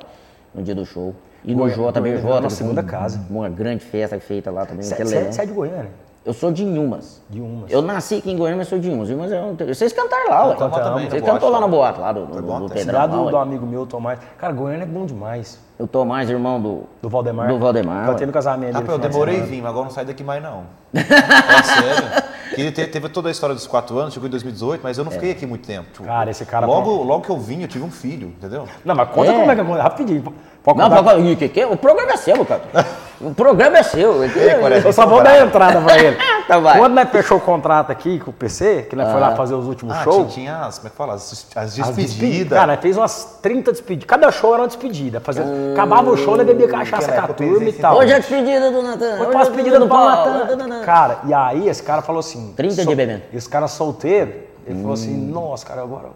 No 0.54 0.62
dia 0.62 0.74
do 0.74 0.84
show. 0.84 1.14
E 1.44 1.52
no 1.52 1.58
Goiânia- 1.58 1.76
Jota, 1.76 1.92
também 1.92 2.12
o 2.14 2.22
nossa 2.22 2.34
que 2.36 2.40
foi 2.42 2.50
segunda 2.50 2.82
casa. 2.82 3.20
Uma 3.28 3.48
grande 3.48 3.84
festa 3.84 4.18
feita 4.20 4.50
lá 4.50 4.64
também. 4.64 4.82
Você 4.84 5.42
é 5.42 5.46
de 5.46 5.52
Goiânia? 5.52 5.90
Eu 6.24 6.32
sou 6.32 6.52
de 6.52 6.62
Inhumas. 6.62 7.20
De 7.28 7.40
Umas. 7.40 7.68
Eu 7.68 7.82
nasci 7.82 8.14
aqui 8.14 8.30
em 8.30 8.36
Goiânia, 8.36 8.58
mas 8.58 8.68
sou 8.68 8.78
de 8.78 8.88
Inhumas. 8.88 9.10
Inhumas 9.10 9.32
é 9.32 9.42
um... 9.42 9.56
Vocês 9.56 9.92
cantaram 9.92 10.30
lá, 10.30 10.46
ué. 10.50 10.54
Também, 10.54 11.10
Vocês 11.10 11.22
cantou 11.22 11.48
lá 11.48 11.60
na 11.60 11.66
boate, 11.66 11.98
lá 11.98 12.12
do, 12.12 12.26
do, 12.26 12.40
do 12.42 12.66
até. 12.66 12.74
Pedrão. 12.76 12.98
Lá, 13.00 13.06
do, 13.08 13.30
do 13.30 13.36
amigo 13.36 13.66
meu, 13.66 13.84
Tomás. 13.86 14.20
Cara, 14.38 14.52
Goiânia 14.52 14.84
é 14.84 14.86
bom 14.86 15.04
demais. 15.04 15.58
Eu 15.82 15.88
tô 15.88 16.04
mais 16.04 16.30
irmão 16.30 16.60
do... 16.60 16.84
Do 17.02 17.08
Valdemar. 17.08 17.48
Do 17.48 17.58
Valdemar, 17.58 18.08
ué. 18.10 18.24
no 18.24 18.32
casamento. 18.32 18.74
Rapaz, 18.74 18.88
eu 18.92 18.98
demorei 19.00 19.34
a 19.34 19.38
semana. 19.38 19.50
vir, 19.52 19.62
mas 19.62 19.70
agora 19.72 19.84
não 19.86 19.90
sai 19.90 20.04
daqui 20.04 20.22
mais 20.22 20.40
não. 20.40 20.62
É 20.94 21.62
sério. 21.62 22.22
Que 22.54 22.70
teve 22.70 23.08
toda 23.08 23.28
a 23.28 23.32
história 23.32 23.52
dos 23.54 23.66
quatro 23.66 23.98
anos, 23.98 24.14
chegou 24.14 24.28
em 24.28 24.30
2018, 24.30 24.80
mas 24.84 24.96
eu 24.98 25.04
não 25.04 25.10
fiquei 25.10 25.32
aqui 25.32 25.44
muito 25.44 25.66
tempo. 25.66 25.88
Tipo, 25.90 26.04
Cara, 26.04 26.30
esse 26.30 26.44
cara- 26.44 26.66
Logo, 26.66 27.02
logo 27.02 27.24
que 27.24 27.30
eu 27.30 27.38
vim, 27.38 27.62
eu 27.62 27.68
tive 27.68 27.82
um 27.82 27.90
filho, 27.90 28.28
entendeu? 28.28 28.68
Não, 28.84 28.94
mas 28.94 29.08
conta 29.08 29.32
É. 29.32 29.38
como 29.38 29.50
é 29.50 29.54
que 29.56 29.60
aconteceu. 29.60 29.82
Rapidinho. 29.82 30.34
Pode 30.62 30.78
Não, 30.78 30.88
contar? 30.88 31.02
pode- 31.02 31.36
que, 31.36 31.48
que? 31.48 31.64
o 31.64 31.76
programa 31.76 32.12
é 32.12 32.16
seu, 32.16 32.44
cara. 32.44 32.62
O 33.22 33.32
programa 33.32 33.78
é 33.78 33.84
seu. 33.84 34.14
Quaresma, 34.60 34.88
Eu 34.88 34.92
só 34.92 35.06
vou 35.06 35.22
dar 35.22 35.30
a 35.30 35.40
entrada 35.46 35.80
pra 35.80 35.96
ele. 35.96 36.16
Tá, 36.48 36.58
vai. 36.58 36.76
Quando 36.76 36.94
nós 36.94 37.08
fechou 37.08 37.38
o 37.38 37.40
contrato 37.40 37.92
aqui 37.92 38.18
com 38.18 38.32
o 38.32 38.34
PC, 38.34 38.88
que 38.90 38.96
nós 38.96 39.12
foi 39.12 39.20
lá 39.20 39.36
fazer 39.36 39.54
os 39.54 39.64
últimos 39.68 39.94
Ah, 39.96 40.02
shows. 40.02 40.34
tinha, 40.34 40.50
tinha 40.56 40.66
as, 40.66 40.76
como 40.78 40.88
é 40.88 40.90
que 40.90 40.96
fala? 40.96 41.14
As, 41.14 41.46
as 41.54 41.78
as 41.78 41.90
despedidas. 41.94 42.58
Cara, 42.58 42.72
nós 42.72 42.82
fez 42.82 42.96
umas 42.96 43.38
30 43.40 43.70
despedidas. 43.70 44.08
Cada 44.08 44.28
show 44.32 44.52
era 44.52 44.62
uma 44.62 44.66
despedida. 44.66 45.20
Fazia... 45.20 45.44
Acabava 45.72 46.10
o 46.10 46.16
show, 46.16 46.36
nós 46.36 46.46
bebia 46.46 46.68
cachaça 46.68 47.12
com 47.12 47.20
a 47.20 47.28
turma 47.28 47.68
e 47.68 47.72
tal. 47.72 47.96
Hoje 47.98 48.12
é 48.12 48.16
a 48.16 48.18
despedida 48.18 48.70
do 48.70 48.82
Natan. 48.82 49.14
Hoje 49.14 49.26
pra 49.26 49.38
é 49.38 49.42
a 49.42 49.44
despedida 49.44 49.78
do 49.80 49.88
Paulo 49.88 50.06
Natan. 50.06 50.80
Cara, 50.84 51.18
e 51.26 51.34
aí 51.34 51.68
esse 51.68 51.82
cara 51.82 52.02
falou 52.02 52.20
assim... 52.20 52.52
30 52.56 52.86
de 52.86 52.94
bebendo. 52.94 53.22
Esse 53.32 53.48
cara 53.48 53.66
solteiro, 53.68 54.32
ele 54.66 54.78
falou 54.80 54.94
assim, 54.94 55.16
nossa, 55.16 55.66
cara, 55.66 55.82
agora... 55.82 56.08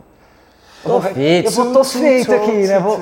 eu 0.84 0.90
Tô 0.90 1.00
feito. 1.00 1.46
Eu 1.46 1.52
vou, 1.52 1.72
tô 1.72 1.84
feito 1.84 2.32
aqui, 2.32 2.66
né? 2.66 2.78
Vou, 2.78 3.00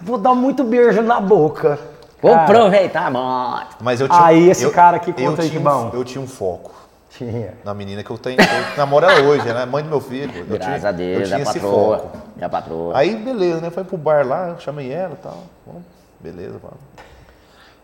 vou 0.00 0.18
dar 0.18 0.34
muito 0.34 0.64
beijo 0.64 1.02
na 1.02 1.20
boca. 1.20 1.78
Vou 2.22 2.34
aproveitar 2.34 3.06
a 3.06 3.10
moto. 3.10 3.76
Mas 3.80 4.00
eu 4.00 4.08
tinha, 4.08 4.24
Aí, 4.24 4.50
esse 4.50 4.64
eu- 4.64 4.70
cara 4.70 4.96
aqui 4.98 5.10
eu 5.10 5.14
conta 5.14 5.42
aí 5.42 5.48
tinha 5.48 5.60
que 5.60 5.66
um- 5.66 5.70
bom. 5.70 5.90
Eu 5.94 6.04
tinha 6.04 6.22
um 6.22 6.26
foco 6.26 6.79
Tinha. 7.10 7.54
na 7.64 7.74
menina 7.74 8.02
que 8.04 8.10
eu 8.10 8.16
tenho. 8.16 8.38
Eu 8.40 8.76
namoro 8.76 9.04
ela 9.06 9.20
hoje, 9.28 9.48
ela 9.48 9.62
é 9.62 9.66
mãe 9.66 9.82
do 9.82 9.88
meu 9.90 10.00
filho. 10.00 10.32
Eu 10.34 10.46
Graças 10.46 10.76
tinha, 10.78 10.88
a 10.88 10.92
Deus, 10.92 11.20
eu 11.20 11.26
tinha 11.26 11.36
a 11.38 11.40
esse 11.42 11.52
patroa. 11.54 11.98
foco. 11.98 12.18
É 12.38 12.44
a 12.44 12.48
patroa. 12.48 12.96
Aí, 12.96 13.16
beleza, 13.16 13.60
né? 13.60 13.70
Foi 13.70 13.84
pro 13.84 13.96
bar 13.96 14.26
lá, 14.26 14.56
chamei 14.58 14.90
ela 14.92 15.14
e 15.14 15.22
tal. 15.22 15.38
Bom, 15.66 15.82
beleza, 16.20 16.54
mano. 16.62 16.78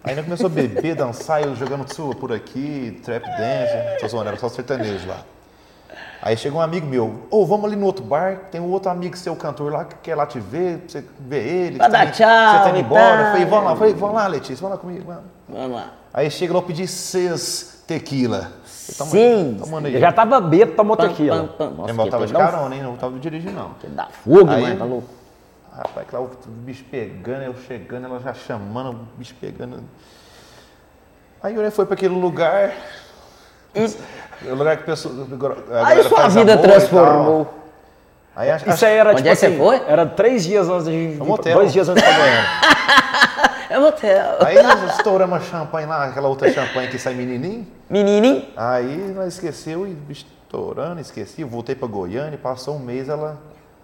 Aí 0.04 0.14
nós 0.14 0.24
começou 0.24 0.46
a 0.46 0.50
beber, 0.50 0.94
dançar, 0.96 1.42
eu 1.42 1.56
jogando 1.56 1.92
sua 1.92 2.14
por 2.14 2.32
aqui, 2.32 3.00
trap 3.04 3.24
dance, 3.24 4.00
tô 4.00 4.06
zoando, 4.08 4.28
era 4.28 4.38
só 4.38 4.48
sertanejo 4.48 5.08
lá. 5.08 5.18
Aí 6.22 6.36
chegou 6.36 6.60
um 6.60 6.62
amigo 6.62 6.86
meu, 6.86 7.26
ô, 7.30 7.44
vamos 7.44 7.66
ali 7.66 7.76
no 7.76 7.86
outro 7.86 8.04
bar, 8.04 8.48
tem 8.50 8.60
um 8.60 8.70
outro 8.70 8.90
amigo 8.90 9.16
seu 9.16 9.34
cantor 9.36 9.72
lá 9.72 9.84
que 9.84 9.96
quer 9.96 10.14
lá 10.14 10.24
te 10.24 10.38
ver, 10.38 10.78
pra 10.78 10.88
você 10.88 11.04
ver 11.18 11.44
ele. 11.46 11.76
Pra 11.76 11.88
dar 11.88 12.06
tá 12.06 12.12
tchau 12.12 12.52
Você 12.58 12.64
tá 12.64 12.70
indo 12.70 12.78
embora. 12.78 13.22
Eu 13.22 13.30
falei, 13.32 13.44
vamos 13.44 13.64
lá, 13.64 13.76
falei, 13.76 13.94
vamos 13.94 14.14
lá, 14.14 14.26
Letícia, 14.28 14.56
vamos 14.62 14.76
lá 14.76 14.80
comigo. 14.80 15.04
Vamos. 15.06 15.24
Vamos 15.48 15.76
lá. 15.76 15.92
Aí 16.14 16.30
chega 16.30 16.52
lá, 16.52 16.60
eu 16.60 16.62
pedi 16.62 16.86
seis 16.86 17.82
tequila. 17.86 18.52
Tomando 19.59 19.87
aí. 19.87 19.94
Eu 19.94 20.01
já 20.01 20.12
tava 20.12 20.40
bêbado, 20.40 20.77
tomou 20.77 20.96
Pam, 20.96 21.09
tequila. 21.09 21.37
pam, 21.44 21.46
pam. 21.68 21.70
Nossa, 21.77 22.11
tava 22.11 22.27
de 22.27 22.35
um- 22.35 22.38
carona, 22.38 22.75
hein? 22.77 22.83
Não 22.83 22.96
tava 22.96 23.18
dirigindo, 23.18 23.55
não. 23.55 23.70
que 23.81 23.87
Dá 23.88 24.07
fogo, 24.07 24.51
Aí- 24.51 24.62
mano, 24.62 24.77
tá 24.79 24.85
louco. 24.85 25.09
Rapaz, 25.77 26.07
que 26.09 26.14
lá 26.14 26.20
o 26.22 26.31
bicho 26.46 26.85
pegando, 26.90 27.42
eu 27.42 27.55
chegando, 27.66 28.07
ela 28.07 28.18
já 28.20 28.33
chamando, 28.33 28.90
o 28.92 28.99
bicho 29.18 29.35
pegando. 29.40 29.83
Aí 31.42 31.55
eu 31.55 31.70
foi 31.70 31.85
para 31.85 31.94
aquele 31.94 32.14
lugar, 32.14 32.72
o 33.75 34.55
lugar 34.55 34.77
que 34.79 34.83
a 34.85 34.87
pessoa. 34.87 35.14
Aí 35.85 36.03
sua 36.05 36.29
vida 36.29 36.55
e 36.55 36.59
transformou. 36.59 37.46
Aí 38.35 38.51
acho, 38.51 38.68
Isso 38.68 38.85
aí 38.87 38.94
era 38.96 39.11
Onde 39.11 39.18
tipo 39.18 39.29
é 39.29 39.33
que 39.33 39.37
você 39.38 39.46
assim, 39.46 39.57
foi? 39.59 39.83
era 39.87 40.05
três 40.07 40.44
dias 40.44 40.68
antes 40.68 40.85
da 40.87 40.90
gente 40.92 41.12
vir, 41.14 41.22
Um 41.22 41.25
pra- 41.27 41.35
hotel. 41.35 41.55
dois 41.57 41.72
dias 41.72 41.88
antes 41.88 42.03
da 42.03 42.11
Goiânia. 42.11 42.44
É 43.69 43.79
motel. 43.79 44.37
Aí 44.40 44.62
nós 44.62 44.96
estouramos 44.96 45.38
a 45.38 45.40
champanhe 45.40 45.87
lá, 45.87 46.04
aquela 46.06 46.29
outra 46.29 46.50
champanhe 46.52 46.88
que 46.88 46.98
sai 46.98 47.14
menininho. 47.14 47.67
Menininho. 47.90 48.46
Aí 48.56 49.12
nós 49.14 49.35
esqueceu 49.35 49.87
e 49.87 49.96
estourando, 50.10 51.00
esqueci. 51.00 51.42
Eu 51.42 51.48
voltei 51.48 51.75
para 51.75 51.88
Goiânia, 51.88 52.38
passou 52.38 52.77
um 52.77 52.79
mês 52.79 53.08
ela. 53.08 53.38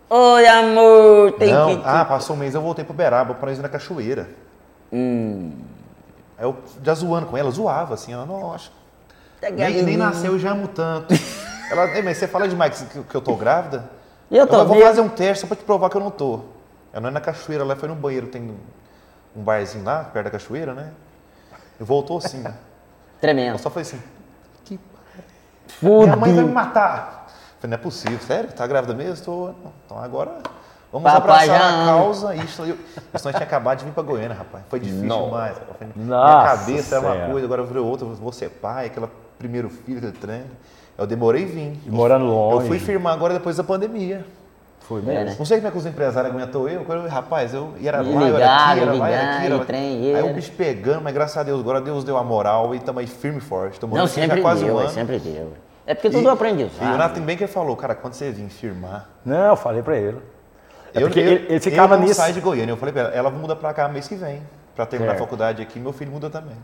Oi, 0.08 0.46
amor. 0.46 1.32
Tem 1.32 1.52
Não, 1.52 1.76
que. 1.76 1.82
ah, 1.84 2.04
passou 2.04 2.36
um 2.36 2.38
mês 2.38 2.54
eu 2.54 2.60
voltei 2.60 2.84
para 2.84 2.94
Beraba 2.94 3.34
para 3.34 3.52
ir 3.52 3.58
na 3.58 3.68
cachoeira. 3.68 4.28
Aí 4.92 6.44
eu 6.44 6.56
já 6.82 6.94
zoando 6.94 7.26
com 7.26 7.36
ela, 7.36 7.50
zoava 7.50 7.94
assim, 7.94 8.12
ela, 8.12 8.26
nossa, 8.26 8.70
Tá 9.40 9.50
nem, 9.50 9.82
nem 9.82 9.96
nasceu, 9.96 10.32
eu 10.32 10.38
já 10.38 10.52
amo 10.52 10.68
tanto. 10.68 11.12
ela, 11.70 11.88
mas 12.04 12.16
você 12.18 12.28
fala 12.28 12.46
demais 12.46 12.82
que, 12.82 13.02
que 13.02 13.14
eu 13.14 13.20
tô 13.20 13.34
grávida? 13.36 13.90
Eu 14.30 14.46
tô 14.46 14.58
vou 14.64 14.76
mesmo. 14.76 14.86
fazer 14.88 15.00
um 15.00 15.08
teste 15.08 15.40
só 15.42 15.46
pra 15.46 15.56
te 15.56 15.64
provar 15.64 15.90
que 15.90 15.96
eu 15.96 16.00
não 16.00 16.10
tô. 16.10 16.40
Eu 16.92 17.00
não 17.00 17.08
é 17.08 17.12
na 17.12 17.20
cachoeira, 17.20 17.64
lá 17.64 17.74
foi 17.74 17.88
no 17.88 17.94
banheiro, 17.94 18.26
tem 18.28 18.54
um- 19.36 19.42
barzinho 19.42 19.84
lá, 19.84 20.04
perto 20.04 20.24
da 20.24 20.30
cachoeira, 20.30 20.74
né? 20.74 20.90
E 21.80 21.84
voltou 21.84 22.18
assim, 22.18 22.38
né? 22.38 22.50
Eu 23.16 23.20
Tremendo. 23.22 23.58
só 23.58 23.70
falei 23.70 23.82
assim, 23.82 24.00
que 24.64 24.78
minha 25.80 26.16
mãe 26.16 26.34
vai 26.34 26.44
me 26.44 26.52
matar. 26.52 27.26
Eu 27.28 27.32
Falei, 27.62 27.70
não 27.70 27.74
é 27.74 27.78
possível, 27.78 28.18
sério? 28.18 28.50
Tá 28.52 28.66
grávida 28.66 28.92
mesmo? 28.94 29.24
Tô. 29.24 29.46
Não. 29.46 29.72
Então 29.86 29.98
agora 29.98 30.38
vamos 30.92 31.10
Papai 31.10 31.48
abraçar 31.48 31.82
a 31.82 31.86
causa. 31.86 32.34
Isso, 32.34 32.62
eu, 32.62 32.74
isso 33.14 33.24
nós 33.24 33.34
tinha 33.36 33.44
acabado 33.46 33.78
de 33.78 33.84
vir 33.84 33.92
pra 33.92 34.02
Goiânia, 34.02 34.36
rapaz. 34.36 34.64
Foi 34.68 34.80
difícil 34.80 35.06
Nossa. 35.06 35.24
demais. 35.26 35.56
Eu 35.68 35.74
falei, 35.74 35.92
Minha 35.94 36.44
cabeça 36.44 36.96
era 36.96 37.04
uma 37.06 37.12
Senhora. 37.14 37.30
coisa, 37.30 37.46
agora 37.46 37.62
virou 37.62 37.86
outra. 37.86 38.04
Vou 38.06 38.32
ser 38.32 38.50
pai, 38.50 38.86
aquela 38.86 39.08
primeiro 39.38 39.70
filho, 39.70 39.98
aquele 39.98 40.12
trem. 40.12 40.42
Eu 40.98 41.06
demorei 41.06 41.44
em 41.44 41.46
vir. 41.46 41.80
E 41.86 41.90
morando 41.90 42.24
longe. 42.24 42.64
Eu 42.64 42.68
fui 42.68 42.80
firmar 42.80 43.12
agora 43.14 43.34
depois 43.34 43.56
da 43.56 43.62
pandemia. 43.62 44.26
Foi 44.86 45.00
É, 45.00 45.04
mesmo. 45.04 45.24
né? 45.24 45.36
Não 45.38 45.46
sei 45.46 45.58
como 45.58 45.68
é 45.68 45.70
que 45.70 45.78
os 45.78 45.86
empresários 45.86 46.34
aguentou 46.34 46.68
eu. 46.68 46.84
eu- 46.88 47.08
rapaz, 47.08 47.54
eu 47.54 47.72
e 47.78 47.86
era 47.88 48.02
E 48.02 48.12
lá, 48.14 48.28
eu 48.28 48.36
era 48.36 48.54
aqui, 48.70 48.80
era 48.80 48.92
lá, 48.94 49.08
era 49.08 49.36
aqui. 49.36 49.46
Era... 49.46 49.54
e 49.56 49.60
trem, 49.64 50.04
e 50.04 50.14
Aí 50.14 50.22
o 50.30 50.34
bicho 50.34 50.52
pegando, 50.52 51.00
mas 51.02 51.14
graças 51.14 51.36
a 51.36 51.42
Deus, 51.42 51.60
agora 51.60 51.80
Deus 51.80 52.04
deu 52.04 52.16
a 52.16 52.24
moral 52.24 52.74
e 52.74 52.78
estamos 52.78 53.00
aí 53.00 53.06
firme 53.06 53.38
e 53.38 53.40
forte. 53.40 53.78
Não, 53.82 53.88
aqui 54.04 54.14
já 54.14 54.20
sempre 54.22 54.40
quase 54.42 54.64
deu, 54.64 54.74
um 54.74 54.76
ué, 54.78 54.84
ano. 54.84 54.92
sempre 54.92 55.18
deu. 55.18 55.52
É 55.86 55.94
porque 55.94 56.10
tudo 56.10 56.28
aprende 56.30 56.62
E 56.80 56.84
o 56.84 56.96
Nathan 56.96 57.22
bem 57.22 57.36
que 57.36 57.44
ele 57.44 57.52
falou, 57.52 57.76
cara, 57.76 57.94
quando 57.94 58.14
você 58.14 58.30
vir 58.30 58.48
firmar. 58.48 59.08
Não, 59.24 59.46
eu 59.48 59.56
falei 59.56 59.82
pra 59.82 59.96
ele. 59.96 60.18
É 60.94 60.98
eu, 60.98 61.02
porque 61.02 61.20
eu- 61.20 61.24
ele, 61.24 61.46
ele 61.48 61.60
ficava 61.60 61.94
eu 61.94 61.98
não 61.98 62.06
nisso. 62.06 62.20
saio 62.20 62.34
de 62.34 62.40
Goiânia. 62.40 62.72
Eu 62.72 62.76
falei 62.76 62.92
pra 62.92 63.02
ela, 63.02 63.10
ela 63.14 63.30
muda 63.30 63.56
pra 63.56 63.72
cá 63.72 63.88
mês 63.88 64.06
que 64.06 64.14
vem. 64.14 64.42
Pra 64.76 64.86
terminar 64.86 65.12
Certo. 65.12 65.22
a 65.22 65.24
faculdade 65.24 65.62
aqui, 65.62 65.78
meu 65.80 65.92
filho 65.92 66.10
muda 66.12 66.28
também. 66.30 66.56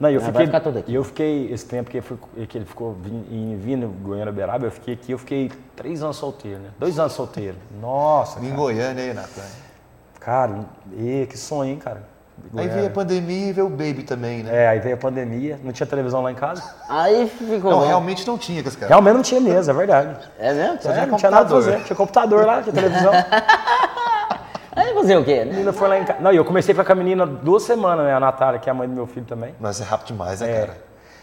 Não, 0.00 0.10
eu 0.10 0.18
Ah, 0.18 0.22
vai 0.22 0.32
fiquei, 0.32 0.46
ficar 0.46 0.60
tudo 0.60 0.78
aqui. 0.80 0.90
e 0.90 0.94
eu 0.96 1.04
fiquei, 1.04 1.52
esse 1.52 1.64
tempo 1.64 1.88
que 1.90 1.98
ele, 1.98 2.06
foi- 2.06 2.46
que 2.46 2.58
ele 2.58 2.64
ficou 2.64 2.92
vin- 2.94 3.24
em 3.30 3.56
vindo 3.56 3.86
Goiânia 3.88 4.32
Beraba, 4.32 4.66
eu 4.66 4.70
fiquei 4.72 4.94
aqui, 4.94 5.12
eu 5.12 5.18
fiquei 5.18 5.50
três 5.76 6.02
anos 6.02 6.16
solteiro, 6.16 6.58
né? 6.58 6.70
Dois 6.78 6.98
anos 6.98 7.12
solteiro. 7.12 7.56
Nossa, 7.80 8.40
Em 8.40 8.44
cara. 8.44 8.56
Goiânia 8.56 9.04
aí, 9.04 9.14
Nathan. 9.14 9.42
Cara, 10.18 10.60
e, 10.96 11.26
que 11.30 11.38
sonho, 11.38 11.70
hein, 11.72 11.78
cara? 11.78 12.02
Aí 12.44 12.50
Goiânia. 12.50 12.74
veio 12.74 12.86
a 12.86 12.90
pandemia 12.90 13.48
e 13.50 13.52
veio 13.52 13.66
o 13.66 13.70
baby 13.70 14.02
também, 14.02 14.42
né? 14.42 14.64
É, 14.64 14.68
aí 14.68 14.80
veio 14.80 14.94
a 14.94 14.98
pandemia, 14.98 15.60
não 15.62 15.70
tinha 15.72 15.86
televisão 15.86 16.22
lá 16.22 16.32
em 16.32 16.34
casa. 16.34 16.62
Aí 16.88 17.28
ficou 17.28 17.70
Não, 17.70 17.80
bom. 17.80 17.86
realmente 17.86 18.26
não 18.26 18.36
tinha, 18.38 18.62
cara. 18.64 18.88
Realmente 18.88 19.14
não 19.14 19.22
tinha 19.22 19.40
mesa, 19.40 19.70
é 19.70 19.74
verdade. 19.74 20.16
É 20.38 20.52
mesmo? 20.52 20.82
Só 20.82 20.90
É, 20.90 20.92
tinha 20.94 21.06
não 21.06 21.16
tinha 21.18 21.30
nada 21.30 21.44
pra 21.44 21.54
computador. 21.54 21.62
fazer. 21.72 21.84
Tinha 21.84 21.96
computador 21.96 22.46
lá, 22.46 22.62
tinha 22.62 22.72
televisão. 22.72 23.12
Aí 24.74 24.94
fazer 24.94 25.16
o 25.16 25.24
quê, 25.24 25.40
A 25.42 25.44
menina 25.44 25.72
foi 25.72 25.88
lá 25.88 25.98
em 25.98 26.04
casa. 26.04 26.20
Não, 26.20 26.32
e 26.32 26.36
eu 26.36 26.44
comecei 26.44 26.72
a 26.72 26.74
ficar 26.74 26.86
com 26.86 26.92
a 26.92 26.94
menina 26.94 27.26
duas 27.26 27.62
semanas, 27.62 28.06
né? 28.06 28.14
A 28.14 28.20
Natália, 28.20 28.58
que 28.58 28.68
é 28.68 28.72
a 28.72 28.74
mãe 28.74 28.88
do 28.88 28.94
meu 28.94 29.06
filho 29.06 29.26
também. 29.26 29.54
Mas 29.60 29.80
é 29.80 29.84
rápido 29.84 30.08
demais, 30.08 30.40
né, 30.40 30.50
É. 30.50 30.60
cara? 30.60 30.76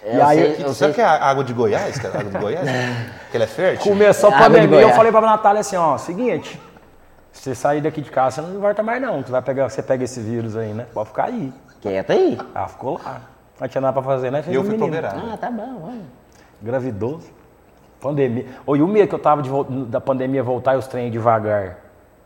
É, 0.04 0.14
E 0.14 0.18
eu 0.18 0.26
aí, 0.26 0.38
sei- 0.38 0.52
eu 0.52 0.56
Sabe 0.74 0.74
sei 0.76 0.94
que 0.94 1.02
é 1.02 1.04
a 1.06 1.26
água 1.26 1.44
de 1.44 1.54
Goiás, 1.54 1.98
cara? 2.00 2.20
Água 2.20 2.32
de 2.32 2.38
Goiás? 2.38 2.70
que 3.32 3.36
ela 3.38 3.44
é 3.44 3.48
fértil? 3.48 3.92
Começou 3.92 4.30
a 4.34 4.38
pandemia, 4.38 4.82
eu 4.82 4.90
falei 4.92 5.12
pra 5.12 5.22
Natália 5.22 5.60
assim, 5.62 5.76
ó, 5.76 5.98
seguinte, 5.98 6.62
se 7.34 7.42
você 7.42 7.56
sair 7.56 7.82
daqui 7.82 8.02
de 8.02 8.10
casa, 8.12 8.42
você 8.42 8.48
não 8.54 8.62
volta 8.62 8.82
mais 8.84 9.02
não, 9.02 9.22
que 9.24 9.32
vai 9.32 9.42
pegar, 9.42 9.68
você 9.70 9.82
pega 9.84 10.04
esse 10.04 10.20
vírus 10.22 10.56
aí, 10.56 10.74
né? 10.74 10.86
Pode 10.94 11.10
ficar 11.10 11.26
aí. 11.26 11.52
Quieta 11.82 12.14
aí. 12.14 12.38
Ela 12.56 12.68
ficou 12.68 13.00
lá. 13.04 13.22
Não 13.60 13.68
tinha 13.68 13.82
nada 13.82 13.94
pra 13.94 14.04
fazer, 14.04 14.32
né? 14.32 14.42
Fez 14.42 14.54
E 14.54 14.56
eu 14.58 14.62
um 14.62 14.66
fui 14.66 14.78
pro 14.78 14.86
menino. 14.88 15.06
Uberaba. 15.08 15.34
Ah, 15.34 15.38
tá 15.38 15.52
bom, 15.52 15.80
vamos. 15.82 16.04
Gravidou. 16.62 17.20
Pandemia. 18.00 18.46
E 18.68 18.82
o 18.82 18.88
medo 18.88 19.08
que 19.10 19.16
eu 19.16 19.20
tava 19.20 19.42
de 19.42 19.50
da 19.88 20.00
pandemia 20.00 20.42
voltar 20.42 20.76
e 20.76 20.78
os 20.78 20.88
trem 20.88 21.12
devagar. 21.12 21.76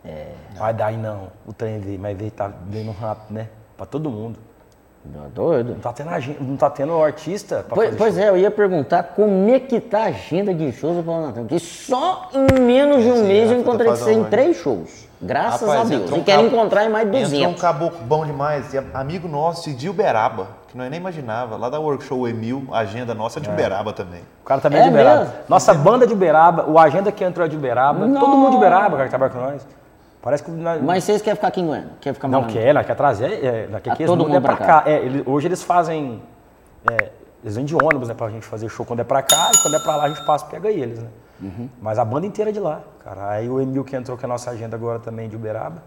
É. 0.06 0.28
Vai 0.58 0.74
dar 0.74 0.88
aí 0.88 0.98
não. 0.98 1.28
O 1.48 1.54
trem 1.54 1.80
veio, 1.80 2.00
mas 2.00 2.18
veio, 2.18 2.32
tá 2.32 2.52
vindo 2.68 2.92
rápido, 2.92 3.34
né? 3.34 3.48
Pra 3.78 3.86
todo 3.86 4.10
mundo. 4.10 4.38
Tá 5.14 5.20
Doido. 5.36 5.72
Não 5.74 5.80
tá 5.80 5.92
tendo, 5.92 6.10
agen- 6.12 6.38
não 6.40 6.56
tá 6.56 6.70
tendo 6.70 7.02
artista 7.04 7.58
pra 7.68 7.76
Pois, 7.76 7.88
fazer 7.90 7.98
pois 7.98 8.18
é, 8.18 8.30
eu 8.30 8.38
ia 8.38 8.50
perguntar 8.50 9.04
como 9.04 9.50
é 9.50 9.60
que 9.60 9.80
tá 9.82 10.04
a 10.04 10.06
agenda 10.06 10.54
de 10.54 10.72
shows 10.72 10.96
do 10.98 11.04
Paulo 11.04 11.26
Natan. 11.28 11.42
Porque 11.42 11.60
só 11.60 12.30
em 12.34 12.62
menos 12.62 13.04
de 13.04 13.10
um 13.12 13.18
sim, 13.18 13.24
mês 13.28 13.52
eu 13.52 13.58
é, 13.58 13.60
encontrei 13.60 13.90
você 13.90 14.14
em 14.14 14.24
três 14.26 14.56
shows. 14.58 15.10
Graças 15.22 15.62
Rapaz, 15.68 15.88
a 15.88 15.90
Deus. 15.90 16.02
entrou 16.04 16.18
E 16.18 16.22
um 16.22 16.24
quero 16.24 16.44
cabo- 16.44 16.56
encontrar 16.56 16.86
em 16.86 16.90
mais 16.90 17.06
Entrou 17.08 17.22
um 17.22 17.30
200. 17.30 17.62
caboclo 17.62 18.00
bom 18.06 18.26
demais. 18.26 18.74
E 18.74 18.78
amigo 18.94 19.28
nosso 19.28 19.72
de 19.74 19.90
Uberaba, 19.90 20.48
que 20.70 20.78
nós 20.78 20.90
nem 20.90 21.00
imaginava. 21.00 21.56
Lá 21.58 21.70
da 21.70 21.80
Workshop 21.80 22.30
Emil, 22.30 22.66
a 22.72 22.80
agenda 22.80 23.14
nossa 23.14 23.40
é 23.40 23.42
de 23.42 23.50
Uberaba 23.50 23.92
também. 23.94 24.22
O 24.42 24.46
cara 24.46 24.60
também 24.62 24.80
é 24.80 24.84
É 24.84 24.86
de 24.86 24.94
Uberaba. 24.94 25.20
mesmo? 25.22 25.34
Nossa 25.50 25.74
banda 25.74 26.08
de 26.08 26.14
Uberaba, 26.14 26.70
o 26.70 26.78
agenda 26.80 27.12
que 27.12 27.24
entrou 27.26 27.46
é 27.46 27.50
de 27.50 27.56
Uberaba. 27.58 28.00
Todo 28.08 28.38
mundo 28.38 28.52
de 28.52 28.58
Uberaba, 28.58 28.92
cara, 28.98 29.04
que 29.04 29.10
trabalha 29.10 29.32
com 29.32 29.40
nós. 29.40 29.68
Parece 30.24 30.42
que 30.42 30.50
Mas 30.52 31.04
vocês 31.04 31.22
querem 31.22 31.36
ficar 31.36 31.50
aqui 31.50 31.60
em 31.60 31.68
Goiânia? 31.68 31.90
Quer 32.00 32.14
ficar 32.14 32.28
não 32.30 32.46
quer, 32.46 32.74
nós 32.74 32.86
quer 32.86 32.96
trazer, 32.96 33.44
é, 33.46 33.68
nós 33.70 33.82
quer 33.82 33.96
que 33.98 34.06
todo 34.06 34.26
mundo 34.26 34.42
pra 34.42 34.56
pra 34.56 34.66
cá. 34.66 34.82
cá. 34.82 34.90
É, 34.90 35.00
ele- 35.06 35.22
hoje 35.26 35.48
eles 35.50 35.62
fazem, 35.62 36.22
é, 36.90 37.10
eles 37.44 37.56
vêm 37.58 37.66
de 37.66 37.76
ônibus, 37.76 38.08
né, 38.08 38.14
pra 38.14 38.30
gente 38.30 38.46
fazer 38.46 38.70
show 38.70 38.86
quando 38.86 39.02
é 39.02 39.04
pra 39.04 39.22
cá 39.22 39.52
e 39.54 39.62
quando 39.62 39.76
é 39.76 39.80
pra 39.80 39.98
lá 39.98 40.06
a 40.06 40.10
gente 40.10 40.26
passa 40.26 40.46
e 40.46 40.50
pega 40.50 40.72
eles, 40.72 41.00
né. 41.00 41.10
Uhum. 41.42 41.68
Mas 41.82 42.00
a 42.00 42.06
banda 42.06 42.26
inteira 42.26 42.52
é 42.52 42.54
de 42.54 42.60
lá, 42.62 42.80
cara. 43.04 43.32
Aí 43.32 43.50
o 43.50 43.60
Emil 43.60 43.84
que 43.84 43.96
entrou 43.98 44.18
com 44.18 44.26
a 44.26 44.30
nossa 44.30 44.50
agenda 44.50 44.78
agora 44.78 44.98
também 44.98 45.28
de 45.28 45.36
Uberaba. 45.36 45.84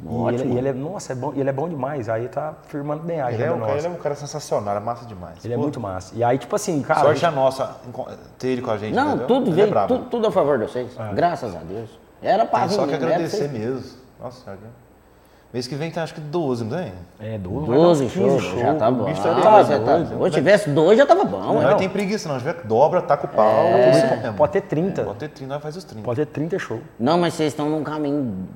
E 0.00 0.06
ele, 0.06 0.16
Ótimo. 0.18 0.54
e 0.54 0.58
ele 0.58 0.68
é, 0.70 0.72
nossa, 0.72 1.12
é 1.12 1.14
bom, 1.16 1.32
e 1.36 1.40
ele 1.40 1.50
é 1.50 1.52
bom 1.52 1.68
demais. 1.68 2.08
Aí 2.08 2.26
tá 2.26 2.54
firmando 2.68 3.02
bem 3.02 3.20
a 3.20 3.26
Ele 3.30 3.34
agenda 3.36 3.44
é, 3.44 3.52
um 3.52 3.60
cara, 3.60 3.72
nossa. 3.74 3.86
ele 3.86 3.94
é 3.94 3.98
um 3.98 4.02
cara 4.02 4.14
sensacional, 4.14 4.76
é 4.76 4.80
massa 4.80 5.04
demais. 5.04 5.44
Ele 5.44 5.52
é 5.54 5.56
Pô, 5.56 5.62
muito 5.62 5.78
massa. 5.78 6.14
E 6.16 6.24
aí, 6.24 6.36
tipo 6.38 6.56
assim, 6.56 6.80
cara. 6.82 7.00
Sorte 7.00 7.24
a 7.26 7.30
nossa 7.30 7.76
enco- 7.86 8.08
ter 8.38 8.48
ele 8.48 8.62
com 8.62 8.70
a 8.70 8.78
gente. 8.78 8.94
Não, 8.94 9.08
entendeu? 9.10 9.26
tudo 9.26 9.42
Ele 9.42 9.52
é 9.52 9.54
veio, 9.54 9.68
brabo. 9.70 9.88
tudo, 9.94 10.06
tudo 10.10 10.26
a 10.28 10.32
favor 10.32 10.58
de 10.58 10.64
vocês. 10.64 10.96
Graças 11.12 11.54
a 11.54 11.58
Deus. 11.58 11.90
Era 12.24 12.44
pra 12.46 12.60
Tem 12.60 12.68
só 12.70 12.82
que 12.86 12.96
pra 12.96 13.06
agradecer 13.06 13.36
vocês. 13.36 13.52
mesmo. 13.52 13.82
Nossa 14.20 14.42
senhora. 14.42 14.60
Mês 15.52 15.68
que 15.68 15.76
vem 15.76 15.88
tem 15.88 16.02
acho 16.02 16.14
que 16.14 16.20
12, 16.20 16.64
não 16.64 16.76
tem? 16.76 16.92
É, 17.20 17.38
12, 17.38 17.66
vai 17.68 17.76
dar 17.78 17.84
12 17.84 18.04
uns 18.06 18.12
15 18.12 18.40
shows, 18.40 18.60
já 18.60 18.74
tá 18.74 18.90
bom. 18.90 19.04
bicho 19.04 19.20
Ah, 19.20 19.34
tá 19.40 19.62
você 19.62 19.78
doido. 19.78 19.84
tá- 19.84 20.06
Se 20.06 20.12
eu 20.14 20.30
tivesse 20.30 20.70
dois, 20.70 20.98
já 20.98 21.06
tava 21.06 21.24
bom. 21.24 21.38
Não, 21.38 21.56
ué. 21.58 21.64
vai 21.64 21.76
ter 21.76 21.88
preguiça, 21.90 22.28
não. 22.28 22.34
Se 22.40 22.44
tiver 22.44 22.64
dobra, 22.64 23.00
taca 23.02 23.26
o 23.26 23.28
pau. 23.28 23.46
É. 23.66 24.32
Pode 24.36 24.52
ter 24.52 24.62
30. 24.62 25.04
Pode 25.04 25.18
ter 25.20 25.28
30, 25.28 25.54
nós 25.54 25.62
faz 25.62 25.76
os 25.76 25.84
30. 25.84 26.02
Pode 26.04 26.16
ter 26.16 26.26
30 26.26 26.58
shows. 26.58 26.80
Não, 26.98 27.16
mas 27.18 27.34
vocês 27.34 27.52
estão 27.52 27.70
num 27.70 27.84
caminho. 27.84 28.48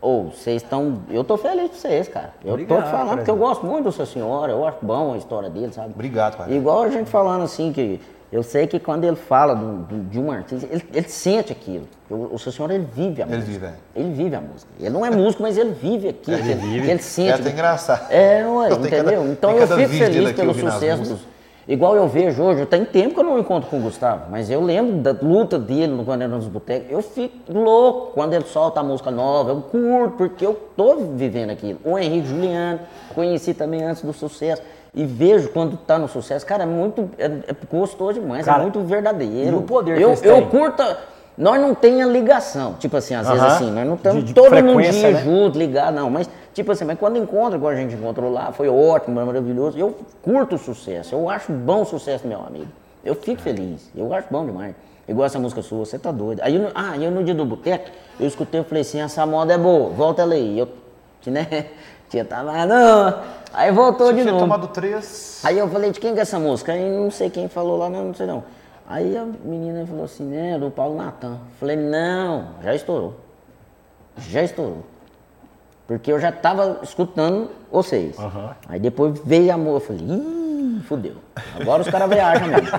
Ou 0.00 0.30
vocês 0.30 0.62
estão. 0.62 1.00
Eu 1.10 1.24
tô 1.24 1.36
feliz 1.36 1.70
por 1.70 1.76
vocês, 1.76 2.06
cara. 2.06 2.32
Eu 2.44 2.48
tô 2.48 2.52
Obrigado, 2.52 2.84
te 2.84 2.90
falando 2.92 3.16
porque 3.16 3.30
eu 3.32 3.36
gosto 3.36 3.66
muito 3.66 3.84
do 3.86 3.90
seu 3.92 4.06
senhora, 4.06 4.52
eu 4.52 4.64
acho 4.64 4.78
bom 4.80 5.14
a 5.14 5.16
história 5.16 5.50
dele, 5.50 5.72
sabe? 5.72 5.90
Obrigado, 5.92 6.36
pai. 6.36 6.52
Igual 6.52 6.82
a 6.84 6.88
gente 6.88 7.10
falando 7.10 7.42
assim, 7.42 7.72
que 7.72 8.00
eu 8.30 8.42
sei 8.42 8.66
que 8.66 8.78
quando 8.78 9.04
ele 9.04 9.16
fala 9.16 9.54
do- 9.54 9.78
do- 9.84 10.04
de 10.10 10.18
um 10.18 10.30
artista, 10.30 10.66
ele, 10.70 10.84
ele 10.92 11.08
sente 11.08 11.50
aquilo. 11.52 11.88
O, 12.10 12.34
o 12.34 12.38
seu 12.38 12.52
senhor, 12.52 12.70
ele 12.70 12.86
vive 12.94 13.22
a 13.22 13.26
Ele 13.26 13.36
música. 13.36 13.52
vive, 13.52 13.66
é. 13.66 13.72
Ele 13.96 14.12
vive 14.14 14.36
a 14.36 14.40
música. 14.40 14.70
Ele 14.78 14.90
não 14.90 15.04
é 15.04 15.10
músico, 15.10 15.42
mas 15.42 15.56
ele 15.58 15.70
vive 15.70 16.08
aquilo. 16.08 16.36
Ele, 16.38 16.54
vive. 16.54 16.90
ele 16.90 17.02
sente. 17.02 17.30
É 17.30 17.34
até 17.34 17.50
engraçado. 17.50 18.06
É, 18.10 18.40
entendeu? 18.72 19.04
cada- 19.20 19.30
então 19.30 19.50
eu 19.58 19.66
fico 19.66 19.88
feliz 19.90 20.32
pelo 20.32 20.54
sucesso 20.54 21.02
dos. 21.02 21.20
Igual 21.66 21.94
eu 21.96 22.08
vejo 22.08 22.42
hoje, 22.42 22.64
tem 22.64 22.82
tempo 22.82 23.12
que 23.12 23.20
eu 23.20 23.24
não 23.24 23.38
encontro 23.38 23.68
com 23.68 23.76
o 23.78 23.82
Gustavo, 23.82 24.30
mas 24.30 24.48
eu 24.48 24.58
lembro 24.62 25.02
da 25.02 25.14
luta 25.20 25.58
dele 25.58 26.02
quando 26.02 26.22
era 26.22 26.34
nos 26.34 26.46
botecos. 26.48 26.90
Eu 26.90 27.02
fico 27.02 27.34
louco 27.52 28.12
quando 28.14 28.32
ele 28.32 28.46
solta 28.46 28.80
a 28.80 28.82
música 28.82 29.10
nova, 29.10 29.50
eu 29.50 29.60
curto, 29.60 30.16
porque 30.16 30.46
eu 30.46 30.54
tô 30.74 30.96
vivendo 31.14 31.50
aquilo. 31.50 31.78
O 31.84 31.98
Henrique 31.98 32.26
Juliano, 32.26 32.80
conheci 33.14 33.52
também 33.52 33.82
antes 33.84 34.02
do 34.02 34.14
sucesso. 34.14 34.62
E 34.94 35.04
vejo 35.04 35.50
quando 35.50 35.76
tá 35.76 35.98
no 35.98 36.08
sucesso, 36.08 36.44
cara, 36.46 36.62
é 36.62 36.66
muito. 36.66 37.10
É, 37.18 37.26
é 37.26 37.56
gostoso 37.70 38.20
demais, 38.20 38.44
Cara, 38.44 38.60
é 38.60 38.62
muito 38.62 38.80
verdadeiro. 38.80 39.56
e 39.56 39.58
o 39.58 39.62
poder 39.62 40.00
eu, 40.00 40.14
eu 40.22 40.46
curto. 40.46 40.82
Nós 41.36 41.60
não 41.60 41.72
tem 41.72 42.02
a 42.02 42.06
ligação. 42.06 42.74
Tipo 42.80 42.96
assim, 42.96 43.14
às 43.14 43.28
vezes 43.28 43.42
Aham. 43.44 43.54
assim, 43.54 43.70
nós 43.70 43.86
não 43.86 43.94
estamos 43.94 44.32
todo 44.32 44.50
mundo 44.64 44.80
né? 44.80 45.14
junto, 45.22 45.56
ligado, 45.56 45.94
não. 45.94 46.10
Mas, 46.10 46.28
tipo 46.52 46.72
assim, 46.72 46.84
mas 46.84 46.98
quando 46.98 47.16
encontra, 47.16 47.56
igual 47.56 47.70
a 47.72 47.76
gente 47.76 47.94
encontrou 47.94 48.32
lá, 48.32 48.50
foi 48.50 48.68
ótimo, 48.68 49.24
maravilhoso. 49.24 49.78
Eu 49.78 49.96
curto 50.20 50.56
o 50.56 50.58
sucesso, 50.58 51.14
eu 51.14 51.30
acho 51.30 51.52
bom 51.52 51.82
o 51.82 51.84
sucesso, 51.84 52.26
meu 52.26 52.40
amigo. 52.44 52.66
Eu 53.04 53.14
fico 53.14 53.40
feliz, 53.40 53.88
eu 53.94 54.12
acho 54.12 54.26
bom 54.30 54.44
demais. 54.44 54.74
Igual 55.06 55.26
essa 55.26 55.38
música 55.38 55.62
sua, 55.62 55.78
você 55.86 55.96
tá 55.96 56.10
doido. 56.10 56.40
Aí, 56.42 56.56
eu 56.56 56.62
no- 56.62 56.70
ah, 56.74 56.96
eu 56.98 57.10
no 57.10 57.22
dia 57.22 57.34
do 57.34 57.44
boteco, 57.44 57.88
eu 58.18 58.26
escutei, 58.26 58.58
eu 58.58 58.64
falei 58.64 58.80
assim, 58.82 59.00
essa 59.00 59.24
moda 59.24 59.54
é 59.54 59.58
boa, 59.58 59.90
volta 59.90 60.22
ela 60.22 60.34
aí. 60.34 60.58
Eu, 60.58 60.68
que, 61.20 61.30
né, 61.30 61.46
tinha 62.10 62.24
tava, 62.24 62.66
não. 62.66 63.14
Aí 63.58 63.72
voltou 63.72 64.06
Se 64.08 64.14
de 64.14 64.20
tinha 64.20 64.32
novo. 64.32 64.44
tomado 64.44 64.68
3. 64.68 65.40
Aí 65.44 65.58
eu 65.58 65.68
falei, 65.68 65.90
de 65.90 65.98
quem 65.98 66.14
que 66.14 66.20
é 66.20 66.22
essa 66.22 66.38
música? 66.38 66.72
Aí 66.72 66.88
não 66.88 67.10
sei 67.10 67.28
quem 67.28 67.48
falou 67.48 67.76
lá, 67.76 67.90
não, 67.90 68.04
não 68.06 68.14
sei 68.14 68.24
não. 68.26 68.44
Aí 68.86 69.16
a 69.16 69.26
menina 69.44 69.84
falou 69.84 70.04
assim, 70.04 70.22
né, 70.24 70.56
do 70.58 70.70
Paulo 70.70 70.96
Natan. 70.96 71.38
Falei, 71.58 71.74
não, 71.76 72.50
já 72.62 72.72
estourou. 72.74 73.16
Já 74.16 74.42
estourou. 74.44 74.84
Porque 75.88 76.12
eu 76.12 76.20
já 76.20 76.30
tava 76.30 76.78
escutando 76.82 77.50
vocês. 77.72 78.16
Aí 78.68 78.78
depois 78.78 79.18
veio 79.24 79.52
a 79.52 79.56
música, 79.58 79.92
eu 79.92 79.98
falei, 79.98 80.16
ih, 80.16 80.80
fudeu. 80.86 81.14
Agora 81.60 81.82
os 81.82 81.88
caras 81.88 82.08
viajam 82.08 82.46
mesmo. 82.46 82.68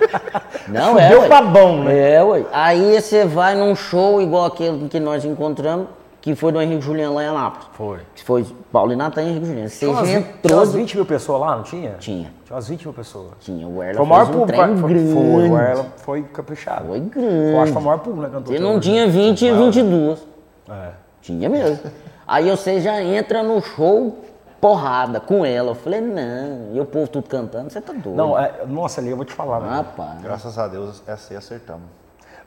Não, 0.70 0.98
é, 1.00 1.06
Fudeu 1.08 1.22
ué. 1.22 1.28
pra 1.28 1.42
bom, 1.42 1.84
né? 1.84 2.14
É, 2.14 2.24
ué. 2.24 2.46
Aí 2.54 3.02
você 3.02 3.26
vai 3.26 3.56
num 3.56 3.76
show 3.76 4.22
igual 4.22 4.46
aquele 4.46 4.88
que 4.88 5.00
nós 5.00 5.26
encontramos, 5.26 5.88
que 6.22 6.36
foi 6.36 6.52
do 6.52 6.62
Henrique 6.62 6.82
Juliano 6.82 7.16
lá 7.16 7.24
em 7.24 7.28
Anápolis. 7.28 7.68
Foi. 7.74 8.00
Que 8.16 8.24
foi 8.24 8.46
Paulo 8.72 8.92
e 8.92 8.96
Natan 8.96 9.24
e 9.24 9.30
Henrique 9.30 9.46
Juliano. 9.46 9.70
Você 9.70 9.80
Tinha 9.86 9.92
umas, 9.92 10.00
já 10.10 10.18
vi- 10.20 10.24
tinha 10.24 10.36
entrou... 10.38 10.60
umas 10.60 10.72
do- 10.72 10.78
20 10.78 10.96
mil 10.96 11.06
pessoas 11.06 11.42
lá, 11.42 11.56
não 11.56 11.64
tinha? 11.64 11.92
Tinha. 12.00 12.32
Tinha 12.46 12.56
umas 12.56 12.68
20 12.68 12.84
mil 12.86 12.94
pessoas. 12.94 13.28
Tinha, 13.40 13.68
o 13.68 13.82
Erla 13.82 13.96
Foi 13.98 14.06
o 14.06 14.10
maior 14.10 14.26
fez 14.26 14.36
um 14.36 14.40
público. 14.40 14.62
trem 14.64 14.78
Foi, 14.78 14.90
grande. 14.94 15.14
foi, 15.14 15.50
o 15.50 15.58
Erla 15.58 15.86
foi 15.98 16.24
caprichado. 16.24 16.86
Foi 16.88 16.98
Eu 16.98 17.02
acho 17.04 17.10
grande. 17.12 17.66
que 17.68 17.72
foi 17.74 17.82
o 17.82 17.86
maior 17.86 17.98
público, 18.00 18.22
né, 18.22 18.30
cantor? 18.30 18.48
Se 18.48 18.54
até 18.56 18.64
não 18.64 18.72
hoje. 18.72 18.80
tinha 18.82 19.08
20, 19.08 19.38
tinha 19.38 19.56
22. 19.56 20.28
É. 20.70 20.90
Tinha 21.22 21.50
mesmo. 21.50 21.80
Aí 22.28 22.50
você 22.50 22.80
já 22.82 23.02
entra 23.02 23.42
no 23.42 23.62
show, 23.62 24.18
porrada 24.62 25.20
com 25.20 25.46
ela. 25.46 25.72
Eu 25.72 25.76
falei, 25.76 26.02
não. 26.02 26.70
E 26.74 26.80
o 26.80 26.86
povo 26.86 27.08
tudo 27.08 27.28
cantando, 27.28 27.70
você 27.72 27.80
tá 27.82 27.92
doido. 27.94 28.12
Não, 28.16 28.38
é, 28.38 28.52
nossa, 28.68 29.00
ali 29.02 29.10
eu 29.10 29.16
vou 29.16 29.26
te 29.26 29.34
falar, 29.34 29.60
né? 29.62 29.70
Rapaz. 29.70 30.22
Graças 30.22 30.58
a 30.60 30.68
Deus, 30.68 31.02
essa 31.08 31.34
aí 31.34 31.38
acertamos. 31.38 31.84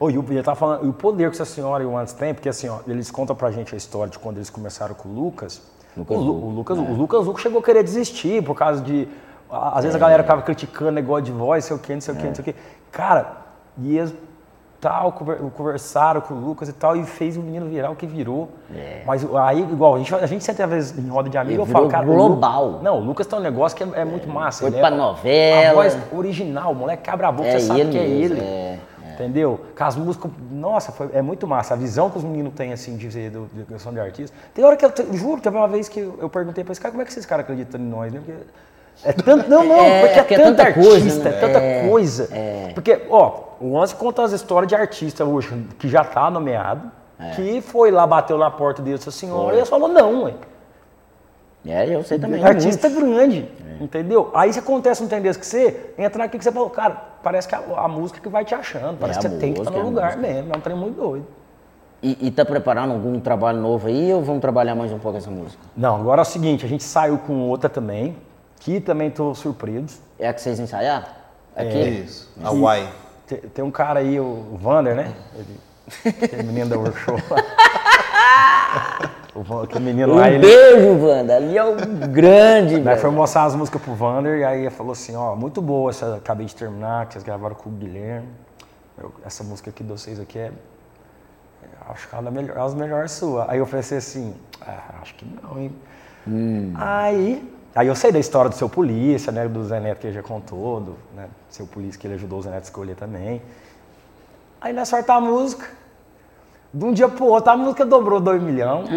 Ô, 0.02 0.10
e 0.10 0.18
o, 0.18 0.24
eu 0.32 0.42
tava 0.42 0.56
falando, 0.56 0.88
o 0.88 0.92
poder 0.92 1.30
que 1.30 1.36
essa 1.36 1.44
senhora 1.44 1.82
e 1.84 1.86
o 1.86 1.96
antes 1.96 2.12
tem, 2.12 2.34
porque 2.34 2.48
assim, 2.48 2.68
ó, 2.68 2.78
eles 2.88 3.08
contam 3.10 3.36
pra 3.36 3.52
gente 3.52 3.72
a 3.72 3.78
história 3.78 4.10
de 4.10 4.18
quando 4.18 4.38
eles 4.38 4.50
começaram 4.50 4.94
com 4.96 5.08
o 5.08 5.12
Lucas. 5.12 5.62
Lucas 5.96 6.16
o, 6.16 6.20
Lu- 6.20 6.46
o 6.46 6.50
Lucas, 6.50 6.76
o 6.78 6.82
Lucas 6.82 7.42
chegou 7.42 7.60
a 7.60 7.62
querer 7.62 7.84
desistir 7.84 8.42
por 8.42 8.56
causa 8.56 8.82
de. 8.82 9.06
Às 9.48 9.84
vezes 9.84 9.94
a 9.94 9.98
galera 10.00 10.22
ficava 10.24 10.42
criticando 10.42 10.90
negócio 10.90 11.24
de 11.26 11.30
voz, 11.32 11.64
sei 11.64 11.76
o 11.76 11.78
que, 11.78 11.92
não 11.94 12.00
sei 12.00 12.14
o 12.14 12.16
que, 12.16 12.26
não 12.26 12.34
sei 12.34 12.42
o 12.42 12.44
que. 12.46 12.54
Cara, 12.90 13.32
e 13.78 13.96
eles 13.96 14.12
tal, 14.80 15.12
conver- 15.12 15.38
conversaram 15.56 16.20
com 16.20 16.34
o 16.34 16.40
Lucas 16.40 16.68
e 16.68 16.72
tal, 16.72 16.96
e 16.96 17.04
fez 17.04 17.36
o 17.36 17.40
menino 17.40 17.66
virar 17.66 17.90
o 17.90 17.94
que 17.94 18.04
virou. 18.06 18.48
Mas 19.06 19.24
aí, 19.36 19.60
igual, 19.60 19.94
a 19.94 19.98
gente, 19.98 20.12
a 20.12 20.26
gente 20.26 20.42
sempre 20.42 20.64
às 20.64 20.70
vezes 20.70 20.98
em 20.98 21.08
roda 21.08 21.28
de 21.30 21.38
amigo, 21.38 21.62
Ele 21.62 21.62
eu 21.62 21.66
falo, 21.72 21.88
cara. 21.88 22.04
o 22.04 22.10
Lu- 22.16 22.26
global. 22.30 22.80
não, 22.82 22.98
o 22.98 23.04
Lucas 23.04 23.24
tem 23.28 23.38
um 23.38 23.42
negócio 23.42 23.76
que 23.76 23.84
é, 23.84 24.00
é 24.00 24.04
muito 24.04 24.28
massa. 24.28 24.62
Foi 24.62 24.70
ele 24.70 24.78
pra 24.80 24.88
é- 24.88 24.96
novela. 24.96 25.70
A 25.70 25.74
voz 25.74 25.96
original, 26.12 26.72
o 26.72 26.74
moleque 26.74 27.08
abre 27.08 27.24
a 27.26 27.30
boca, 27.30 27.46
É 27.48 27.52
você 27.60 27.66
sabe 27.66 27.80
ele 27.82 27.92
que 27.92 27.98
é 27.98 28.08
mesmo, 28.08 28.36
ele. 28.38 28.40
é, 28.44 28.78
Entendeu? 29.14 29.60
Com 29.76 29.84
as 29.84 29.96
músicas, 29.96 30.30
nossa, 30.50 30.92
foi- 30.92 31.10
é 31.12 31.20
muito 31.22 31.46
massa. 31.46 31.74
A 31.74 31.76
visão 31.76 32.08
que 32.10 32.18
os 32.18 32.24
meninos 32.24 32.52
têm, 32.54 32.72
assim, 32.72 32.96
de 32.96 33.10
ser 33.10 33.30
do- 33.30 33.48
de 33.52 33.64
questão 33.64 33.92
de 33.92 34.00
artista. 34.00 34.36
Tem 34.54 34.64
hora 34.64 34.76
que 34.76 34.84
eu, 34.84 34.90
te- 34.90 35.06
juro, 35.16 35.40
teve 35.40 35.56
uma 35.56 35.68
vez 35.68 35.88
que 35.88 36.00
eu 36.00 36.18
eu 36.20 36.28
perguntei 36.30 36.62
pra 36.64 36.72
esse 36.72 36.80
cara, 36.80 36.92
como 36.92 37.02
é 37.02 37.04
que 37.04 37.10
esses 37.12 37.26
caras 37.26 37.44
acreditam 37.44 37.80
em 37.80 37.84
nós, 37.84 38.12
né? 38.12 38.20
Porque 38.24 38.40
é 39.04 39.12
tanto, 39.12 39.48
não, 39.50 39.64
não, 39.64 39.74
É, 39.82 40.00
porque 40.00 40.18
é, 40.18 40.22
porque 40.22 40.34
é 40.34 40.38
tanta 40.38 40.64
tanta 40.64 40.72
coisa, 40.74 40.96
artista, 40.96 41.28
né? 41.30 41.36
é 41.36 41.40
tanta 41.40 41.58
É, 41.58 41.88
coisa. 41.88 42.28
Porque, 42.74 43.00
ó, 43.10 43.40
o 43.60 43.76
Lance 43.78 43.94
conta 43.94 44.22
as 44.22 44.32
histórias 44.32 44.68
de 44.68 44.74
artista 44.74 45.24
hoje, 45.24 45.66
que 45.78 45.88
já 45.88 46.04
tá 46.04 46.30
nomeado, 46.30 46.90
que 47.36 47.60
foi 47.60 47.90
lá, 47.90 48.06
bateu 48.06 48.36
na 48.36 48.50
porta 48.50 48.82
dele, 48.82 48.96
disse 48.96 49.08
assim, 49.08 49.26
senhora, 49.28 49.54
e 49.54 49.58
eles 49.58 49.68
falou, 49.68 49.88
não, 49.88 50.24
ué. 50.24 50.34
É, 51.64 51.94
eu 51.94 52.02
sei 52.02 52.18
também. 52.18 52.44
Artista 52.44 52.88
grande, 52.88 53.48
entendeu? 53.80 54.30
Aí 54.34 54.52
se 54.52 54.58
acontece 54.58 55.02
um 55.02 55.08
tendência 55.08 55.38
que 55.40 55.46
você 55.46 55.92
entra 55.96 56.18
naquilo 56.18 56.38
que 56.38 56.44
você 56.44 56.52
falou, 56.52 56.70
cara, 56.70 56.94
parece 57.22 57.46
que 57.46 57.54
a, 57.54 57.62
a 57.76 57.88
música 57.88 58.20
que 58.20 58.28
vai 58.28 58.44
te 58.44 58.54
achando, 58.54 58.98
parece 58.98 59.20
É 59.20 59.22
que 59.22 59.28
você 59.28 59.38
tem 59.38 59.52
que 59.52 59.60
estar 59.60 59.70
música, 59.70 59.84
no 59.84 59.88
é 59.88 59.90
lugar 59.90 60.16
música. 60.16 60.34
mesmo, 60.34 60.52
é 60.52 60.56
um 60.56 60.60
trem 60.60 60.76
muito 60.76 60.96
doido. 61.00 61.26
E, 62.02 62.26
e 62.26 62.30
tá 62.32 62.44
preparando 62.44 62.92
algum 62.94 63.20
trabalho 63.20 63.60
novo 63.60 63.86
aí 63.86 64.12
ou 64.12 64.22
vamos 64.22 64.40
trabalhar 64.40 64.74
mais 64.74 64.92
um 64.92 64.98
pouco 64.98 65.18
essa 65.18 65.30
música? 65.30 65.62
Não, 65.76 66.00
agora 66.00 66.20
é 66.20 66.22
o 66.22 66.24
seguinte, 66.24 66.66
a 66.66 66.68
gente 66.68 66.82
saiu 66.82 67.16
com 67.18 67.48
outra 67.48 67.70
também, 67.70 68.16
que 68.58 68.80
também 68.80 69.08
tô 69.08 69.32
surpreso. 69.36 70.00
É 70.18 70.28
a 70.28 70.32
que 70.32 70.40
vocês 70.40 70.58
ensaiaram? 70.58 71.06
Aqui? 71.54 71.78
Isso. 71.78 72.28
A 72.42 72.50
Uai. 72.50 72.88
Tem, 73.24 73.38
tem 73.38 73.64
um 73.64 73.70
cara 73.70 74.00
aí, 74.00 74.18
o 74.18 74.58
Vander, 74.60 74.96
né? 74.96 75.12
Ele, 75.36 75.60
aquele 76.24 76.42
menino 76.42 76.70
da 76.70 76.78
workshop. 76.78 77.22
O 79.34 79.60
aquele 79.62 79.84
menino 79.84 80.12
Um 80.12 80.16
lá, 80.16 80.28
ele, 80.28 80.40
beijo, 80.46 81.06
Wanda. 81.06 81.36
Ali 81.36 81.56
é 81.56 81.64
o 81.64 81.74
grande, 82.08 82.78
velho. 82.80 83.00
foi 83.00 83.10
mostrar 83.10 83.44
as 83.44 83.54
músicas 83.54 83.80
pro 83.80 83.94
Vander 83.94 84.38
e 84.40 84.44
aí 84.44 84.60
ele 84.60 84.70
falou 84.70 84.92
assim, 84.92 85.16
ó, 85.16 85.34
muito 85.34 85.62
boa 85.62 85.90
essa, 85.90 86.16
acabei 86.16 86.44
de 86.44 86.54
terminar, 86.54 87.06
que 87.06 87.14
vocês 87.14 87.24
gravaram 87.24 87.54
com 87.54 87.70
o 87.70 87.72
Guilherme. 87.72 88.28
Eu- 88.98 89.12
essa 89.24 89.42
música 89.42 89.70
aqui 89.70 89.82
de 89.82 89.90
vocês 89.90 90.20
aqui 90.20 90.38
é. 90.38 90.52
é, 91.62 91.90
Acho 91.90 92.08
que 92.08 92.14
ela 92.14 92.28
é 92.28 92.30
melhor, 92.30 92.56
é 92.58 92.60
as 92.60 92.74
melhores 92.74 93.12
sua. 93.12 93.50
Aí 93.50 93.58
eu 93.58 93.66
pensei 93.66 93.98
assim, 93.98 94.34
ah, 94.60 94.96
acho 95.00 95.14
que 95.14 95.24
não, 95.42 95.58
hein? 95.58 95.72
Aí, 96.74 97.52
aí 97.74 97.86
eu 97.86 97.96
sei 97.96 98.12
da 98.12 98.18
história 98.18 98.50
do 98.50 98.54
seu 98.54 98.68
polícia, 98.68 99.32
né? 99.32 99.48
Do 99.48 99.64
Zé 99.64 99.80
Neto 99.80 99.98
que 100.00 100.06
ele 100.08 100.14
já 100.14 100.22
contou, 100.22 100.80
do 100.80 100.96
né, 101.16 101.26
seu 101.48 101.66
polícia 101.66 101.98
que 101.98 102.06
ele 102.06 102.14
ajudou 102.14 102.38
o 102.38 102.42
Zé 102.42 102.50
Neto 102.50 102.60
a 102.60 102.64
escolher 102.64 102.96
também. 102.96 103.40
Aí 104.60 104.72
nós 104.74 104.88
sortar 104.88 105.16
a 105.16 105.20
música. 105.20 105.66
De 106.72 106.84
um 106.84 106.92
dia 106.92 107.08
pro 107.08 107.26
outro, 107.26 107.50
a 107.52 107.56
música 107.56 107.84
dobrou 107.84 108.18
2 108.20 108.42
milhões. 108.42 108.88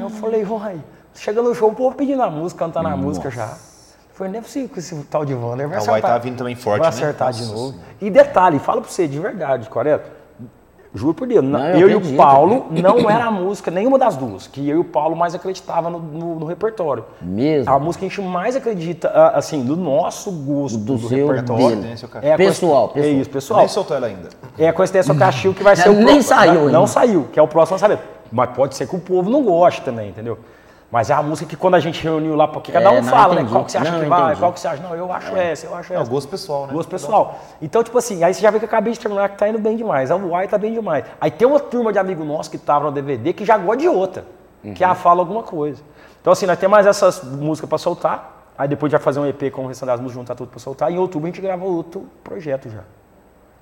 Eu 0.00 0.10
falei, 0.10 0.44
uai, 0.44 0.78
chega 1.14 1.40
no 1.42 1.54
show, 1.54 1.70
o 1.70 1.74
povo 1.74 1.96
pedindo 1.96 2.22
a 2.22 2.30
música, 2.30 2.64
cantando 2.64 2.88
a 2.88 2.96
música 2.96 3.30
já. 3.30 3.54
Foi 4.12 4.28
nem 4.28 4.40
possível 4.40 4.68
que 4.70 4.78
esse 4.78 4.94
tal 5.10 5.24
de 5.26 5.34
Wander 5.34 5.68
vai 5.68 5.76
A 5.78 5.80
Uai 5.82 5.90
acertar. 5.90 6.10
tá 6.12 6.18
vindo 6.18 6.36
também 6.38 6.54
forte, 6.54 6.80
Vai 6.80 6.88
né? 6.90 6.96
acertar 6.96 7.32
de 7.32 7.40
Nossa 7.42 7.52
novo. 7.54 7.72
Senhora. 7.72 7.88
E 8.00 8.10
detalhe, 8.10 8.58
falo 8.58 8.80
pra 8.80 8.90
você, 8.90 9.06
de 9.06 9.18
verdade, 9.18 9.68
Correto. 9.68 10.10
Juro 10.96 11.14
por 11.14 11.28
Deus, 11.28 11.44
Não, 11.44 11.60
eu, 11.70 11.88
eu 11.88 11.90
e 11.90 11.94
o. 12.14 12.16
Paulo 12.16 12.66
não 12.70 13.08
era 13.10 13.26
a 13.26 13.30
música, 13.30 13.70
nenhuma 13.70 13.98
das 13.98 14.16
duas, 14.16 14.46
que 14.46 14.66
eu 14.68 14.76
e 14.78 14.80
o 14.80 14.84
Paulo 14.84 15.14
mais 15.14 15.34
acreditava 15.34 15.90
no, 15.90 15.98
no- 15.98 16.34
no 16.40 16.46
repertório. 16.46 17.04
Mesmo? 17.20 17.70
A 17.72 17.78
música 17.78 18.00
que 18.00 18.06
a 18.06 18.08
gente 18.08 18.22
mais 18.28 18.56
acredita, 18.56 19.08
ah, 19.08 19.32
assim, 19.38 19.62
do 19.64 19.76
nosso 19.76 20.30
gosto, 20.32 20.78
Do 20.78 20.96
do, 20.96 21.08
seu, 21.08 21.26
repertório. 21.28 21.76
dele. 21.76 21.94
É 22.22 22.32
a 22.32 22.36
Pessoal, 22.36 22.88
coinc- 22.88 22.96
É 22.98 23.02
pessoal. 23.02 23.20
isso, 23.20 23.30
pessoal. 23.30 23.60
Nem 23.60 23.68
soltou 23.68 23.96
ela 23.96 24.06
ainda. 24.06 24.28
É 24.58 24.68
a 24.68 24.72
coincidência 24.72 25.14
Cachiu 25.14 25.52
que 25.54 25.62
vai 25.62 25.76
ser 25.76 25.90
o 25.90 25.92
Nem 25.92 26.22
saiu 26.22 26.54
não, 26.54 26.60
ainda. 26.62 26.72
não 26.72 26.86
saiu, 26.86 27.28
que 27.32 27.38
é 27.38 27.42
o 27.42 27.48
próximo 27.48 27.74
lançamento. 27.74 28.02
Mas 28.32 28.50
pode 28.50 28.74
ser 28.74 28.88
que 28.88 28.96
o 28.96 28.98
povo 28.98 29.30
não 29.30 29.42
goste 29.44 29.82
também, 29.82 30.08
entendeu? 30.08 30.38
Mas 30.90 31.10
é 31.10 31.14
a 31.14 31.22
música 31.22 31.48
que 31.50 31.56
quando 31.56 31.74
a 31.74 31.80
gente 31.80 32.00
reuniu 32.02 32.36
lá, 32.36 32.46
porque 32.46 32.70
cada 32.70 32.86
É, 32.86 32.90
um 32.92 33.02
não, 33.02 33.10
fala, 33.10 33.34
né? 33.34 33.40
entendi. 33.40 33.52
Qual 33.52 33.64
que 33.64 33.72
você 33.72 33.78
acha 33.78 33.90
Não, 33.90 34.00
que 34.00 34.06
vai, 34.06 34.22
entendi. 34.22 34.38
qual 34.40 34.52
que 34.52 34.60
você 34.60 34.68
acha. 34.68 34.82
Não, 34.82 34.94
eu 34.94 35.12
acho 35.12 35.36
essa, 35.36 35.66
eu 35.66 35.74
acho 35.74 35.92
É 35.92 35.96
essa. 35.96 36.04
o 36.04 36.08
gosto 36.08 36.28
pessoal, 36.28 36.66
né? 36.68 36.72
Gosto 36.72 36.88
pessoal. 36.88 37.38
Então, 37.60 37.82
tipo 37.82 37.98
assim, 37.98 38.22
aí 38.22 38.32
você 38.32 38.40
já 38.40 38.50
vê 38.50 38.58
que 38.60 38.64
eu 38.64 38.68
acabei 38.68 38.92
de 38.92 39.00
terminar 39.00 39.28
que 39.30 39.36
tá 39.36 39.48
indo 39.48 39.58
bem 39.58 39.76
demais. 39.76 40.10
A 40.12 40.16
Uai 40.16 40.46
tá 40.46 40.56
bem 40.56 40.72
demais. 40.72 41.04
Aí 41.20 41.30
tem 41.30 41.46
uma 41.46 41.58
turma 41.58 41.92
de 41.92 41.98
amigo 41.98 42.24
nosso 42.24 42.48
que 42.50 42.56
tava 42.58 42.84
no 42.86 42.92
DVD 42.92 43.32
que 43.32 43.44
já 43.44 43.58
gosta 43.58 43.78
de 43.78 43.88
outra, 43.88 44.24
que 44.74 44.84
Uhum. 44.84 44.90
a 44.90 44.94
fala 44.94 45.20
alguma 45.20 45.42
coisa. 45.42 45.82
Então, 46.20 46.32
assim, 46.32 46.46
nós 46.46 46.56
temos 46.58 46.72
mais 46.76 46.86
essas 46.86 47.22
músicas 47.24 47.68
pra 47.68 47.78
soltar. 47.78 48.34
Aí 48.56 48.68
depois 48.68 48.90
já 48.90 48.98
fazer 49.00 49.18
um 49.20 49.26
EP 49.26 49.50
com 49.50 49.64
o 49.64 49.66
restante 49.66 49.88
das 49.88 50.00
músicas, 50.00 50.20
juntar 50.20 50.34
tudo 50.36 50.48
pra 50.50 50.58
soltar. 50.60 50.90
E 50.90 50.94
em 50.94 50.98
outubro 50.98 51.26
a 51.28 51.30
gente 51.30 51.42
grava 51.42 51.64
outro 51.64 52.06
projeto 52.24 52.70
já. 52.70 52.80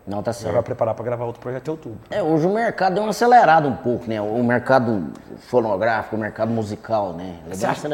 Não, 0.07 0.23
tá 0.23 0.33
Já 0.33 0.43
vai 0.45 0.53
certo. 0.53 0.65
preparar 0.67 0.95
pra 0.95 1.03
gravar 1.05 1.25
outro 1.25 1.41
projeto 1.41 1.67
em 1.67 1.71
outubro. 1.71 1.99
É, 2.11 2.23
hoje 2.23 2.47
o 2.47 2.51
mercado 2.53 2.95
deu 2.95 3.03
uma 3.05 3.09
acelerada 3.11 3.67
um 3.67 3.75
pouco, 3.75 4.05
né? 4.07 4.21
O 4.21 4.45
mercado 4.45 5.07
fonográfico, 5.49 6.15
o 6.17 6.19
mercado 6.19 6.51
musical, 6.51 7.15
né? 7.15 7.37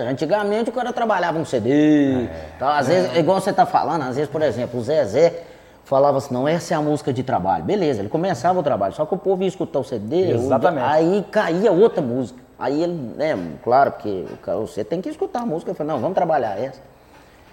Antigamente 0.08 0.70
o 0.70 0.72
cara 0.72 0.92
trabalhava 0.92 1.38
um 1.38 1.44
CD, 1.44 2.28
tal. 2.58 2.68
às 2.70 2.88
vezes, 2.88 3.16
igual 3.16 3.40
você 3.40 3.52
tá 3.52 3.64
falando, 3.64 4.02
às 4.02 4.16
vezes, 4.16 4.28
por 4.30 4.42
exemplo, 4.42 4.80
o 4.80 4.82
Zezé 4.82 5.44
falava 5.84 6.18
assim, 6.18 6.34
não, 6.34 6.48
essa 6.48 6.74
é 6.74 6.76
a 6.76 6.80
música 6.80 7.12
de 7.12 7.22
trabalho. 7.22 7.62
Beleza, 7.64 8.00
ele 8.00 8.08
começava 8.08 8.58
o 8.58 8.62
trabalho, 8.62 8.92
só 8.92 9.06
que 9.06 9.14
o 9.14 9.18
povo 9.18 9.42
ia 9.42 9.48
escutar 9.48 9.78
o 9.78 9.84
CD, 9.84 10.32
Exatamente. 10.32 10.84
o- 10.84 10.88
aí 10.88 11.24
caía 11.30 11.70
outra 11.70 12.02
música. 12.02 12.40
Aí 12.58 12.82
ele, 12.82 12.92
né, 13.16 13.38
claro, 13.62 13.92
porque 13.92 14.26
você 14.44 14.82
tem 14.84 15.00
que 15.00 15.08
escutar 15.08 15.42
a 15.42 15.46
música. 15.46 15.70
Eu 15.70 15.74
falei, 15.76 15.92
não, 15.92 16.00
vamos 16.00 16.14
trabalhar 16.16 16.58
essa. 16.60 16.80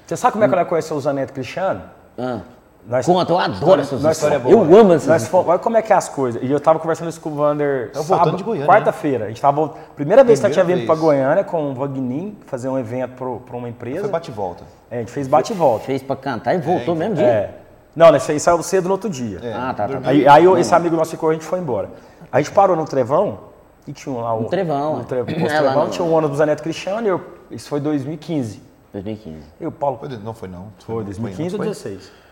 Você 0.06 0.18
sabe 0.18 0.34
como 0.34 0.44
é 0.44 0.50
que 0.50 0.56
nós 0.56 0.68
conhecemos 0.68 1.04
o 1.04 1.06
Zaneto 1.06 1.32
Cristiano? 1.34 1.82
Ah. 2.18 2.40
Nós, 2.88 3.06
Conta, 3.06 3.34
eu 3.34 3.38
adoro 3.38 3.82
essa 3.82 3.96
história. 3.96 4.40
Boa. 4.40 4.54
Eu 4.54 4.80
amo 4.80 4.94
essas 4.94 5.30
nós, 5.30 5.34
Olha 5.34 5.60
como 5.60 5.76
é 5.76 5.82
que 5.82 5.92
é 5.92 5.96
as 5.96 6.08
coisas. 6.08 6.42
E 6.42 6.50
eu 6.50 6.58
tava 6.58 6.80
conversando 6.80 7.10
isso 7.10 7.20
com 7.20 7.30
o 7.30 7.36
Vander 7.36 7.92
né? 7.94 8.66
quarta-feira. 8.66 9.26
A 9.26 9.28
gente 9.28 9.42
tava. 9.42 9.74
Primeira 9.94 10.24
vez 10.24 10.40
primeira 10.40 10.40
que 10.40 10.46
eu 10.46 10.52
tinha 10.52 10.64
vindo 10.64 10.86
para 10.86 10.96
Goiânia 10.96 11.44
com 11.44 11.72
o 11.72 11.74
Vagnin 11.74 12.38
fazer 12.46 12.70
um 12.70 12.80
evento 12.80 13.42
para 13.46 13.58
uma 13.58 13.68
empresa. 13.68 14.02
Foi 14.02 14.10
bate-volta. 14.10 14.64
É, 14.90 14.98
a 14.98 15.00
gente 15.00 15.12
fez 15.12 15.28
bate-volta. 15.28 15.86
Fez 15.86 16.02
para 16.02 16.16
cantar 16.16 16.56
e 16.56 16.60
voltou 16.60 16.96
é, 16.96 16.98
mesmo 16.98 17.16
dia. 17.16 17.26
É. 17.26 17.54
Não, 17.94 18.10
nós 18.10 18.24
saímos 18.24 18.44
saiu 18.44 18.64
cedo 18.64 18.86
no 18.86 18.94
outro 18.94 19.10
dia. 19.10 19.40
É. 19.44 19.54
Ah, 19.54 19.74
tá, 19.74 19.88
tá, 19.88 20.00
tá. 20.00 20.10
Aí, 20.10 20.26
aí 20.26 20.46
eu, 20.46 20.58
esse 20.58 20.74
amigo 20.74 20.96
nosso 20.96 21.12
ficou, 21.12 21.30
a 21.30 21.34
gente 21.34 21.46
foi 21.46 21.60
embora. 21.60 21.90
A 22.32 22.40
gente 22.40 22.52
parou 22.52 22.76
no 22.78 22.86
Trevão 22.86 23.40
e 23.86 23.92
tinha 23.92 24.16
lá 24.16 24.34
o. 24.34 24.44
Um 24.44 24.46
trevão. 24.46 24.96
Um 24.96 25.04
tre... 25.04 25.20
É, 25.20 25.22
é 25.44 25.60
Trevão, 25.60 25.86
no... 25.86 25.92
tinha 25.92 26.06
um 26.06 26.14
ônibus 26.14 26.38
da 26.38 26.46
Neto 26.46 26.64
Cristiano 26.64 27.06
e 27.06 27.10
eu... 27.10 27.22
isso 27.52 27.68
foi 27.68 27.82
2015. 27.82 28.62
2015. 28.94 29.40
E 29.60 29.68
o 29.68 29.72
Paulo. 29.74 30.00
Não 30.24 30.34
foi 30.34 30.48
não. 30.48 30.68
Foi, 30.86 31.04
2015 31.04 31.56
ou 31.56 31.64
2016. 31.66 32.27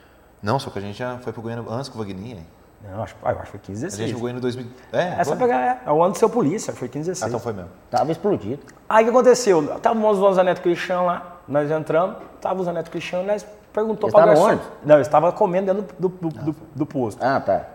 Não, 0.46 0.60
só 0.60 0.70
que 0.70 0.78
a 0.78 0.82
gente 0.82 0.98
já 0.98 1.18
foi 1.18 1.34
pro 1.34 1.42
Goiânia 1.42 1.66
antes 1.68 1.90
com 1.90 1.98
o 2.00 2.04
Vagninho. 2.04 2.38
hein? 2.38 2.46
Não, 2.88 3.02
acho, 3.02 3.16
ah, 3.24 3.32
eu 3.32 3.38
acho 3.38 3.46
que 3.46 3.52
foi 3.52 3.60
15, 3.62 3.86
A 3.86 3.90
gente 3.90 3.98
16. 3.98 4.22
Goiânia 4.22 4.38
em 4.38 4.42
2000. 4.42 4.68
É, 4.94 5.08
Essa 5.20 5.24
foi? 5.32 5.38
pegar 5.38 5.60
é, 5.60 5.82
é 5.88 5.92
o 5.92 6.04
ano 6.04 6.12
do 6.14 6.18
seu 6.20 6.30
polícia, 6.30 6.72
foi 6.72 6.88
15, 6.88 7.10
Ah, 7.10 7.14
16. 7.14 7.30
então 7.30 7.40
foi 7.40 7.54
mesmo. 7.54 7.70
Tava 7.90 8.12
explodido. 8.12 8.62
Aí 8.88 9.04
o 9.04 9.08
que 9.08 9.10
aconteceu? 9.10 9.80
Tava 9.80 10.00
o 10.00 10.34
Zaneto 10.36 10.62
Cristiano 10.62 11.08
lá, 11.08 11.38
nós 11.48 11.72
entramos, 11.72 12.18
tava 12.40 12.62
o 12.62 12.64
Zaneto 12.64 12.92
Cristiano, 12.92 13.26
nós 13.26 13.44
perguntou 13.74 14.12
pra 14.12 14.22
estavam 14.32 14.44
garçom. 14.46 14.62
onde? 14.64 14.72
Não, 14.86 14.96
eles 14.98 15.08
estavam 15.08 15.32
comendo 15.32 15.74
dentro 15.74 15.96
do, 15.98 16.10
do, 16.10 16.30
do, 16.30 16.56
do 16.76 16.86
posto. 16.86 17.24
Ah, 17.24 17.40
tá. 17.40 17.66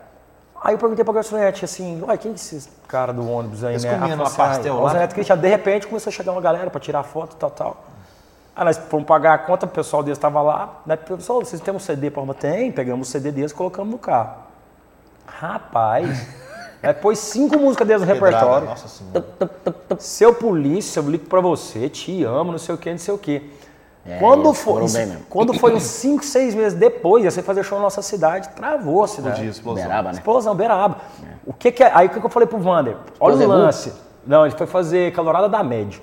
Aí 0.62 0.74
eu 0.74 0.78
perguntei 0.78 1.04
pra 1.04 1.14
garçonete 1.14 1.64
assim, 1.64 2.00
uai, 2.02 2.16
quem 2.18 2.32
que 2.34 2.38
é 2.38 2.56
esse 2.56 2.68
cara 2.86 3.12
do 3.12 3.28
ônibus 3.28 3.64
aí, 3.64 3.72
Eles 3.72 3.82
né? 3.84 3.98
falou 3.98 4.24
assim, 4.26 4.36
pastel 4.36 4.74
"Ah, 4.76 4.80
lá?" 4.80 4.84
O 4.84 4.88
Zaneto 4.90 5.14
Cristiano, 5.14 5.42
de 5.42 5.48
repente 5.48 5.86
começou 5.88 6.10
a 6.10 6.12
chegar 6.12 6.30
uma 6.32 6.40
galera 6.40 6.70
pra 6.70 6.78
tirar 6.78 7.02
foto, 7.02 7.34
tal, 7.34 7.50
tal. 7.50 7.84
Aí 8.60 8.66
nós 8.66 8.76
fomos 8.76 9.06
pagar 9.06 9.32
a 9.32 9.38
conta, 9.38 9.64
o 9.64 9.68
pessoal 9.70 10.02
deles 10.02 10.18
estava 10.18 10.42
lá. 10.42 10.82
Né? 10.84 10.94
Pessoal, 10.94 11.40
vocês 11.42 11.62
têm 11.62 11.72
um 11.72 11.78
CD 11.78 12.10
para 12.10 12.20
arrumar? 12.20 12.34
Tem, 12.34 12.70
pegamos 12.70 13.08
o 13.08 13.10
CD 13.10 13.32
deles 13.32 13.52
e 13.52 13.54
colocamos 13.54 13.90
no 13.90 13.96
carro. 13.98 14.34
Rapaz, 15.26 16.28
aí 16.82 16.92
pôs 17.00 17.18
cinco 17.18 17.58
músicas 17.58 17.88
deles 17.88 18.02
no 18.02 18.06
Pedrada, 18.08 18.36
repertório. 18.36 18.68
Nossa 18.68 18.86
senhora. 18.86 19.24
Seu 19.98 20.34
polícia, 20.34 21.00
eu 21.00 21.08
ligo 21.08 21.24
pra 21.24 21.40
você, 21.40 21.88
te 21.88 22.22
amo, 22.22 22.52
não 22.52 22.58
sei 22.58 22.74
o 22.74 22.78
que, 22.78 22.90
não 22.90 22.98
sei 22.98 23.14
o 23.14 23.16
que. 23.16 23.50
É, 24.04 24.18
quando, 24.18 24.52
foi, 24.52 24.84
isso- 24.84 24.98
quando 25.30 25.54
foi 25.54 25.74
uns 25.74 25.82
5, 25.84 26.22
6 26.22 26.54
meses 26.54 26.78
depois, 26.78 27.24
ia 27.24 27.30
ser 27.30 27.42
fazer 27.42 27.62
show 27.62 27.78
na 27.78 27.84
nossa 27.84 28.02
cidade, 28.02 28.50
travou 28.50 29.04
a 29.04 29.08
cidade. 29.08 29.36
Podia, 29.36 29.50
explosão. 29.50 29.82
Beraba, 29.84 30.08
né? 30.10 30.14
Explosão, 30.18 30.54
beiraba. 30.54 30.98
O 31.46 31.54
que 31.54 31.72
que 31.72 31.82
é? 31.82 31.90
Aí 31.94 32.08
o 32.08 32.10
que 32.10 32.20
que 32.20 32.26
eu 32.26 32.30
falei 32.30 32.46
pro 32.46 32.58
Vander? 32.58 32.94
Olha 33.18 33.36
o 33.36 33.38
gol? 33.38 33.48
lance. 33.48 33.90
Não, 34.26 34.44
ele 34.44 34.54
foi 34.54 34.66
fazer 34.66 35.12
calorada 35.14 35.48
da 35.48 35.62
média. 35.62 35.98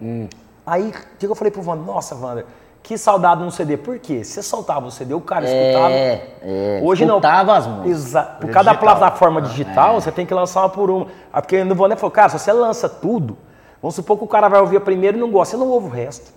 Hum. 0.00 0.28
Aí 0.66 0.88
o 0.90 1.18
que 1.18 1.26
eu 1.26 1.34
falei 1.34 1.50
pro 1.50 1.62
Vander? 1.62 1.84
Nossa, 1.84 2.14
Vander, 2.14 2.44
que 2.82 2.96
saudade 2.98 3.42
no 3.42 3.50
CD. 3.50 3.76
Por 3.76 3.98
quê? 3.98 4.24
Você 4.24 4.42
soltava 4.42 4.86
o 4.86 4.90
CD, 4.90 5.14
o 5.14 5.20
cara 5.20 5.46
É, 5.46 5.70
escutava. 5.70 5.94
é, 5.94 6.80
Hoje 6.82 7.04
não. 7.04 7.16
escutava 7.16 7.56
as 7.56 7.66
músicas. 7.66 7.90
Exato. 7.90 8.40
Por 8.40 8.50
É 8.50 8.52
cada 8.52 8.70
digital. 8.72 8.96
plataforma 8.96 9.42
digital, 9.42 9.94
você 10.00 10.10
tem 10.12 10.24
que 10.26 10.34
lançar 10.34 10.60
uma 10.62 10.68
por 10.70 10.90
uma. 10.90 11.06
Ah, 11.32 11.40
Porque 11.42 11.62
no 11.64 11.74
Vander 11.74 11.96
falou, 11.96 12.10
cara, 12.10 12.28
se 12.30 12.38
você 12.38 12.52
lança 12.52 12.88
tudo, 12.88 13.36
vamos 13.82 13.94
supor 13.94 14.16
que 14.18 14.24
o 14.24 14.28
cara 14.28 14.48
vai 14.48 14.60
ouvir 14.60 14.76
a 14.78 14.80
primeira 14.80 15.16
e 15.16 15.20
não 15.20 15.30
gosta, 15.30 15.56
você 15.56 15.62
não 15.62 15.70
ouve 15.70 15.86
o 15.88 15.90
resto. 15.90 16.32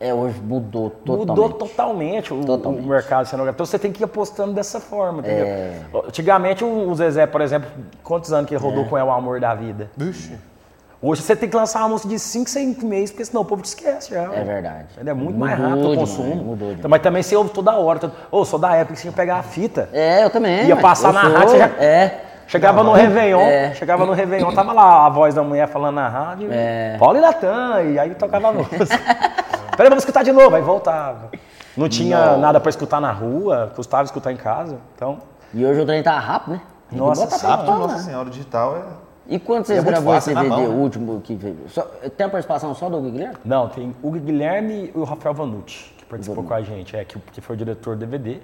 É, 0.00 0.14
hoje 0.14 0.38
mudou 0.40 0.90
totalmente. 0.90 1.28
Mudou 1.28 1.48
totalmente 1.50 2.32
o, 2.32 2.44
Totalmente. 2.44 2.84
o 2.84 2.88
mercado 2.88 3.26
cenográfico. 3.26 3.56
Então 3.56 3.66
você 3.66 3.80
tem 3.80 3.90
que 3.90 4.00
ir 4.00 4.04
apostando 4.04 4.52
dessa 4.52 4.78
forma, 4.78 5.18
entendeu? 5.18 5.44
É. 5.44 5.80
Antigamente 6.06 6.62
o 6.62 6.94
Zezé, 6.94 7.26
por 7.26 7.40
exemplo, 7.40 7.68
quantos 8.04 8.32
anos 8.32 8.48
que 8.48 8.54
rodou 8.54 8.84
com 8.84 8.96
É 8.96 9.02
o 9.02 9.10
Amor 9.10 9.40
da 9.40 9.52
Vida? 9.56 9.90
Vixe. 9.96 10.38
Hoje 11.00 11.22
você 11.22 11.36
tem 11.36 11.48
que 11.48 11.54
lançar 11.56 11.78
uma 11.80 11.90
música 11.90 12.08
de 12.08 12.18
5, 12.18 12.50
6 12.50 12.82
meses, 12.82 13.10
porque 13.12 13.24
senão 13.24 13.42
o 13.42 13.44
povo 13.44 13.62
te 13.62 13.66
esquece 13.66 14.10
já. 14.10 14.22
É 14.34 14.42
verdade. 14.42 14.86
É 14.98 15.14
muito 15.14 15.34
Mudou 15.36 15.38
mais 15.38 15.56
rápido 15.58 15.78
o 15.78 15.90
demais, 15.90 15.98
consumo. 15.98 16.34
mudou 16.34 16.56
demais. 16.56 16.78
Então, 16.78 16.90
mas 16.90 17.02
também 17.02 17.22
você 17.22 17.36
ouve 17.36 17.50
toda 17.50 17.72
hora. 17.76 17.98
Todo... 18.00 18.12
Ô, 18.32 18.44
sou 18.44 18.58
da 18.58 18.74
época 18.74 18.94
que 18.94 18.98
você 18.98 19.02
tinha 19.02 19.12
que 19.12 19.16
pegar 19.16 19.36
a 19.36 19.42
fita. 19.44 19.88
É, 19.92 20.24
eu 20.24 20.30
também. 20.30 20.66
Ia 20.66 20.76
passar 20.76 21.12
na 21.12 21.22
sou- 21.22 21.32
rádio, 21.32 21.48
você 21.50 21.58
já- 21.58 21.70
É. 21.78 22.24
Chegava 22.48 22.82
no 22.82 22.92
Réveillon, 22.92 23.40
É. 23.42 23.74
chegava 23.74 24.06
no 24.06 24.12
Réveillon, 24.14 24.50
tava 24.54 24.72
lá 24.72 25.04
a 25.04 25.08
voz 25.10 25.34
da 25.34 25.42
mulher 25.42 25.68
falando 25.68 25.96
na 25.96 26.08
rádio, 26.08 26.48
É. 26.50 26.96
Paulo 26.98 27.18
e 27.18 27.20
Natan, 27.20 27.82
e 27.82 27.98
aí 27.98 28.14
tocava 28.14 28.48
a 28.48 28.52
música. 28.52 28.76
Peraí, 29.76 29.90
vamos 29.90 29.98
escutar 30.02 30.24
de 30.24 30.32
novo, 30.32 30.56
aí 30.56 30.62
voltava. 30.62 31.30
Não 31.76 31.88
tinha 31.90 32.18
Não. 32.32 32.38
nada 32.40 32.58
pra 32.58 32.70
escutar 32.70 33.00
na 33.02 33.12
rua, 33.12 33.70
custava 33.76 34.04
escutar 34.04 34.32
em 34.32 34.36
casa, 34.36 34.78
então... 34.96 35.18
E 35.54 35.64
hoje 35.64 35.80
o 35.80 35.84
trem 35.86 36.02
tá 36.02 36.18
rápido, 36.18 36.54
né? 36.54 36.60
Nossa. 36.90 37.46
Rápido. 37.46 37.70
Nossa 37.70 37.98
Senhora, 37.98 38.26
o 38.26 38.30
digital 38.30 38.76
é. 38.78 39.07
E 39.28 39.38
quando 39.38 39.66
vocês 39.66 39.78
É 39.78 39.82
gravou 39.82 40.14
fácil, 40.14 40.30
esse 40.30 40.34
na 40.34 40.42
DVD 40.42 40.62
mão, 40.62 40.76
né? 40.76 40.82
último 40.82 41.20
que 41.20 41.34
veio? 41.34 41.56
Só, 41.68 41.82
tem 41.82 42.26
a 42.26 42.30
participação 42.30 42.74
só 42.74 42.88
do 42.88 43.00
Guilherme? 43.02 43.36
Não, 43.44 43.68
tem 43.68 43.94
o 44.02 44.10
Guilherme 44.10 44.90
e 44.94 44.98
o 44.98 45.04
Rafael 45.04 45.34
Vanucci, 45.34 45.92
que 45.98 46.04
participou 46.06 46.42
com 46.42 46.54
a 46.54 46.62
gente, 46.62 46.96
é, 46.96 47.04
que, 47.04 47.18
que 47.18 47.40
foi 47.40 47.54
o 47.54 47.58
diretor 47.58 47.94
do 47.94 48.00
DVD, 48.00 48.38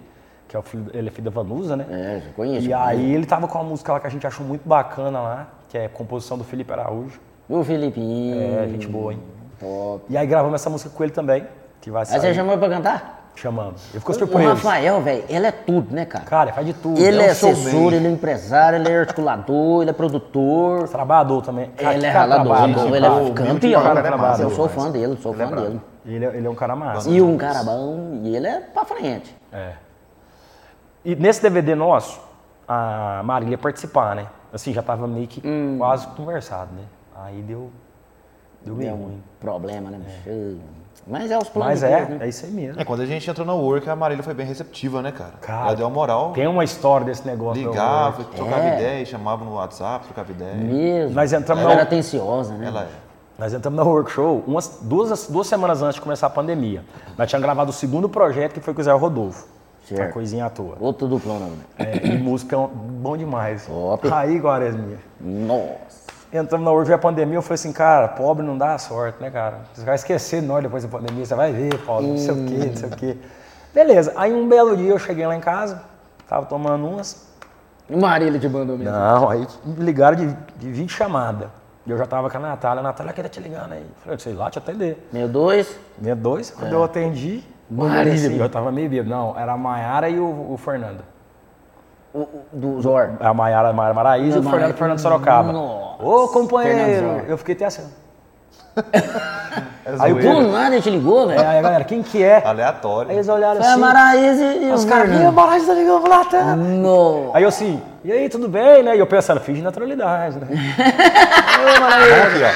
que 0.47 0.55
é 0.55 0.59
o 0.59 0.62
filho, 0.62 0.85
ele 0.93 1.09
é 1.09 1.11
filho 1.11 1.24
da 1.24 1.30
Vanusa, 1.30 1.74
né? 1.74 1.87
É, 1.91 2.20
já 2.26 2.32
conheço. 2.35 2.66
E 2.66 2.72
aí 2.74 3.14
ele 3.14 3.24
tava 3.24 3.49
com 3.49 3.57
uma 3.59 3.64
música 3.64 3.93
lá 3.95 4.01
que 4.01 4.07
a 4.07 4.11
gente 4.11 4.26
achou 4.26 4.45
muito 4.45 4.68
bacana 4.68 5.20
lá, 5.20 5.49
que 5.70 5.78
é 5.78 5.89
composição 5.89 6.37
do 6.37 6.45
Felipe 6.45 6.70
Araújo. 6.72 7.18
O 7.49 7.64
Filipinho. 7.64 8.41
É, 8.61 8.68
gente 8.68 8.87
boa, 8.87 9.12
hein? 9.14 9.20
Top. 9.59 10.05
E 10.11 10.16
aí 10.18 10.26
gravamos 10.26 10.61
essa 10.61 10.68
música 10.68 10.91
com 10.91 11.03
ele 11.03 11.12
também, 11.12 11.47
que 11.80 11.91
vai 11.91 12.03
Aí 12.03 12.07
sair. 12.07 12.20
você 12.20 12.35
chamou 12.35 12.59
pra 12.59 12.68
cantar? 12.68 13.24
Chamamos. 13.37 13.82
Ele 13.91 13.99
ficou 14.01 14.14
O 14.14 14.18
surpreso. 14.18 14.49
Rafael, 14.51 15.01
velho, 15.03 15.24
ele 15.28 15.47
é 15.47 15.51
tudo, 15.53 15.93
né, 15.95 16.05
cara? 16.05 16.24
Cara, 16.24 16.53
faz 16.53 16.66
de 16.66 16.72
tudo. 16.72 16.99
Ele 17.01 17.20
é 17.20 17.24
é 17.24 17.28
um 17.28 17.30
assessor, 17.32 17.93
ele 17.93 18.07
é 18.07 18.11
empresário, 18.11 18.78
ele 18.78 18.89
é 18.89 18.99
articulador, 19.01 19.82
ele 19.82 19.91
é 19.91 19.93
produtor. 19.93 20.89
Trabalhador 20.89 21.43
também. 21.43 21.70
Cara, 21.70 21.95
Ele 21.95 22.07
é 22.07 22.12
cara 22.12 22.20
ralador, 22.37 22.55
trabalhador, 22.55 22.97
ele 22.97 23.07
é 23.07 23.09
cara. 23.09 23.22
o 23.22 23.35
campeão. 23.35 23.82
Cara 23.82 24.39
é 24.41 24.43
Eu 24.45 24.51
sou 24.51 24.68
fã 24.68 24.91
dele, 24.91 25.16
sou 25.20 25.32
Ele 25.35 25.43
é 25.43 25.47
fã 25.47 25.51
brabo. 25.53 25.66
dele. 25.66 25.80
Ele, 26.07 26.24
é, 26.24 26.37
ele 26.37 26.47
é 26.47 26.51
um 26.51 26.55
cara 26.55 26.76
massa. 26.76 27.09
E 27.11 27.20
um 27.20 27.37
cara 27.37 27.62
bom, 27.64 28.20
e 28.22 28.37
ele 28.37 28.47
é 28.47 28.61
pra 28.61 28.85
frente. 28.85 29.35
É. 29.53 29.72
E 31.05 31.14
nesse 31.16 31.43
DVD 31.43 31.74
nosso, 31.74 32.20
a 32.68 33.20
Marília 33.24 33.53
ia 33.55 33.59
participar, 33.59 34.14
né? 34.14 34.26
Assim, 34.53 34.72
já 34.72 34.82
tava 34.82 35.07
meio 35.09 35.26
que 35.26 35.47
Hum. 35.47 35.76
quase 35.78 36.07
conversado, 36.09 36.70
né? 36.74 36.82
Aí 37.16 37.43
deu, 37.43 37.70
deu 38.64 38.74
um 38.94 38.96
ruim. 38.96 39.22
problema, 39.40 39.90
né, 39.90 39.98
bicho? 40.04 40.58
Mas 41.06 41.30
é 41.30 41.36
os 41.36 41.50
planos 41.50 41.82
Mas 41.82 41.82
é, 41.82 41.96
Deus, 41.98 42.08
né? 42.08 42.18
é 42.22 42.28
isso 42.28 42.46
aí 42.46 42.50
mesmo. 42.50 42.80
É, 42.80 42.84
quando 42.84 43.00
a 43.02 43.06
gente 43.06 43.28
entrou 43.28 43.46
na 43.46 43.52
Work, 43.52 43.90
a 43.90 43.94
Marília 43.94 44.22
foi 44.24 44.32
bem 44.32 44.46
receptiva, 44.46 45.02
né, 45.02 45.12
cara? 45.12 45.32
Cara, 45.42 45.66
Ela 45.66 45.76
deu 45.76 45.86
uma 45.86 45.92
moral, 45.92 46.32
Tem 46.32 46.46
uma 46.46 46.64
história 46.64 47.04
desse 47.04 47.26
negócio. 47.26 47.62
ligava, 47.62 48.24
trocava 48.24 48.62
É. 48.64 48.74
ideia, 48.76 49.04
chamava 49.04 49.44
no 49.44 49.52
WhatsApp, 49.54 50.06
trocava 50.06 50.30
ideia. 50.32 50.54
Mesmo. 50.54 51.14
Nós 51.14 51.30
entramos 51.32 51.62
Ela 51.62 51.74
na- 51.74 51.80
era 51.80 51.82
atenciosa, 51.82 52.54
né? 52.54 52.66
Ela 52.68 52.84
é. 52.84 52.88
Nós 53.38 53.52
entramos 53.52 53.76
na 53.76 53.84
Workshop 53.84 54.44
umas 54.46 54.78
duas, 54.80 55.26
duas 55.28 55.46
semanas 55.46 55.82
antes 55.82 55.96
de 55.96 56.00
começar 56.00 56.28
a 56.28 56.30
pandemia. 56.30 56.82
Nós 57.18 57.28
tínhamos 57.28 57.44
gravado 57.44 57.68
o 57.68 57.74
segundo 57.74 58.08
projeto, 58.08 58.54
que 58.54 58.60
foi 58.60 58.72
com 58.72 58.80
o 58.80 58.84
Zé 58.84 58.92
Rodolfo. 58.92 59.46
Certo. 59.86 60.00
Uma 60.00 60.08
coisinha 60.12 60.46
à 60.46 60.50
toa. 60.50 60.76
Outro 60.80 61.06
duplão, 61.06 61.38
né? 61.38 61.50
É, 61.78 62.06
e 62.06 62.16
música 62.18 62.56
é 62.56 62.66
bom 62.72 63.14
demais. 63.18 63.66
Top. 63.66 64.08
Aí, 64.10 64.38
Guaresminha. 64.38 64.96
Nossa. 65.20 66.03
Entramos 66.37 66.66
na 66.66 66.82
veio 66.82 66.97
a 66.97 66.99
pandemia, 66.99 67.37
eu 67.37 67.43
falei 67.43 67.55
assim, 67.55 67.72
cara, 67.72 68.09
pobre 68.09 68.45
não 68.45 68.59
dá 68.59 68.76
sorte, 68.76 69.22
né, 69.22 69.30
cara? 69.30 69.61
Você 69.72 69.85
vai 69.85 69.95
esquecer 69.95 70.41
de 70.41 70.47
nós 70.49 70.61
depois 70.61 70.82
da 70.82 70.89
pandemia, 70.89 71.24
você 71.24 71.32
vai 71.32 71.53
ver, 71.53 71.78
Paulo, 71.87 72.09
não 72.09 72.18
sei 72.18 72.32
o 72.32 72.45
quê, 72.45 72.66
não 72.66 72.76
sei 72.76 72.89
o 72.89 72.93
quê. 72.93 73.16
Beleza, 73.72 74.12
aí 74.16 74.32
um 74.32 74.49
belo 74.49 74.76
dia 74.76 74.91
eu 74.91 74.99
cheguei 74.99 75.24
lá 75.24 75.37
em 75.37 75.41
casa, 75.41 75.82
tava 76.28 76.47
tomando 76.47 76.89
umas. 76.89 77.32
O 77.89 78.01
Marília 78.01 78.41
te 78.41 78.49
mandou 78.49 78.76
mesmo. 78.76 78.93
Não, 78.93 79.30
aí 79.30 79.47
me 79.64 79.85
ligaram 79.85 80.16
de, 80.16 80.26
de 80.57 80.72
vídeo 80.72 80.91
chamada. 80.93 81.51
E 81.87 81.91
eu 81.91 81.97
já 81.97 82.07
tava 82.07 82.28
com 82.28 82.37
a 82.37 82.41
Natália, 82.41 82.80
a 82.80 82.82
Natália 82.82 83.12
queria 83.12 83.30
te 83.30 83.39
ligando 83.39 83.72
aí. 83.72 83.87
Falei, 84.03 84.18
sei 84.18 84.35
lá, 84.35 84.51
te 84.51 84.59
atender. 84.59 85.07
Meu 85.12 85.28
dois. 85.28 85.78
Meia 85.99 86.16
dois, 86.16 86.51
quando 86.51 86.72
eu 86.72 86.82
atendi, 86.82 87.45
Marília. 87.70 88.12
assim, 88.12 88.41
eu 88.41 88.49
tava 88.49 88.72
meio 88.72 88.91
bêbado. 88.91 89.11
Não, 89.11 89.39
era 89.39 89.53
a 89.53 89.57
Maiara 89.57 90.09
e 90.09 90.18
o, 90.18 90.53
o 90.53 90.57
Fernando. 90.57 91.13
O, 92.14 92.20
o- 92.20 92.44
do 92.52 92.80
Zor. 92.80 93.10
A 93.20 93.34
Maiara, 93.34 93.68
a 93.68 93.72
Maiara 93.72 93.92
Maraíza 93.94 94.36
e 94.36 94.40
o 94.40 94.42
Não, 94.44 94.50
Fernando 94.50 94.74
Fernando 94.74 94.98
Sorocaba. 95.00 95.52
Nossa, 95.52 96.02
Ô, 96.02 96.28
companheiro! 96.28 97.22
Eu 97.26 97.36
fiquei 97.36 97.54
até 97.56 97.64
assim. 97.66 97.82
É 99.86 99.94
Aí 100.00 100.12
o 100.12 100.18
Do 100.18 100.48
nada 100.50 100.74
ele 100.74 100.82
te 100.82 100.90
ligou, 100.90 101.30
É, 101.30 101.36
velho. 101.36 101.48
aí 101.48 101.58
a 101.58 101.62
galera, 101.62 101.84
quem 101.84 102.02
que 102.02 102.20
é? 102.24 102.42
Aleatório. 102.44 103.10
Aí 103.10 103.16
eles 103.16 103.28
olharam 103.28 103.60
Foi 103.60 103.66
a 103.68 103.72
assim. 103.72 103.80
Maraíza 103.80 104.44
e 104.54 104.72
Os 104.72 104.82
o 104.82 104.88
caras, 104.88 105.04
minha 105.08 105.18
Fernando. 105.18 105.34
Maraíza 105.36 105.66
tá 105.66 105.74
ligando 105.74 106.00
pro 106.00 106.10
Latam. 106.10 106.56
Nossa. 106.56 107.36
Aí 107.36 107.42
eu 107.44 107.48
assim, 107.50 107.82
e 108.02 108.10
aí, 108.10 108.28
tudo 108.28 108.48
bem, 108.48 108.82
né? 108.82 108.96
E 108.96 108.98
eu 108.98 109.06
pensando, 109.06 109.40
fiz 109.40 109.56
de 109.56 109.62
naturalidade, 109.62 110.38
né? 110.38 110.46
Ô, 111.76 111.80
Maraíza, 111.80 112.50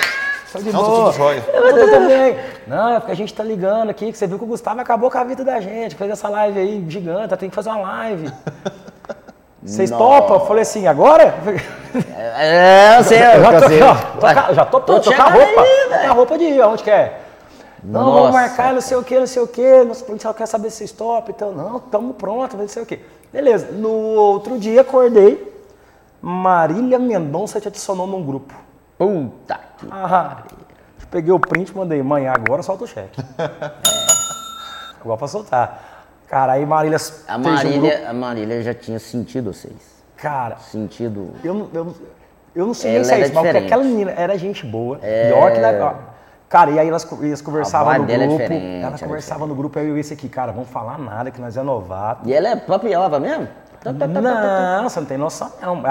tô 0.52 0.58
de 0.58 0.72
Não, 0.72 0.80
tá 0.82 0.88
boa. 0.88 1.12
tudo 1.12 1.90
tudo 1.90 2.08
bem. 2.08 2.36
Não, 2.66 2.94
é 2.94 2.98
porque 3.00 3.12
a 3.12 3.16
gente 3.16 3.32
tá 3.34 3.44
ligando 3.44 3.90
aqui, 3.90 4.10
que 4.10 4.18
você 4.18 4.26
viu 4.26 4.38
que 4.38 4.44
o 4.44 4.48
Gustavo 4.48 4.80
acabou 4.80 5.10
com 5.10 5.18
a 5.18 5.24
vida 5.24 5.44
da 5.44 5.60
gente, 5.60 5.94
fez 5.94 6.10
essa 6.10 6.28
live 6.28 6.58
aí 6.58 6.84
gigante, 6.88 7.36
tem 7.36 7.48
que 7.50 7.54
fazer 7.54 7.68
uma 7.68 7.80
live. 7.80 8.32
Vocês 9.62 9.90
topam? 9.90 10.36
Eu 10.36 10.46
falei 10.46 10.62
assim, 10.62 10.86
agora? 10.86 11.34
É, 12.36 13.02
sei, 13.02 13.18
Eu 13.18 13.42
já 13.42 13.60
tô, 13.60 13.66
ó, 13.84 14.20
tô 14.20 14.54
já 14.54 14.64
tô 14.64 14.80
pronto, 14.80 15.04
tô 15.04 15.12
com 15.14 15.22
a 15.22 15.24
roupa. 15.30 15.60
aí, 15.62 15.88
Tô 15.88 15.98
com 15.98 16.06
a 16.06 16.12
roupa 16.12 16.38
de 16.38 16.44
ir, 16.44 16.62
onde 16.62 16.82
que 16.84 16.90
é? 16.90 17.20
Não, 17.82 18.04
vamos 18.04 18.20
Nossa, 18.20 18.32
marcar, 18.32 18.72
não 18.72 18.80
sei 18.80 18.96
o 18.96 19.02
que, 19.02 19.18
não 19.18 19.26
sei 19.26 19.42
o 19.42 19.48
que. 19.48 19.84
Nosso 19.84 20.04
policial 20.04 20.34
quer 20.34 20.46
saber 20.46 20.70
se 20.70 20.84
stop, 20.84 21.30
então, 21.30 21.52
não, 21.52 21.78
estamos 21.78 22.14
prontos, 22.16 22.58
não 22.58 22.68
sei 22.68 22.82
o 22.82 22.86
que. 22.86 23.00
Beleza, 23.32 23.72
no 23.72 23.90
outro 23.90 24.58
dia 24.58 24.80
acordei, 24.82 25.52
Marília 26.20 26.98
Mendonça 26.98 27.60
te 27.60 27.68
adicionou 27.68 28.06
num 28.06 28.24
grupo. 28.24 28.54
Puta 28.96 29.58
que. 29.78 29.86
Ah, 29.90 30.38
peguei 31.10 31.32
o 31.32 31.38
print, 31.38 31.76
mandei, 31.76 32.02
mãe, 32.02 32.28
agora 32.28 32.62
solta 32.62 32.84
o 32.84 32.86
cheque. 32.86 33.20
Agora 35.00 35.16
pra 35.16 35.28
soltar. 35.28 35.87
Cara, 36.28 36.52
aí 36.52 36.66
Marília 36.66 36.98
A 37.26 37.36
um 37.36 37.42
grupo. 37.42 37.56
Marília, 37.56 38.10
a 38.10 38.12
Marília 38.12 38.62
já 38.62 38.74
tinha 38.74 38.98
sentido 38.98 39.52
vocês. 39.52 39.98
Cara, 40.16 40.56
Sentido. 40.56 41.32
Eu 41.44 41.54
não, 41.54 41.68
eu, 41.72 41.84
não- 41.84 41.94
eu 42.54 42.66
não 42.66 42.74
sei 42.74 42.90
Ela 42.90 42.98
nem 42.98 43.04
se 43.04 43.14
é 43.14 43.20
isso, 43.20 43.34
mas 43.34 43.56
aquela 43.56 43.84
menina 43.84 44.10
era 44.16 44.36
gente 44.36 44.66
boa. 44.66 44.98
Pior 44.98 45.52
que 45.52 45.60
da, 45.60 45.94
Cara, 46.48 46.70
e 46.70 46.78
aí 46.78 46.88
elas, 46.88 47.06
elas 47.22 47.42
conversavam 47.42 47.98
no 47.98 48.06
dela 48.06 48.22
é 48.22 48.26
grupo. 48.26 48.42
diferente, 48.42 48.76
ela 48.78 48.86
ela 48.86 48.96
é 48.96 48.98
conversava 48.98 49.46
no 49.46 49.54
grupo, 49.54 49.78
aí 49.78 49.86
eu 49.88 49.96
e 49.96 50.00
esse 50.00 50.14
aqui, 50.14 50.28
cara, 50.30 50.50
vamos 50.50 50.70
falar 50.70 50.98
nada, 50.98 51.30
que 51.30 51.40
nós 51.40 51.56
é 51.56 51.62
novato. 51.62 52.26
E 52.26 52.32
ela 52.32 52.48
é 52.48 52.56
papiava 52.56 53.20
mesmo? 53.20 53.46
Tá, 53.82 53.92
tá, 53.92 54.08
tá. 54.08 54.20
Não, 54.20 54.88
você 54.88 54.98
não 55.00 55.06
tem 55.06 55.18
noção, 55.18 55.52
não. 55.60 55.82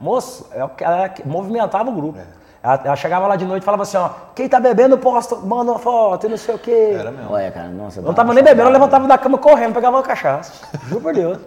Moço, 0.00 0.46
é 0.52 0.64
o 0.64 0.68
que 0.68 0.84
ela 0.84 1.10
movimentava 1.26 1.90
o 1.90 1.94
grupo. 1.94 2.18
Ela, 2.64 2.80
ela 2.82 2.96
chegava 2.96 3.26
lá 3.26 3.36
de 3.36 3.44
noite 3.44 3.62
e 3.62 3.64
falava 3.64 3.82
assim, 3.82 3.98
ó, 3.98 4.08
quem 4.34 4.48
tá 4.48 4.58
bebendo, 4.58 4.96
posta, 4.96 5.36
manda 5.36 5.70
uma 5.72 5.78
foto 5.78 6.24
e 6.24 6.30
não 6.30 6.36
sei 6.38 6.54
o 6.54 6.58
quê. 6.58 6.96
Era 6.98 7.10
mesmo. 7.10 7.30
Olha, 7.30 7.50
cara, 7.50 7.68
nossa. 7.68 8.00
Não 8.00 8.14
tava 8.14 8.32
nem 8.32 8.42
bebendo, 8.42 8.68
eu 8.68 8.72
levantava 8.72 9.06
da 9.06 9.18
cama 9.18 9.36
correndo, 9.36 9.74
pegava 9.74 9.98
uma 9.98 10.02
cachaça. 10.02 10.66
Juro 10.88 11.02
por 11.02 11.12
Deus. 11.12 11.38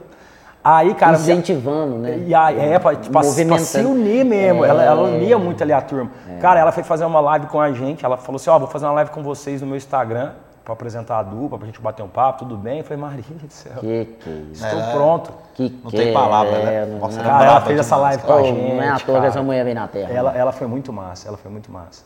Aí, 0.63 0.93
cara, 0.93 1.13
Incentivando, 1.15 1.97
né? 1.97 2.19
E 2.27 2.35
aí, 2.35 2.59
é, 2.59 2.77
pra, 2.77 2.91
tipo, 2.93 3.09
pra, 3.11 3.21
pra 3.21 3.23
se 3.23 3.43
Movimentando. 3.45 3.89
unir 3.89 4.23
mesmo. 4.25 4.63
Ela, 4.65 4.83
É. 4.83 4.87
ela 4.87 5.01
unia 5.01 5.37
muito 5.39 5.63
ali 5.63 5.73
a 5.73 5.81
turma. 5.81 6.11
Cara, 6.39 6.59
ela 6.59 6.71
foi 6.71 6.83
fazer 6.83 7.05
uma 7.05 7.19
live 7.21 7.47
com 7.47 7.59
a 7.59 7.71
gente. 7.71 8.03
Ela 8.05 8.17
falou 8.17 8.35
assim: 8.35 8.49
Ó, 8.49 8.59
vou 8.59 8.67
fazer 8.67 8.85
uma 8.85 8.91
live 8.93 9.09
com 9.11 9.23
vocês 9.23 9.61
no 9.61 9.67
meu 9.67 9.77
Instagram 9.77 10.31
pra 10.67 10.73
apresentar 10.73 11.19
a 11.19 11.23
dupla, 11.23 11.57
pra 11.57 11.65
gente 11.65 11.79
bater 11.79 12.03
um 12.03 12.09
papo, 12.09 12.39
tudo 12.39 12.57
bem? 12.57 12.79
Eu 12.79 12.83
falei, 12.83 12.97
Maria 13.01 13.23
do 13.41 13.49
céu, 13.49 13.71
Que 13.79 14.05
que 14.19 14.29
é 14.29 14.33
isso? 14.51 14.65
estou 14.65 14.79
É. 14.81 14.91
pronto. 14.91 15.31
Que 15.53 15.69
Não 15.81 15.89
que 15.89 15.95
tem 15.95 16.13
palavra, 16.13 16.57
é, 16.57 16.65
né? 16.65 16.85
não- 16.91 16.99
Nossa, 16.99 17.15
não- 17.17 17.23
Cara, 17.23 17.35
ela 17.35 17.51
brava 17.53 17.65
fez 17.67 17.79
essa 17.79 17.95
live 17.95 18.21
com 18.23 18.33
a 18.33 18.43
gente. 18.43 18.73
não 18.75 18.83
é 18.83 18.89
à 18.89 18.99
toa 18.99 19.21
que 19.21 19.27
essa 19.27 19.41
mulher 19.41 19.63
veio 19.63 19.75
na 19.75 19.87
terra. 19.87 20.11
Ela, 20.13 20.37
ela 20.37 20.51
foi 20.51 20.67
muito 20.67 20.91
massa, 20.91 21.29
ela 21.29 21.37
foi 21.37 21.49
muito 21.49 21.71
massa. 21.71 22.03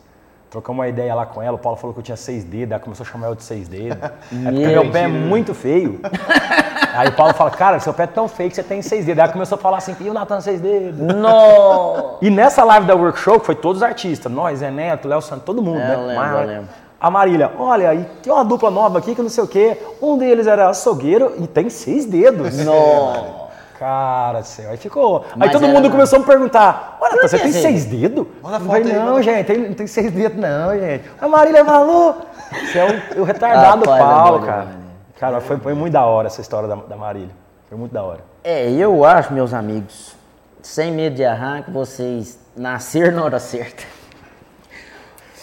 Trocamos 0.51 0.79
uma 0.79 0.87
ideia 0.87 1.15
lá 1.15 1.25
com 1.25 1.41
ela, 1.41 1.55
o 1.55 1.57
Paulo 1.59 1.75
falou 1.77 1.91
que 1.93 2.01
eu 2.01 2.03
tinha 2.03 2.17
seis 2.17 2.43
dedos, 2.43 2.71
ela 2.71 2.79
começou 2.79 3.03
a 3.03 3.09
chamar 3.09 3.27
eu 3.29 3.35
de 3.35 3.41
seis 3.43 3.67
dedos. 3.67 3.97
É 4.03 4.09
porque 4.43 4.51
Meu 4.51 4.83
meu 4.83 4.91
pé 4.91 5.01
é 5.03 5.07
muito 5.07 5.55
feio. 5.55 5.99
Aí 6.93 7.07
o 7.07 7.13
Paulo 7.13 7.33
fala, 7.33 7.49
cara, 7.49 7.79
seu 7.79 7.93
pé 7.95 8.03
é 8.03 8.07
tão 8.07 8.27
feio 8.27 8.49
que 8.49 8.55
você 8.57 8.61
tem 8.63 8.81
seis 8.83 9.05
dedos. 9.05 9.17
Aí 9.19 9.23
ela 9.23 9.33
começou 9.33 9.55
a 9.55 9.59
falar 9.59 9.77
assim, 9.77 9.95
e 9.99 10.07
o 10.09 10.13
Natan 10.13 10.39
seis 10.39 10.61
dedos? 10.61 10.99
Nossa! 11.15 12.17
E 12.21 12.29
nessa 12.29 12.63
live 12.63 12.85
da 12.85 12.93
workshop 12.95 13.43
foi 13.43 13.55
todos 13.55 13.77
os 13.81 13.83
artistas, 13.83 14.31
nós, 14.31 14.59
Zé 14.59 14.69
Neto, 14.69 15.07
Léo 15.07 15.21
Santos, 15.21 15.45
todo 15.45 15.63
mundo, 15.63 15.79
É, 15.79 15.87
né? 15.87 15.95
eu 15.95 15.99
lembro, 16.05 16.15
Mas- 16.23 16.41
eu 16.41 16.47
lembro. 16.47 16.69
A 17.01 17.09
Marília, 17.09 17.51
olha, 17.57 17.89
aí 17.89 18.05
tem 18.21 18.31
uma 18.31 18.45
dupla 18.45 18.69
nova 18.69 18.99
aqui 18.99 19.15
que 19.15 19.21
não 19.23 19.29
sei 19.29 19.43
o 19.43 19.47
quê. 19.47 19.75
Um 19.99 20.17
deles 20.19 20.45
era 20.45 20.69
açougueiro 20.69 21.33
e 21.39 21.47
tem 21.47 21.67
seis 21.69 22.05
dedos. 22.05 22.63
Nossa! 22.63 23.41
Cara 23.79 24.43
céu, 24.43 24.69
aí 24.69 24.77
ficou. 24.77 25.25
Mas 25.35 25.49
aí 25.49 25.53
todo 25.53 25.67
mundo 25.67 25.85
na- 25.85 25.89
começou 25.89 26.17
a 26.17 26.19
me 26.19 26.25
perguntar: 26.27 26.99
Olha, 27.01 27.19
você 27.23 27.39
tem 27.39 27.51
seis 27.51 27.63
seis 27.81 27.85
dedos? 27.85 28.27
Manda 28.43 28.57
Eu 28.57 28.59
foto 28.59 28.69
falei, 28.77 28.91
aí, 28.91 28.99
não, 28.99 29.05
manda. 29.13 29.23
gente, 29.23 29.57
não 29.57 29.73
tem 29.73 29.87
seis 29.87 30.11
dedos, 30.11 30.37
não, 30.39 30.77
gente. 30.79 31.09
A 31.19 31.27
Marília 31.27 31.65
falou. 31.65 32.17
Você 32.51 32.77
é 32.77 33.01
o, 33.17 33.21
o 33.21 33.23
retardado 33.23 33.83
é 33.83 33.97
Paulo, 33.97 34.39
bom 34.39 34.45
cara. 34.45 34.65
né? 34.65 34.75
Cara, 35.19 35.41
foi, 35.41 35.57
foi 35.57 35.73
muito 35.73 35.93
da 35.93 36.05
hora 36.05 36.27
essa 36.27 36.41
história 36.41 36.69
da, 36.69 36.75
da 36.75 36.95
Marília. 36.95 37.31
Foi 37.67 37.75
muito 37.77 37.91
da 37.91 38.03
hora. 38.03 38.19
É, 38.43 38.69
eu 38.69 39.03
acho, 39.03 39.33
meus 39.33 39.51
amigos, 39.51 40.15
sem 40.61 40.91
medo 40.91 41.15
de 41.15 41.23
errar, 41.23 41.63
que 41.63 41.71
vocês 41.71 42.37
nasceram 42.55 43.15
na 43.17 43.23
hora 43.23 43.39
certa. 43.39 43.81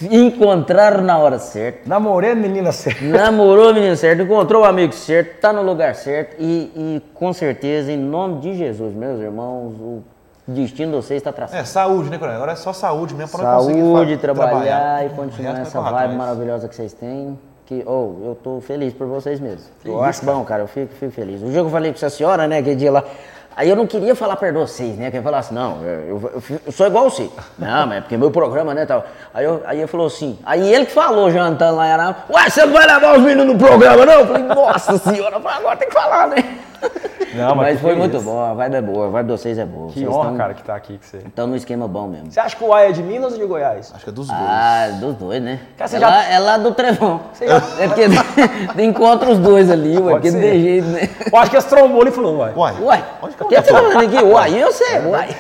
Encontraram 0.03 1.03
na 1.03 1.19
hora 1.19 1.39
certa. 1.39 1.81
Namorei 1.87 2.33
a 2.33 2.35
menina 2.35 2.73
certa. 2.73 3.03
Namorou 3.05 3.71
o 3.71 3.75
menino 3.75 3.97
certo, 3.97 4.23
encontrou 4.23 4.63
o 4.63 4.65
amigo 4.65 4.93
certo, 4.93 5.41
tá 5.41 5.53
no 5.53 5.63
lugar 5.63 5.95
certo 5.95 6.37
e, 6.39 6.71
e 6.77 7.03
com 7.15 7.33
certeza, 7.33 7.91
em 7.93 7.97
nome 7.97 8.41
de 8.41 8.57
Jesus, 8.57 8.95
meus 8.95 9.21
irmãos, 9.21 9.75
o 9.81 10.03
destino 10.47 10.93
de 10.93 10.97
vocês 10.97 11.19
está 11.19 11.33
traçado. 11.33 11.61
É, 11.61 11.65
saúde, 11.65 12.09
né, 12.11 12.19
Coronel? 12.19 12.37
Agora 12.39 12.53
é 12.53 12.57
só 12.57 12.73
saúde 12.73 13.15
mesmo 13.15 13.37
para 13.37 13.57
conseguir 13.57 13.81
Saúde, 13.81 14.15
fa- 14.15 14.19
trabalhar, 14.21 15.07
e 15.07 15.09
continuar 15.11 15.59
essa 15.61 15.81
vai 15.81 15.93
correr 15.93 16.07
vibe 16.07 16.17
maravilhosa 16.19 16.69
que 16.69 16.75
vocês 16.75 16.93
têm. 16.93 17.39
Que, 17.67 17.83
oh, 17.87 18.15
eu 18.25 18.39
tô 18.43 18.61
feliz 18.63 18.95
por 18.95 19.07
vocês 19.07 19.39
mesmo. 19.41 19.61
eu 19.85 19.93
isso, 19.97 20.03
acho 20.05 20.25
bom, 20.25 20.43
cara, 20.43 20.63
eu 20.63 20.67
fico, 20.67 20.95
fico 20.95 21.13
feliz. 21.13 21.43
O 21.43 21.47
dia 21.47 21.61
que 21.61 21.67
eu 21.67 21.71
falei 21.71 21.91
com 21.93 21.97
essa 21.97 22.09
senhora, 22.09 22.49
né, 22.49 22.59
aquele 22.59 22.77
dia 22.77 22.91
lá, 22.91 23.05
aí 23.59 23.69
eu 23.69 23.77
não 23.77 23.87
queria 23.87 24.15
falar 24.15 24.37
de 24.37 24.53
vocês, 24.53 24.97
né, 24.97 25.11
que 25.11 25.21
falasse, 25.21 25.53
não, 25.53 25.83
eu, 25.83 26.33
eu- 26.33 26.43
eu- 26.65 26.73
sou 26.73 26.87
igual 26.87 27.11
você. 27.11 27.29
Não, 27.59 27.87
mas 27.87 27.99
é 27.99 28.01
porque 28.01 28.17
meu 28.17 28.31
programa, 28.31 28.73
né, 28.73 28.87
tal. 28.87 29.05
Aí, 29.35 29.45
eu, 29.45 29.63
aí 29.67 29.79
ele 29.79 29.87
falou 29.87 30.07
assim, 30.07 30.39
aí 30.47 30.73
ele 30.73 30.87
que 30.87 30.93
falou, 30.93 31.31
jantando 31.31 31.77
lá 31.77 31.87
em 31.89 31.93
Arara, 31.93 32.17
ué, 32.31 32.49
você 32.49 32.65
não 32.65 32.73
vai 32.73 32.87
levar 32.87 33.17
os 33.19 33.23
meninos 33.23 33.47
no 33.53 33.59
programa, 33.59 34.07
não? 34.07 34.13
Eu 34.21 34.27
falei, 34.27 34.43
nossa 34.45 34.97
senhora, 34.99 35.37
agora 35.37 35.77
tem 35.77 35.89
que 35.89 35.95
falar, 35.95 36.29
né? 36.29 36.37
Não, 37.35 37.49
mas 37.49 37.57
mas 37.57 37.77
que 37.77 37.83
foi 37.83 37.95
feliz. 37.95 38.11
muito 38.13 38.25
bom, 38.25 38.41
a 38.45 38.55
vibe 38.55 38.75
é 38.75 38.83
boa, 38.83 39.07
a 39.07 39.11
vibe 39.11 39.27
de 39.27 39.33
vocês 39.33 39.59
é 39.59 39.65
boa. 39.67 39.89
Que 39.89 40.01
vocês 40.01 40.09
honra, 40.09 40.29
tão- 40.29 40.37
cara, 40.37 40.55
que 40.55 40.63
tá 40.63 40.75
aqui 40.75 40.99
com 40.99 41.03
você. 41.05 41.17
Estão 41.19 41.47
no 41.47 41.57
esquema 41.57 41.87
bom 41.89 42.07
mesmo. 42.07 42.31
Você 42.31 42.41
acha 42.41 42.57
que 42.57 42.65
o 42.65 42.69
Uai 42.69 42.89
é 42.89 42.93
de 42.93 43.03
Minas 43.03 43.33
ou 43.35 43.39
de 43.39 43.45
Goiás? 43.45 43.93
Acho 43.95 44.05
que 44.05 44.11
é 44.11 44.13
dos 44.13 44.27
dois. 44.29 44.41
Ah, 44.41 44.89
dos 45.01 45.15
dois, 45.17 45.43
né? 45.43 45.61
Cara, 45.77 45.89
você 45.89 45.97
é, 45.97 46.01
já- 46.01 46.09
lá, 46.09 46.25
é 46.25 46.39
lá 46.39 46.57
do 46.59 46.73
Trevão. 46.75 47.21
já- 47.41 47.57
É 47.83 47.87
porque 47.89 48.07
encontra 48.83 49.31
os 49.31 49.39
dois 49.39 49.71
ali, 49.71 49.99
ué, 49.99 50.13
porque 50.13 50.31
não 50.31 50.41
tem 50.41 50.61
jeito, 50.61 50.87
né? 50.89 51.09
Eu 51.33 51.39
acho 51.39 51.51
que 51.51 51.57
esse 51.57 51.69
trombou 51.69 52.07
e 52.07 52.11
falou, 52.11 52.39
Uai. 52.39 52.53
Uai, 52.57 52.75
Uai, 52.81 53.05
onde 53.23 53.35
que 53.37 53.43
o 53.43 53.45
eu 53.45 53.49
que 53.49 53.55
você 53.57 53.63
tá 53.73 53.79
falando 53.83 54.05
aqui? 54.05 54.23
Uai, 54.25 54.63
eu 54.63 54.73
sei, 54.73 54.99
uai. 55.07 55.37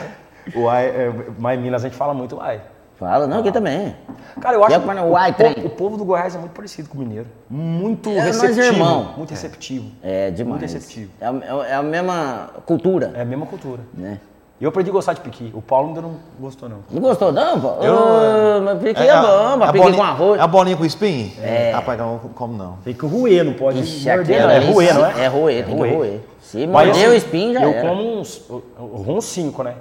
Uai, 0.54 0.86
é, 0.86 1.12
mas 1.38 1.58
em 1.58 1.62
Minas 1.62 1.84
a 1.84 1.88
gente 1.88 1.96
fala 1.96 2.12
muito 2.14 2.36
Uai. 2.36 2.60
Fala, 2.98 3.26
não, 3.28 3.38
aqui 3.40 3.52
também. 3.52 3.94
Cara, 4.40 4.56
eu 4.56 4.64
acho 4.64 4.80
que 4.80 4.88
é 4.90 5.02
o, 5.02 5.10
Uai, 5.10 5.30
o 5.30 5.34
povo, 5.34 5.66
o 5.66 5.70
povo 5.70 5.96
do 5.96 6.04
Goiás 6.04 6.34
é 6.34 6.38
muito 6.38 6.50
parecido 6.52 6.88
com 6.88 6.96
o 6.96 7.00
mineiro. 7.00 7.26
Muito 7.48 8.10
É, 8.10 8.16
nós 8.16 8.24
receptivo. 8.42 8.60
irmão. 8.66 9.08
Muito 9.16 9.30
receptivo. 9.30 9.86
É 10.02 10.30
demais. 10.32 10.60
Muito 10.60 10.62
receptivo. 10.72 11.10
É, 11.20 11.26
a- 11.26 11.66
é 11.68 11.74
a 11.74 11.82
mesma 11.82 12.50
cultura, 12.66 13.12
É 13.14 13.22
a 13.22 13.24
mesma 13.24 13.46
cultura. 13.46 13.80
né? 13.94 14.18
Eu 14.60 14.70
aprendi 14.70 14.90
a 14.90 14.92
gostar 14.92 15.12
de 15.12 15.20
piqui. 15.20 15.52
O 15.54 15.62
Paulo 15.62 15.88
ainda 15.88 16.00
não 16.02 16.14
gostou, 16.40 16.68
não. 16.68 16.78
Não 16.90 17.00
gostou 17.00 17.30
não, 17.30 17.60
pô? 17.60 17.68
Eu- 17.80 17.94
Ô, 17.94 18.60
mas 18.64 18.78
piqui 18.82 19.00
é, 19.00 19.10
a- 19.10 19.22
bom, 19.22 19.56
mas 19.58 19.68
a 19.68 19.72
piqui 19.72 19.84
bolinha- 19.84 19.96
com 20.02 20.10
arroz. 20.10 20.40
A 20.40 20.46
bolinha 20.48 20.76
com 20.76 20.84
espinho? 20.84 21.30
É. 21.40 21.70
Rapaz, 21.72 21.96
não 22.00 22.18
como 22.34 22.56
não. 22.58 22.72
Tem 22.84 22.92
que 22.92 23.06
roer, 23.06 23.44
não 23.44 23.52
pode 23.52 23.78
Ixi, 23.78 24.08
morder, 24.08 24.36
aquela 24.42 24.58
não. 24.58 24.60
É 24.68 24.72
roer, 24.72 24.94
não 24.94 25.06
é? 25.06 25.24
É 25.24 25.26
roer, 25.28 25.64
tem 25.64 25.76
que 25.76 25.94
roer. 25.94 26.20
Se 26.40 26.66
Mas 26.66 26.86
morder 26.88 27.04
o 27.04 27.06
assim, 27.10 27.16
espinho 27.16 27.52
já 27.54 27.62
Eu 27.62 27.70
era. 27.70 27.88
como 27.88 28.18
uns, 28.20 28.42
eu- 28.50 28.64
eu 28.80 29.04
uns 29.14 29.24
5, 29.26 29.62
né? 29.62 29.74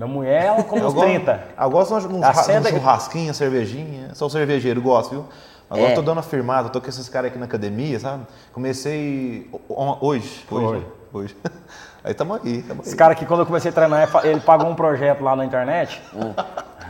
Minha 0.00 0.08
mulher, 0.10 0.44
ela 0.46 0.62
come 0.64 0.80
uns 0.82 0.94
gosto- 0.94 1.06
30. 1.06 1.40
Eu 1.60 1.70
gosto 1.70 1.94
de 2.00 2.02
senta- 2.42 2.68
uns 2.68 2.74
churrasquinhos, 2.74 3.36
cervejinha. 3.36 4.14
Sou 4.14 4.30
cervejeiro, 4.30 4.80
gosto, 4.80 5.10
viu? 5.10 5.26
Agora 5.68 5.88
É. 5.88 5.92
eu 5.92 5.94
tô 5.96 6.00
dando 6.00 6.20
a 6.20 6.22
firmada, 6.22 6.70
tô 6.70 6.80
com 6.80 6.88
esses 6.88 7.06
caras 7.10 7.28
aqui 7.30 7.38
na 7.38 7.44
academia, 7.44 8.00
sabe? 8.00 8.22
Comecei 8.50 9.46
hoje. 10.00 10.46
Hoje. 10.50 10.78
Né? 10.80 10.84
hoje. 11.12 11.36
Aí 12.02 12.14
tamo 12.14 12.32
aí, 12.42 12.62
tamo 12.62 12.80
Esse 12.80 12.92
aí. 12.92 12.96
cara 12.96 13.12
aqui, 13.12 13.26
quando 13.26 13.40
eu 13.40 13.46
comecei 13.46 13.70
a 13.70 13.74
treinar, 13.74 14.08
ele 14.24 14.40
pagou 14.40 14.66
um 14.70 14.74
projeto 14.74 15.22
lá 15.22 15.36
na 15.36 15.44
internet. 15.44 16.00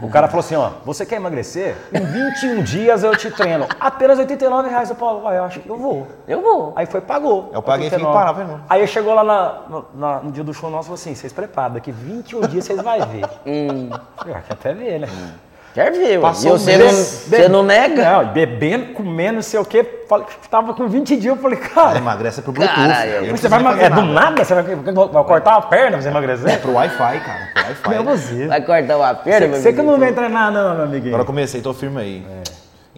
O 0.03 0.09
cara 0.09 0.27
falou 0.29 0.41
assim, 0.41 0.55
ó, 0.57 0.71
você 0.85 1.05
quer 1.05 1.17
emagrecer? 1.17 1.77
Em 1.93 2.01
21 2.05 2.63
dias 2.63 3.03
eu 3.03 3.15
te 3.17 3.31
treino. 3.31 3.67
Apenas 3.79 4.19
89 4.19 4.69
reais. 4.69 4.89
Eu 4.91 4.97
Paulo, 4.97 5.23
"Uai, 5.25 5.39
eu 5.39 5.45
acho 5.45 5.61
que 5.61 5.69
eu 5.69 5.77
vou. 5.77 6.07
Eu 6.27 6.41
vou. 6.43 6.73
Aí 6.77 6.87
foi, 6.87 7.01
pagou. 7.01 7.51
Eu 7.53 7.63
paguei 7.63 7.87
e 7.87 7.91
fiquei 7.91 8.05
89. 8.07 8.13
parado, 8.19 8.41
irmão. 8.41 8.61
Aí 8.69 8.87
chegou 8.87 9.15
lá 9.15 9.23
na- 9.25 9.55
no, 9.69 9.85
na- 9.95 10.21
no 10.21 10.33
dia 10.33 10.45
do 10.45 10.53
show 10.55 10.71
nosso 10.71 10.85
e 10.85 10.89
falou 10.89 10.95
assim, 10.95 11.15
vocês 11.15 11.33
preparam, 11.33 11.75
daqui 11.75 11.93
21 11.93 12.41
dias 12.43 12.65
vocês 12.65 12.81
vão 12.81 12.99
ver. 13.07 13.25
Hum. 13.47 13.91
Falei, 14.17 14.35
"Ah, 14.35 14.41
Quer 14.47 14.53
até 14.55 14.73
ver, 14.75 15.01
né? 15.01 15.09
Quer 15.73 15.93
ver. 15.93 16.21
Passou 16.21 16.57
E 16.57 16.59
você 16.59 16.77
não, 16.77 16.89
você 16.91 17.49
não 17.49 17.63
nega? 17.63 18.23
Não, 18.23 18.33
bebendo, 18.33 18.93
comendo, 18.93 19.35
não 19.35 19.43
sei 19.43 19.61
o 19.61 19.65
quê. 19.65 19.85
Falei, 20.09 20.27
tava 20.51 20.75
com 20.75 20.89
20 20.89 21.17
dias, 21.17 21.37
eu 21.37 21.41
falei, 21.41 21.59
cara, 21.59 21.99
Emagrece 21.99 22.43
pro 22.43 22.51
Bluetooth. 22.51 22.77
Caralho, 22.77 23.27
Eu 23.27 23.37
você 23.37 23.49
vai 23.49 23.61
emagrecer. 23.61 23.93
É 23.93 23.95
do 23.95 24.03
nada. 24.03 24.45
Você 24.45 24.55
vai, 24.55 24.63
vai 24.65 25.25
cortar 25.25 25.51
uma 25.53 25.63
perna 25.63 25.93
pra 25.93 26.03
você 26.03 26.09
emagrecer? 26.09 26.51
É 26.51 26.57
pro 26.57 26.73
Wi-Fi, 26.73 27.21
cara. 27.21 27.49
Pro 27.55 27.63
Wi-Fi. 27.63 27.89
Meu 27.91 28.05
você. 28.05 28.47
Vai 28.49 28.61
cortar 28.63 28.97
uma 28.97 29.15
perna, 29.15 29.47
meu 29.47 29.61
Você 29.61 29.73
que 29.73 29.83
não 29.83 29.99
vem 29.99 30.13
treinar, 30.13 30.51
não, 30.51 30.75
meu 30.75 30.85
amiguinho. 30.85 31.15
Agora 31.15 31.25
comecei, 31.25 31.61
tô 31.61 31.73
firme 31.73 32.01
aí. 32.01 32.27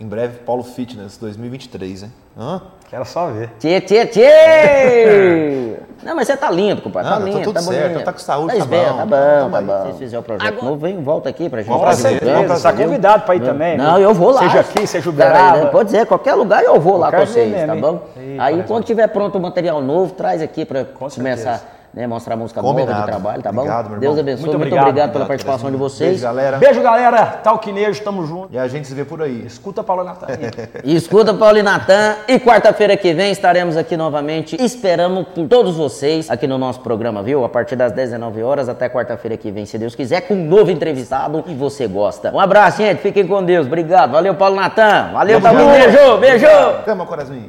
Em 0.02 0.06
breve, 0.08 0.38
Paulo 0.44 0.64
Fitness 0.64 1.16
2023, 1.16 2.02
hein? 2.02 2.12
Hã? 2.36 2.60
Quero 2.90 3.04
só 3.04 3.28
ver. 3.28 3.50
Tchê, 3.60 3.80
tchê, 3.80 4.04
tchê! 4.06 5.76
Não, 6.02 6.16
mas 6.16 6.26
você 6.26 6.36
tá 6.36 6.50
lindo, 6.50 6.82
compadre. 6.82 7.08
Não, 7.08 7.18
tá 7.18 7.22
tá 7.22 7.28
lindo, 7.30 7.42
tudo 7.44 7.54
tá 7.54 7.60
certo, 7.62 7.88
bonito. 7.92 8.04
tá 8.04 8.12
com 8.12 8.18
saúde, 8.18 8.56
tá 8.56 8.58
tá 8.58 8.66
bom. 8.66 8.96
Tá 8.96 9.06
bom, 9.06 9.50
tá 9.52 9.58
aí. 9.58 9.64
bom. 9.64 9.76
Se 9.76 9.82
vocês 9.84 9.98
fizerem 9.98 10.18
o 10.18 10.22
projeto 10.24 10.64
novo, 10.64 10.76
vem, 10.76 11.00
volta 11.00 11.28
aqui 11.28 11.48
pra 11.48 11.60
gente. 11.60 11.68
Com 11.68 11.74
Com 11.76 11.80
prazer, 11.84 12.10
certeza, 12.18 12.32
com 12.42 12.48
você 12.48 12.62
tá 12.64 12.72
convidado 12.72 13.22
pra 13.22 13.36
ir 13.36 13.40
também. 13.42 13.78
Não, 13.78 13.94
viu? 13.94 14.02
eu 14.08 14.14
vou 14.14 14.32
lá. 14.32 14.40
Seja 14.40 14.58
aqui, 14.60 14.86
seja 14.88 15.12
Cara, 15.12 15.38
Uberaba. 15.52 15.70
Pode 15.70 15.84
dizer, 15.92 16.04
qualquer 16.06 16.34
lugar 16.34 16.64
eu 16.64 16.80
vou 16.80 16.96
lá 16.96 17.12
com 17.12 17.18
vocês, 17.18 17.48
dia 17.54 17.64
tá 17.68 17.74
mesmo, 17.76 17.92
bom? 17.92 18.02
hein? 18.16 18.34
Ih, 18.34 18.40
Aí 18.40 18.52
parece 18.54 18.66
quando 18.66 18.84
tiver 18.84 19.06
pronto 19.06 19.38
o 19.38 19.40
material 19.40 19.80
novo, 19.80 20.12
traz 20.14 20.42
aqui 20.42 20.64
pra 20.64 20.80
certeza. 20.84 21.14
começar, 21.14 21.71
né, 21.94 22.06
mostrar 22.06 22.34
a 22.34 22.36
música 22.36 22.62
nova 22.62 22.74
Combinado. 22.74 23.00
de 23.02 23.06
trabalho, 23.06 23.42
tá 23.42 23.52
bom? 23.52 23.60
Obrigado, 23.60 23.90
meu 23.90 24.00
Deus 24.00 24.18
abençoe. 24.18 24.46
Muito 24.46 24.58
Muito, 24.58 24.66
obrigado. 24.66 24.88
obrigado, 24.88 25.12
pela 25.12 25.24
Obrigado, 25.24 25.28
participação 25.28 25.70
de 25.70 25.76
Beijo, 25.76 25.94
vocês. 25.94 26.20
galera. 26.22 26.56
Beijo, 26.58 26.82
galera. 26.82 27.26
Talquinejo, 27.26 28.02
tamo 28.02 28.26
junto. 28.26 28.48
E 28.52 28.58
a 28.58 28.66
gente 28.68 28.88
se 28.88 28.94
vê 28.94 29.04
por 29.04 29.20
aí. 29.22 29.44
Escuta 29.46 29.82
Paulo 29.82 30.04
Natan. 30.04 30.26
E 30.84 30.94
escuta 30.96 31.32
Paulo 31.34 31.58
e 31.58 31.62
Natan. 31.62 32.16
E 32.26 32.38
quarta-feira 32.40 32.96
que 32.96 33.12
vem 33.12 33.30
estaremos 33.30 33.76
aqui 33.76 33.96
novamente. 33.96 34.56
Esperamos 34.62 35.28
por 35.28 35.46
todos 35.48 35.76
vocês 35.76 36.30
aqui 36.30 36.46
no 36.46 36.58
nosso 36.58 36.80
programa, 36.80 37.22
viu? 37.22 37.44
A 37.44 37.48
partir 37.48 37.76
das 37.76 37.92
19 37.92 38.42
horas 38.42 38.68
até 38.68 38.88
quarta-feira 38.88 39.36
que 39.36 39.50
vem, 39.50 39.66
se 39.66 39.78
Deus 39.78 39.94
quiser, 39.94 40.22
com 40.22 40.34
um 40.34 40.44
novo 40.44 40.70
entrevistado 40.70 41.44
e 41.46 41.54
você 41.54 41.86
gosta. 41.86 42.32
Um 42.32 42.40
abraço, 42.40 42.78
gente. 42.78 43.00
Fiquem 43.00 43.26
com 43.26 43.42
Deus. 43.44 43.66
Obrigado. 43.66 44.12
Valeu, 44.12 44.34
Paulo 44.34 44.56
Natan. 44.56 45.10
Valeu, 45.12 45.40
Tamo 45.40 45.58
junto. 45.58 45.70
Beijo, 45.70 46.18
beijo. 46.18 46.46
Cama, 46.84 47.04
coraçãozinho. 47.06 47.48